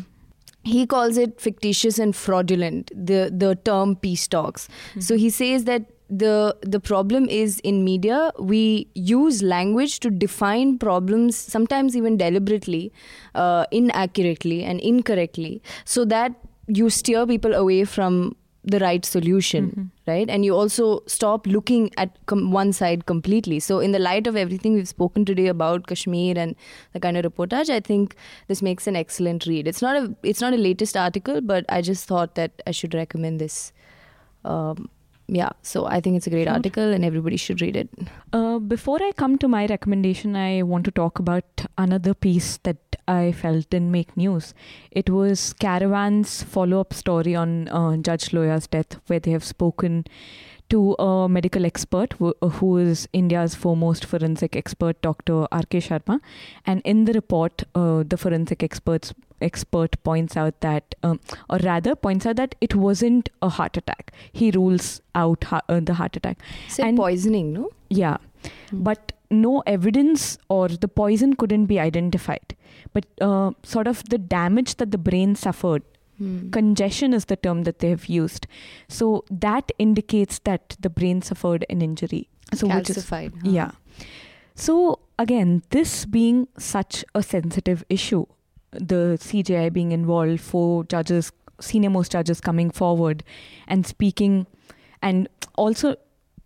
He 0.62 0.86
calls 0.86 1.18
it 1.18 1.38
fictitious 1.38 1.98
and 1.98 2.16
fraudulent, 2.16 2.90
the, 2.94 3.30
the 3.32 3.56
term 3.56 3.94
peace 3.94 4.26
talks. 4.26 4.68
So 4.98 5.16
he 5.16 5.28
says 5.30 5.64
that 5.64 5.84
the 6.08 6.56
the 6.62 6.78
problem 6.78 7.28
is 7.28 7.58
in 7.60 7.82
media 7.84 8.30
we 8.38 8.86
use 8.94 9.42
language 9.42 9.98
to 10.00 10.10
define 10.10 10.78
problems 10.78 11.36
sometimes 11.36 11.96
even 11.96 12.16
deliberately 12.16 12.92
uh, 13.34 13.64
inaccurately 13.72 14.62
and 14.62 14.80
incorrectly 14.80 15.60
so 15.84 16.04
that 16.04 16.32
you 16.68 16.88
steer 16.90 17.26
people 17.26 17.54
away 17.54 17.84
from 17.84 18.36
the 18.68 18.78
right 18.80 19.04
solution, 19.04 19.66
Mhm. 19.70 19.90
right? 20.12 20.28
And 20.28 20.44
you 20.44 20.52
also 20.60 20.86
stop 21.06 21.44
looking 21.46 21.84
at 21.96 22.16
com- 22.26 22.50
one 22.50 22.72
side 22.72 23.06
completely. 23.06 23.58
So, 23.60 23.78
in 23.78 23.92
the 23.92 24.00
light 24.00 24.26
of 24.26 24.34
everything 24.34 24.74
we've 24.74 24.88
spoken 24.88 25.24
today 25.24 25.46
about 25.46 25.86
Kashmir 25.86 26.36
and 26.36 26.56
the 26.92 26.98
kind 26.98 27.16
of 27.16 27.24
reportage, 27.26 27.70
I 27.70 27.78
think 27.78 28.16
this 28.48 28.62
makes 28.62 28.88
an 28.88 28.96
excellent 28.96 29.46
read. 29.46 29.68
It's 29.68 29.80
not 29.82 29.94
a 30.02 30.02
it's 30.24 30.40
not 30.40 30.52
a 30.52 30.56
latest 30.56 30.96
article, 30.96 31.40
but 31.52 31.64
I 31.68 31.80
just 31.80 32.08
thought 32.08 32.34
that 32.34 32.60
I 32.66 32.72
should 32.72 32.92
recommend 33.02 33.38
this. 33.40 33.72
Um, 34.44 34.88
yeah, 35.28 35.50
so 35.62 35.86
I 35.86 36.00
think 36.00 36.16
it's 36.16 36.26
a 36.26 36.30
great 36.30 36.46
article, 36.46 36.92
and 36.92 37.04
everybody 37.04 37.36
should 37.36 37.60
read 37.60 37.76
it. 37.76 37.88
Uh, 38.32 38.58
before 38.58 39.02
I 39.02 39.12
come 39.12 39.38
to 39.38 39.48
my 39.48 39.66
recommendation, 39.66 40.36
I 40.36 40.62
want 40.62 40.84
to 40.84 40.90
talk 40.90 41.18
about 41.18 41.66
another 41.76 42.14
piece 42.14 42.58
that 42.58 42.76
I 43.08 43.32
felt 43.32 43.68
didn't 43.70 43.90
make 43.90 44.16
news. 44.16 44.54
It 44.90 45.10
was 45.10 45.52
Caravan's 45.54 46.42
follow 46.42 46.80
up 46.80 46.94
story 46.94 47.34
on 47.34 47.68
uh, 47.68 47.96
Judge 47.96 48.32
Loya's 48.32 48.68
death, 48.68 49.00
where 49.08 49.18
they 49.18 49.32
have 49.32 49.44
spoken 49.44 50.04
to 50.68 50.94
a 50.98 51.28
medical 51.28 51.64
expert 51.64 52.14
who, 52.14 52.34
who 52.42 52.76
is 52.78 53.08
India's 53.12 53.54
foremost 53.54 54.04
forensic 54.04 54.56
expert, 54.56 55.00
Dr. 55.02 55.46
R.K. 55.52 55.78
Sharma. 55.78 56.20
And 56.66 56.82
in 56.84 57.04
the 57.04 57.12
report, 57.12 57.62
uh, 57.74 58.02
the 58.06 58.16
forensic 58.16 58.62
experts 58.62 59.14
expert 59.40 60.02
points 60.02 60.36
out 60.36 60.60
that, 60.60 60.94
um, 61.02 61.20
or 61.50 61.58
rather, 61.62 61.94
points 61.94 62.26
out 62.26 62.36
that 62.36 62.54
it 62.60 62.74
wasn't 62.74 63.28
a 63.42 63.48
heart 63.48 63.76
attack. 63.76 64.12
He 64.32 64.50
rules 64.50 65.00
out 65.14 65.44
ha- 65.44 65.60
uh, 65.68 65.80
the 65.80 65.94
heart 65.94 66.16
attack. 66.16 66.40
Said 66.68 66.86
And- 66.86 66.96
poisoning, 66.96 67.52
no? 67.52 67.70
Yeah, 67.90 68.16
Hmm. 68.70 68.82
but 68.82 69.12
no 69.30 69.62
evidence 69.66 70.38
or 70.48 70.68
the 70.68 70.88
poison 70.88 71.34
couldn't 71.36 71.66
be 71.66 71.78
identified. 71.80 72.54
But 72.92 73.06
uh, 73.20 73.50
sort 73.62 73.86
of 73.86 74.02
the 74.08 74.18
damage 74.18 74.76
that 74.76 74.90
the 74.90 74.98
brain 74.98 75.34
suffered, 75.36 75.82
Hmm. 76.18 76.50
congestion 76.50 77.12
is 77.12 77.26
the 77.26 77.36
term 77.36 77.64
that 77.64 77.80
they 77.80 77.90
have 77.90 78.06
used. 78.06 78.46
So 78.88 79.24
that 79.30 79.70
indicates 79.78 80.38
that 80.40 80.76
the 80.80 80.88
brain 80.88 81.22
suffered 81.22 81.66
an 81.68 81.82
injury. 81.82 82.28
So 82.54 82.68
which 82.68 82.90
is 82.90 82.96
Calcified. 82.96 83.34
huh? 83.42 83.50
yeah. 83.50 83.70
So 84.54 85.00
again, 85.18 85.62
this 85.70 86.06
being 86.06 86.48
such 86.58 87.04
a 87.14 87.22
sensitive 87.22 87.84
issue, 87.90 88.26
the 88.72 89.18
CJI 89.20 89.72
being 89.72 89.92
involved, 89.92 90.40
four 90.40 90.84
judges, 90.84 91.32
senior 91.60 91.90
most 91.90 92.12
judges 92.12 92.40
coming 92.40 92.70
forward 92.70 93.22
and 93.68 93.86
speaking, 93.86 94.46
and 95.02 95.28
also, 95.56 95.96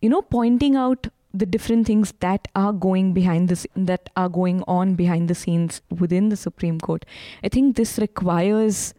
you 0.00 0.08
know, 0.08 0.22
pointing 0.22 0.76
out 0.76 1.06
the 1.32 1.46
different 1.46 1.86
things 1.86 2.12
that 2.18 2.48
are 2.56 2.72
going 2.72 3.12
behind 3.12 3.48
this 3.48 3.66
that 3.76 4.10
are 4.16 4.28
going 4.28 4.64
on 4.66 4.94
behind 4.96 5.28
the 5.28 5.34
scenes 5.34 5.80
within 5.90 6.28
the 6.28 6.36
Supreme 6.36 6.80
Court. 6.80 7.04
I 7.44 7.48
think 7.48 7.76
this 7.76 7.98
requires 7.98 8.94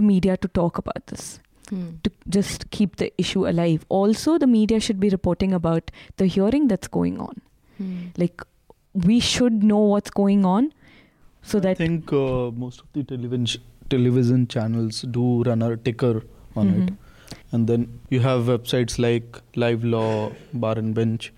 the 0.00 0.04
media 0.10 0.36
to 0.44 0.48
talk 0.60 0.78
about 0.84 1.06
this 1.14 1.26
Hmm. 1.68 1.84
to 2.06 2.10
just 2.36 2.64
keep 2.76 2.96
the 3.02 3.06
issue 3.22 3.42
alive. 3.50 3.84
Also, 3.98 4.32
the 4.40 4.46
media 4.54 4.78
should 4.86 4.98
be 5.04 5.08
reporting 5.12 5.54
about 5.58 5.90
the 6.22 6.26
hearing 6.34 6.66
that's 6.72 6.90
going 6.96 7.14
on. 7.26 7.38
Hmm. 7.78 7.92
Like, 8.22 8.42
we 9.10 9.16
should 9.28 9.62
know 9.70 9.78
what's 9.92 10.12
going 10.18 10.44
on 10.50 10.66
so 11.52 11.58
I 11.58 11.62
that. 11.62 11.70
I 11.80 11.86
think 11.86 12.12
uh, 12.18 12.50
most 12.64 12.82
of 12.84 12.90
the 12.98 13.04
television 13.12 13.62
television 13.94 14.44
channels 14.56 15.00
do 15.16 15.24
run 15.48 15.64
a 15.68 15.70
ticker 15.88 16.12
on 16.62 16.68
it, 16.74 16.90
Mhm. 16.90 17.40
and 17.56 17.72
then 17.72 17.88
you 18.16 18.20
have 18.26 18.44
websites 18.52 18.98
like 19.06 19.40
Live 19.64 19.88
Law, 19.96 20.12
Bar 20.66 20.74
and 20.82 20.94
Bench, 21.00 21.32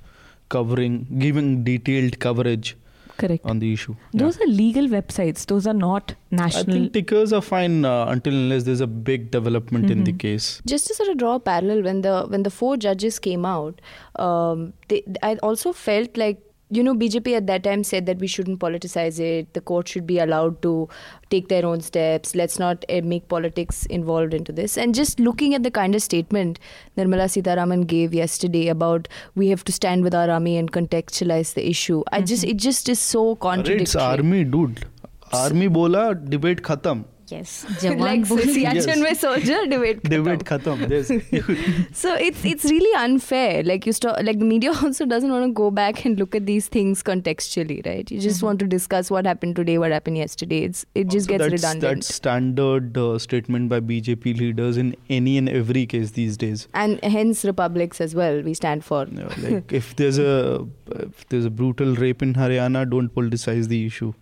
covering 0.56 0.98
giving 1.24 1.48
detailed 1.70 2.18
coverage 2.26 2.76
Correct. 3.18 3.44
on 3.44 3.58
the 3.60 3.72
issue. 3.72 3.94
Those 4.12 4.38
are 4.40 4.46
legal 4.46 4.88
websites, 4.88 5.46
those 5.46 5.66
are 5.66 5.74
not 5.74 6.14
I 6.32 6.36
national. 6.36 6.64
think 6.76 6.92
tickers 6.92 7.32
are 7.32 7.42
fine 7.42 7.84
uh, 7.84 8.06
until 8.14 8.34
unless 8.34 8.64
there's 8.64 8.80
a 8.80 8.86
big 9.10 9.30
development 9.30 9.90
in 9.90 10.04
the 10.04 10.12
Mhm. 10.12 10.18
case. 10.26 10.48
just 10.66 10.86
to 10.88 10.94
sort 10.94 11.08
of 11.10 11.16
draw 11.24 11.34
a 11.36 11.40
parallel 11.40 11.82
when 11.90 12.02
the 12.08 12.16
when 12.34 12.42
the 12.48 12.50
four 12.58 12.76
judges 12.86 13.18
came 13.28 13.44
out 13.52 13.80
um, 14.26 14.72
they, 14.88 15.02
i 15.22 15.36
also 15.50 15.72
felt 15.72 16.16
like 16.24 16.42
you 16.70 16.82
know 16.82 16.94
bjp 16.94 17.32
at 17.36 17.46
that 17.46 17.62
time 17.62 17.84
said 17.84 18.06
that 18.06 18.18
we 18.18 18.26
shouldn't 18.26 18.58
politicize 18.58 19.20
it 19.20 19.52
the 19.54 19.60
court 19.60 19.86
should 19.86 20.06
be 20.06 20.18
allowed 20.18 20.60
to 20.62 20.88
take 21.30 21.48
their 21.48 21.64
own 21.64 21.80
steps 21.80 22.34
let's 22.34 22.58
not 22.58 22.84
uh, 22.88 23.00
make 23.04 23.28
politics 23.28 23.86
involved 23.86 24.34
into 24.34 24.52
this 24.52 24.76
and 24.76 24.92
just 24.94 25.20
looking 25.20 25.54
at 25.54 25.62
the 25.62 25.70
kind 25.70 25.94
of 25.94 26.02
statement 26.02 26.58
nirmala 26.96 27.28
sitharaman 27.36 27.86
gave 27.86 28.12
yesterday 28.12 28.66
about 28.66 29.06
we 29.36 29.48
have 29.48 29.62
to 29.62 29.72
stand 29.72 30.02
with 30.02 30.14
our 30.22 30.28
army 30.28 30.56
and 30.56 30.72
contextualize 30.72 31.54
the 31.54 31.68
issue 31.68 32.02
i 32.12 32.20
just 32.20 32.44
Mhm. 32.44 32.50
it 32.50 32.56
just 32.68 32.88
is 32.88 32.98
so 32.98 33.22
Array, 33.26 33.36
contradictory 33.48 33.82
it's 33.82 33.96
army, 33.96 34.44
dude. 34.44 34.84
Army 35.32 35.68
bola, 35.68 36.14
debate 36.14 36.62
khatam. 36.62 37.04
Yes, 37.28 37.66
Jawan 37.82 38.00
like 38.00 38.28
Bol- 38.28 38.38
Siachen 38.38 39.00
में 39.02 39.14
soldier 39.16 39.66
debate 39.66 40.02
Debate 40.10 40.44
khatam. 40.50 40.82
Yes. 40.90 41.10
So 42.02 42.14
it's 42.14 42.44
it's 42.44 42.64
really 42.64 42.92
unfair. 42.98 43.64
Like 43.64 43.84
you 43.84 43.92
start, 43.92 44.24
like 44.24 44.38
the 44.38 44.44
media 44.44 44.72
also 44.82 45.04
doesn't 45.06 45.30
want 45.36 45.44
to 45.46 45.52
go 45.52 45.70
back 45.70 46.04
and 46.04 46.18
look 46.18 46.36
at 46.40 46.46
these 46.46 46.68
things 46.68 47.02
contextually, 47.02 47.78
right? 47.86 48.08
You 48.16 48.20
just 48.26 48.40
Mhm. 48.40 48.46
want 48.50 48.58
to 48.60 48.68
discuss 48.76 49.10
what 49.10 49.26
happened 49.32 49.56
today, 49.56 49.76
what 49.84 49.90
happened 49.96 50.18
yesterday. 50.22 50.60
It's 50.68 50.84
it 50.94 51.08
just 51.16 51.28
Also, 51.28 51.38
gets 51.38 51.42
that's, 51.50 51.64
redundant. 51.64 51.96
That's 52.04 52.14
standard 52.20 52.96
uh, 53.06 53.18
statement 53.26 53.68
by 53.74 53.80
BJP 53.80 54.36
leaders 54.44 54.76
in 54.84 54.94
any 55.18 55.36
and 55.42 55.48
every 55.48 55.84
case 55.96 56.12
these 56.20 56.36
days. 56.46 56.66
and 56.74 57.02
hence 57.16 57.44
republics 57.52 58.00
as 58.08 58.14
well. 58.22 58.40
We 58.50 58.54
stand 58.62 58.84
for. 58.92 59.02
You 59.10 59.20
know, 59.24 59.32
like 59.48 59.72
if 59.82 59.90
there's 59.96 60.18
a 60.30 60.64
if 61.10 61.26
there's 61.34 61.44
a 61.44 61.54
brutal 61.62 61.94
rape 62.06 62.22
in 62.30 62.34
Haryana, 62.34 62.88
don't 62.96 63.12
politicize 63.20 63.66
the 63.76 63.84
issue. 63.92 64.12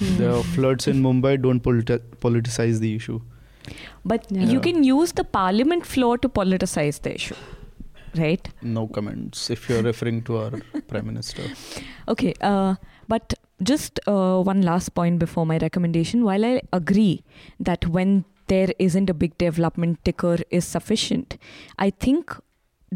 There 0.00 0.30
are 0.30 0.42
floods 0.42 0.86
in 0.88 1.02
Mumbai, 1.02 1.40
don't 1.42 1.62
politi- 1.62 2.00
politicize 2.20 2.80
the 2.80 2.94
issue. 2.94 3.20
but 4.04 4.24
Yeah. 4.30 4.42
you 4.52 4.60
can 4.64 4.82
use 4.84 5.12
the 5.18 5.24
parliament 5.24 5.86
floor 5.90 6.18
to 6.24 6.28
politicize 6.28 7.00
the 7.04 7.14
issue, 7.14 7.36
right? 8.22 8.48
No 8.62 8.82
comments 8.96 9.48
if 9.54 9.68
you're 9.68 9.82
referring 9.90 10.18
to 10.24 10.36
our 10.40 10.50
prime 10.88 11.06
minister. 11.06 11.44
Okay, 12.14 12.34
uh, 12.42 12.74
but 13.08 13.32
just 13.62 14.00
uh, 14.06 14.42
one 14.42 14.60
last 14.62 14.94
point 14.94 15.18
before 15.18 15.46
my 15.46 15.56
recommendation. 15.58 16.24
While 16.24 16.44
I 16.44 16.60
agree 16.72 17.22
that 17.70 17.86
when 17.88 18.24
there 18.48 18.68
isn't 18.78 19.08
a 19.08 19.14
big 19.14 19.38
development 19.38 20.04
ticker 20.04 20.36
is 20.50 20.66
sufficient, 20.66 21.38
I 21.78 21.88
think 21.90 22.36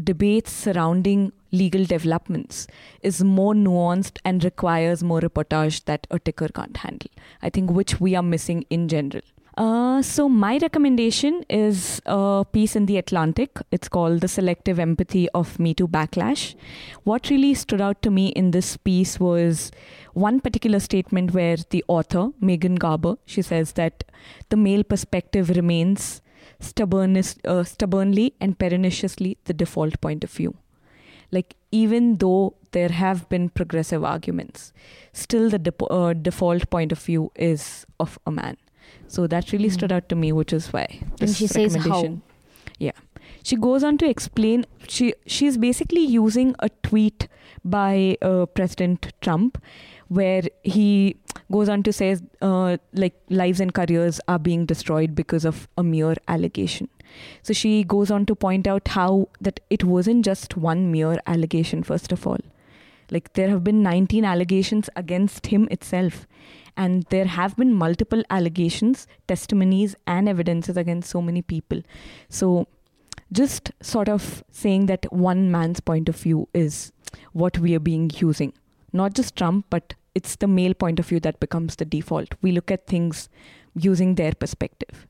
debates 0.03 0.51
surrounding 0.51 1.31
legal 1.51 1.83
developments 1.85 2.67
is 3.01 3.23
more 3.23 3.53
nuanced 3.53 4.19
and 4.23 4.43
requires 4.43 5.03
more 5.03 5.19
reportage 5.19 5.85
that 5.85 6.05
a 6.11 6.19
ticker 6.19 6.47
can't 6.47 6.77
handle. 6.77 7.09
I 7.41 7.49
think 7.49 7.71
which 7.71 7.99
we 7.99 8.15
are 8.15 8.23
missing 8.23 8.65
in 8.69 8.87
general. 8.87 9.23
Uh, 9.57 10.01
so 10.01 10.29
my 10.29 10.57
recommendation 10.57 11.43
is 11.49 12.01
a 12.05 12.45
piece 12.49 12.77
in 12.77 12.85
the 12.85 12.97
Atlantic. 12.97 13.59
It's 13.71 13.89
called 13.89 14.21
"The 14.21 14.29
Selective 14.29 14.79
Empathy 14.79 15.27
of 15.29 15.59
Me 15.59 15.73
Too 15.73 15.87
Backlash." 15.87 16.55
What 17.03 17.29
really 17.29 17.53
stood 17.53 17.81
out 17.81 18.01
to 18.03 18.11
me 18.11 18.27
in 18.27 18.51
this 18.51 18.77
piece 18.77 19.19
was 19.19 19.71
one 20.13 20.39
particular 20.39 20.79
statement 20.79 21.33
where 21.33 21.57
the 21.71 21.83
author 21.89 22.29
Megan 22.39 22.75
Garber 22.75 23.17
she 23.25 23.41
says 23.41 23.73
that 23.73 24.05
the 24.49 24.55
male 24.55 24.83
perspective 24.83 25.49
remains 25.49 26.21
stubbornness, 26.59 27.35
uh, 27.45 27.63
stubbornly 27.63 28.33
and 28.39 28.57
perniciously 28.57 29.37
the 29.45 29.53
default 29.53 29.99
point 30.01 30.23
of 30.23 30.31
view. 30.31 30.55
Like 31.31 31.55
even 31.71 32.17
though 32.17 32.55
there 32.71 32.89
have 32.89 33.27
been 33.29 33.49
progressive 33.49 34.03
arguments, 34.03 34.73
still 35.13 35.49
the 35.49 35.59
depo- 35.59 35.87
uh, 35.91 36.13
default 36.13 36.69
point 36.69 36.91
of 36.91 36.99
view 36.99 37.31
is 37.35 37.85
of 37.99 38.17
a 38.25 38.31
man. 38.31 38.57
So 39.07 39.27
that 39.27 39.51
really 39.51 39.69
Hmm. 39.69 39.73
stood 39.73 39.91
out 39.91 40.09
to 40.09 40.15
me, 40.15 40.31
which 40.31 40.51
is 40.53 40.71
why 40.73 40.87
this 41.19 41.37
she 41.37 41.47
says 41.47 41.75
how? 41.75 42.17
Yeah, 42.79 42.91
she 43.43 43.55
goes 43.55 43.83
on 43.83 43.97
to 43.99 44.09
explain. 44.09 44.65
She 44.87 45.13
she's 45.27 45.57
basically 45.57 46.01
using 46.05 46.55
a 46.59 46.69
tweet 46.69 47.27
by 47.63 48.17
uh, 48.21 48.45
President 48.47 49.11
Trump, 49.21 49.61
where 50.09 50.43
he 50.63 51.15
goes 51.51 51.69
on 51.69 51.83
to 51.83 51.93
say 51.93 52.17
uh, 52.41 52.77
like 52.93 53.15
lives 53.29 53.59
and 53.59 53.73
careers 53.73 54.19
are 54.27 54.39
being 54.39 54.65
destroyed 54.65 55.15
because 55.15 55.45
of 55.45 55.67
a 55.77 55.83
mere 55.83 56.15
allegation. 56.27 56.89
So 57.41 57.53
she 57.53 57.83
goes 57.83 58.11
on 58.11 58.25
to 58.27 58.35
point 58.35 58.67
out 58.67 58.89
how 58.89 59.29
that 59.41 59.59
it 59.69 59.83
wasn't 59.83 60.25
just 60.25 60.57
one 60.57 60.91
mere 60.91 61.19
allegation. 61.25 61.83
First 61.83 62.11
of 62.11 62.27
all, 62.27 62.37
like 63.11 63.33
there 63.33 63.49
have 63.49 63.63
been 63.63 63.81
19 63.81 64.25
allegations 64.25 64.89
against 64.95 65.47
him 65.47 65.67
itself 65.71 66.27
and 66.77 67.03
there 67.09 67.25
have 67.25 67.55
been 67.55 67.73
multiple 67.73 68.23
allegations 68.29 69.07
testimonies 69.27 69.95
and 70.07 70.29
evidences 70.29 70.77
against 70.77 71.09
so 71.09 71.21
many 71.21 71.41
people 71.41 71.81
so 72.29 72.67
just 73.31 73.71
sort 73.81 74.09
of 74.09 74.43
saying 74.51 74.85
that 74.87 75.11
one 75.11 75.51
man's 75.51 75.79
point 75.79 76.09
of 76.09 76.15
view 76.15 76.47
is 76.53 76.91
what 77.33 77.57
we 77.57 77.75
are 77.75 77.79
being 77.79 78.09
using 78.15 78.53
not 78.93 79.13
just 79.13 79.35
trump 79.35 79.65
but 79.69 79.93
it's 80.15 80.35
the 80.37 80.47
male 80.47 80.73
point 80.73 80.99
of 80.99 81.05
view 81.07 81.19
that 81.19 81.39
becomes 81.39 81.75
the 81.77 81.85
default 81.85 82.33
we 82.41 82.51
look 82.51 82.71
at 82.71 82.87
things 82.87 83.29
using 83.75 84.15
their 84.15 84.33
perspective 84.33 85.05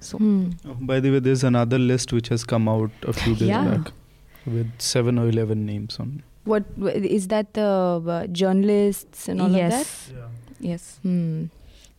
so 0.00 0.18
Hmm. 0.18 0.50
Oh, 0.68 0.74
by 0.80 1.00
the 1.00 1.10
way, 1.10 1.18
there's 1.18 1.44
another 1.44 1.78
list 1.78 2.12
which 2.12 2.28
has 2.28 2.44
come 2.44 2.68
out 2.68 2.90
a 3.08 3.12
few 3.14 3.34
days 3.34 3.48
Yeah. 3.48 3.68
back 3.76 3.92
with 4.46 4.70
seven 4.78 5.18
or 5.18 5.28
eleven 5.30 5.64
names 5.64 5.98
on. 5.98 6.22
What 6.44 6.64
is 7.14 7.28
that? 7.28 7.54
The 7.54 7.68
uh, 8.16 8.26
journalists 8.26 9.28
and 9.30 9.40
all 9.40 9.46
of 9.46 9.52
that. 9.54 9.70
yes 9.70 10.12
yes 10.60 10.98
Hmm. 11.02 11.44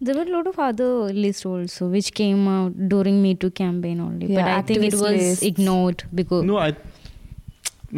There 0.01 0.13
were 0.13 0.21
a 0.29 0.31
lot 0.35 0.45
of 0.45 0.59
other 0.59 0.89
lists 1.23 1.45
also 1.47 1.87
which 1.87 2.13
came 2.13 2.47
out 2.47 2.77
during 2.93 3.21
Me 3.23 3.33
Too 3.33 3.49
campaign 3.49 3.99
only, 4.01 4.27
but 4.27 4.43
I 4.43 4.61
think 4.61 4.83
it 4.83 4.93
was 4.93 5.01
lists. 5.01 5.41
ignored 5.41 6.03
because 6.13 6.43
No, 6.43 6.57
I 6.57 6.75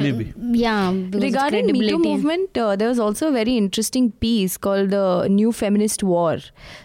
maybe. 0.03 0.33
yeah. 0.63 0.91
Regarding 1.23 1.67
Me 1.73 1.89
Too 1.89 1.97
movement, 1.99 2.57
uh, 2.57 2.75
there 2.75 2.87
was 2.89 2.99
also 2.99 3.27
a 3.29 3.31
very 3.31 3.55
interesting 3.61 4.11
piece 4.25 4.57
called 4.67 4.91
"The 4.91 5.27
New 5.29 5.51
Feminist 5.61 6.03
War." 6.03 6.37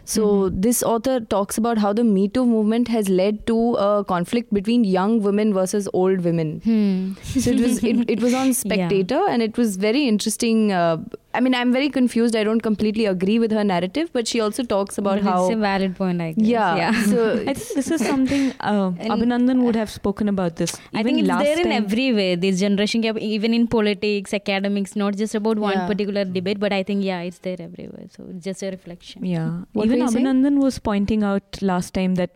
So 0.05 0.27
Mm-hmm. 0.33 0.61
this 0.69 0.83
author 0.95 1.21
talks 1.37 1.59
about 1.65 1.79
how 1.87 1.93
the 1.93 2.05
Me 2.05 2.29
Too 2.39 2.45
movement 2.47 2.89
has 2.97 3.09
led 3.23 3.41
to 3.53 3.59
a 3.87 4.05
conflict 4.05 4.53
between 4.61 4.85
young 4.85 5.17
women 5.23 5.55
versus 5.61 5.89
old 6.03 6.21
women. 6.31 6.55
Hmm. 6.65 7.13
So 7.41 7.51
it 7.51 7.61
was 7.67 7.83
it, 7.93 8.05
it 8.17 8.21
was 8.29 8.35
on 8.45 8.53
Spectator, 8.63 9.21
and 9.29 9.43
it 9.51 9.57
was 9.65 9.77
very 9.89 10.07
interesting. 10.15 10.73
Uh, 10.73 10.97
I 11.35 11.41
mean, 11.41 11.55
I'm 11.55 11.73
very 11.73 11.89
confused. 11.89 12.37
I 12.37 12.45
don't 12.45 12.61
completely 12.61 13.07
agree 13.07 13.39
with 13.39 13.53
her 13.53 13.65
narrative, 13.65 14.11
but 14.13 14.29
she 14.29 14.41
also 14.41 14.63
talks 14.63 14.99
about 14.99 15.17
But 15.23 15.25
how 15.31 15.45
it's 15.47 15.55
a 15.55 15.59
valid 15.59 15.97
point, 15.97 16.21
I 16.21 16.33
guess. 16.33 16.47
yeah. 16.47 16.77
yeah. 16.77 17.03
So 17.05 17.33
I 17.53 17.55
think 17.55 17.69
this 17.79 17.91
is 17.91 18.05
something 18.07 18.53
uh, 18.61 18.93
And- 18.99 19.13
Abhinandan 19.13 19.63
would 19.65 19.75
have 19.77 19.91
spoken 19.91 20.29
about 20.29 20.57
this. 20.57 20.77
I 20.95 21.03
think 21.03 21.19
it's 21.21 21.29
last 21.29 21.45
there 21.45 21.61
in 21.67 21.73
every 21.73 22.13
way. 22.13 22.35
This 22.35 22.61
generation 22.61 23.01
gap, 23.01 23.17
even 23.19 23.55
in 23.55 23.67
politics, 23.67 24.35
academics, 24.35 24.95
not 24.97 25.17
just 25.17 25.35
about 25.35 25.59
one 25.59 25.73
Yeah. 25.79 25.87
particular 25.87 26.25
debate, 26.25 26.61
but 26.61 26.73
I 26.73 26.83
think 26.83 27.05
yeah, 27.05 27.21
it's 27.21 27.39
there 27.39 27.57
everywhere. 27.61 28.07
So 28.17 28.27
it's 28.31 28.45
just 28.45 28.63
a 28.63 28.71
reflection. 28.71 29.25
Yeah. 29.25 29.63
What 29.73 29.87
Even 29.87 29.99
were 30.01 30.05
you 30.05 30.11
saying? 30.11 30.27
Abhinandan 30.27 30.63
was 30.63 30.79
pointing 30.79 31.23
out 31.23 31.63
last 31.63 31.95
time 31.95 32.17
that, 32.17 32.31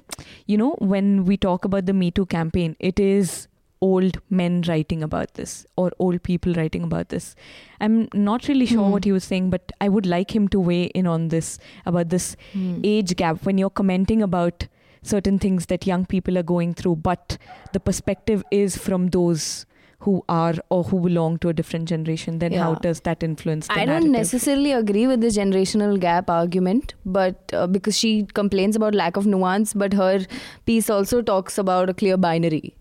you 0.47 0.57
know, 0.57 0.71
when 0.95 1.25
we 1.27 1.37
talk 1.37 1.65
about 1.65 1.87
the 1.87 1.93
Me 1.93 2.11
Too 2.11 2.27
campaign, 2.27 2.77
it 2.81 2.99
is 2.99 3.49
old 3.81 4.19
men 4.31 4.63
writing 4.69 5.03
about 5.03 5.35
this 5.35 5.67
or 5.77 5.91
old 5.99 6.23
people 6.23 6.55
writing 6.55 6.83
about 6.83 7.11
this. 7.11 7.35
I'm 7.81 8.09
not 8.15 8.49
really 8.49 8.67
sure 8.67 8.85
Hmm. 8.85 8.91
what 8.93 9.05
he 9.05 9.13
was 9.13 9.25
saying, 9.25 9.51
but 9.51 9.71
I 9.81 9.89
would 9.89 10.07
like 10.07 10.35
him 10.35 10.49
to 10.49 10.61
weigh 10.61 10.85
in 10.85 11.07
on 11.07 11.29
this 11.29 11.59
about 11.85 12.09
this 12.09 12.37
Hmm. 12.53 12.81
age 12.85 13.15
gap 13.17 13.45
when 13.45 13.59
you're 13.59 13.71
commenting 13.71 14.23
about 14.23 14.67
certain 15.03 15.39
things 15.39 15.67
that 15.67 15.87
young 15.87 16.05
people 16.07 16.37
are 16.39 16.43
going 16.43 16.75
through, 16.75 16.97
but 16.97 17.39
the 17.73 17.81
perspective 17.81 18.43
is 18.51 18.77
from 18.77 19.09
those 19.09 19.67
who 20.01 20.23
are 20.29 20.55
or 20.69 20.83
who 20.85 21.01
belong 21.01 21.39
to 21.39 21.49
a 21.49 21.53
different 21.53 21.89
generation, 21.89 22.39
then 22.41 22.53
how 22.53 22.75
does 22.87 23.01
that 23.03 23.23
influence 23.23 23.67
the 23.69 23.79
I 23.79 23.85
don't 23.87 24.11
necessarily 24.13 24.73
agree 24.73 25.07
with 25.07 25.21
the 25.21 25.29
generational 25.29 25.99
gap 25.99 26.29
argument, 26.29 26.95
but 27.05 27.53
uh, 27.55 27.67
because 27.67 27.97
she 27.99 28.25
complains 28.41 28.77
about 28.77 28.95
lack 28.95 29.17
of 29.17 29.27
nuance, 29.27 29.73
but 29.75 29.95
her 29.95 30.27
piece 30.67 30.91
also 30.91 31.23
talks 31.23 31.57
about 31.57 31.89
a 31.89 31.95
clear 31.95 32.17
binary. 32.19 32.75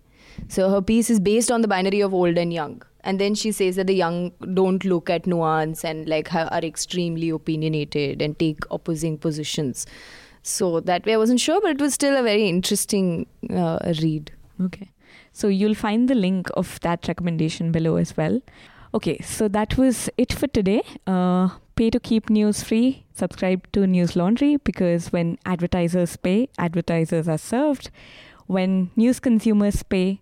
So 0.48 0.70
her 0.70 0.82
piece 0.82 1.10
is 1.10 1.20
based 1.20 1.52
on 1.52 1.62
the 1.62 1.68
binary 1.68 2.02
of 2.02 2.14
old 2.14 2.38
and 2.38 2.54
young. 2.54 2.82
And 3.04 3.20
then 3.20 3.36
she 3.36 3.52
says 3.52 3.76
that 3.76 3.88
the 3.88 3.94
young 3.94 4.32
don't 4.54 4.84
look 4.84 5.10
at 5.10 5.28
nuance 5.28 5.86
and 5.86 6.10
like 6.10 6.34
are 6.34 6.50
extremely 6.64 7.30
opinionated 7.30 8.22
and 8.22 8.38
take 8.38 8.60
opposing 8.72 9.18
positions. 9.18 9.86
So 10.42 10.80
that 10.82 11.06
way 11.06 11.14
I 11.14 11.18
wasn't 11.18 11.40
sure, 11.40 11.62
but 11.62 11.72
it 11.72 11.82
was 11.82 11.94
still 11.94 12.18
a 12.18 12.24
very 12.24 12.48
interesting 12.48 13.28
uh, 13.50 13.80
read. 14.02 14.32
Okay. 14.62 14.92
So 15.32 15.48
you'll 15.48 15.76
find 15.76 16.08
the 16.08 16.16
link 16.16 16.50
of 16.56 16.80
that 16.82 17.08
recommendation 17.08 17.72
below 17.72 17.98
as 17.98 18.16
well. 18.16 18.42
Okay, 18.94 19.20
so 19.20 19.50
that 19.50 19.78
was 19.78 20.10
it 20.18 20.32
for 20.32 20.48
today. 20.48 20.82
Uh, 21.06 21.50
pay 21.76 21.90
to 21.90 22.00
keep 22.00 22.30
news 22.30 22.64
free. 22.64 23.06
Subscribe 23.14 23.70
to 23.74 23.82
Newslaundry 23.82 24.58
because 24.64 25.12
when 25.12 25.38
advertisers 25.46 26.16
pay, 26.16 26.48
advertisers 26.58 27.28
are 27.28 27.38
served. 27.38 27.92
When 28.48 28.92
news 28.96 29.20
consumers 29.20 29.84
pay, 29.84 30.22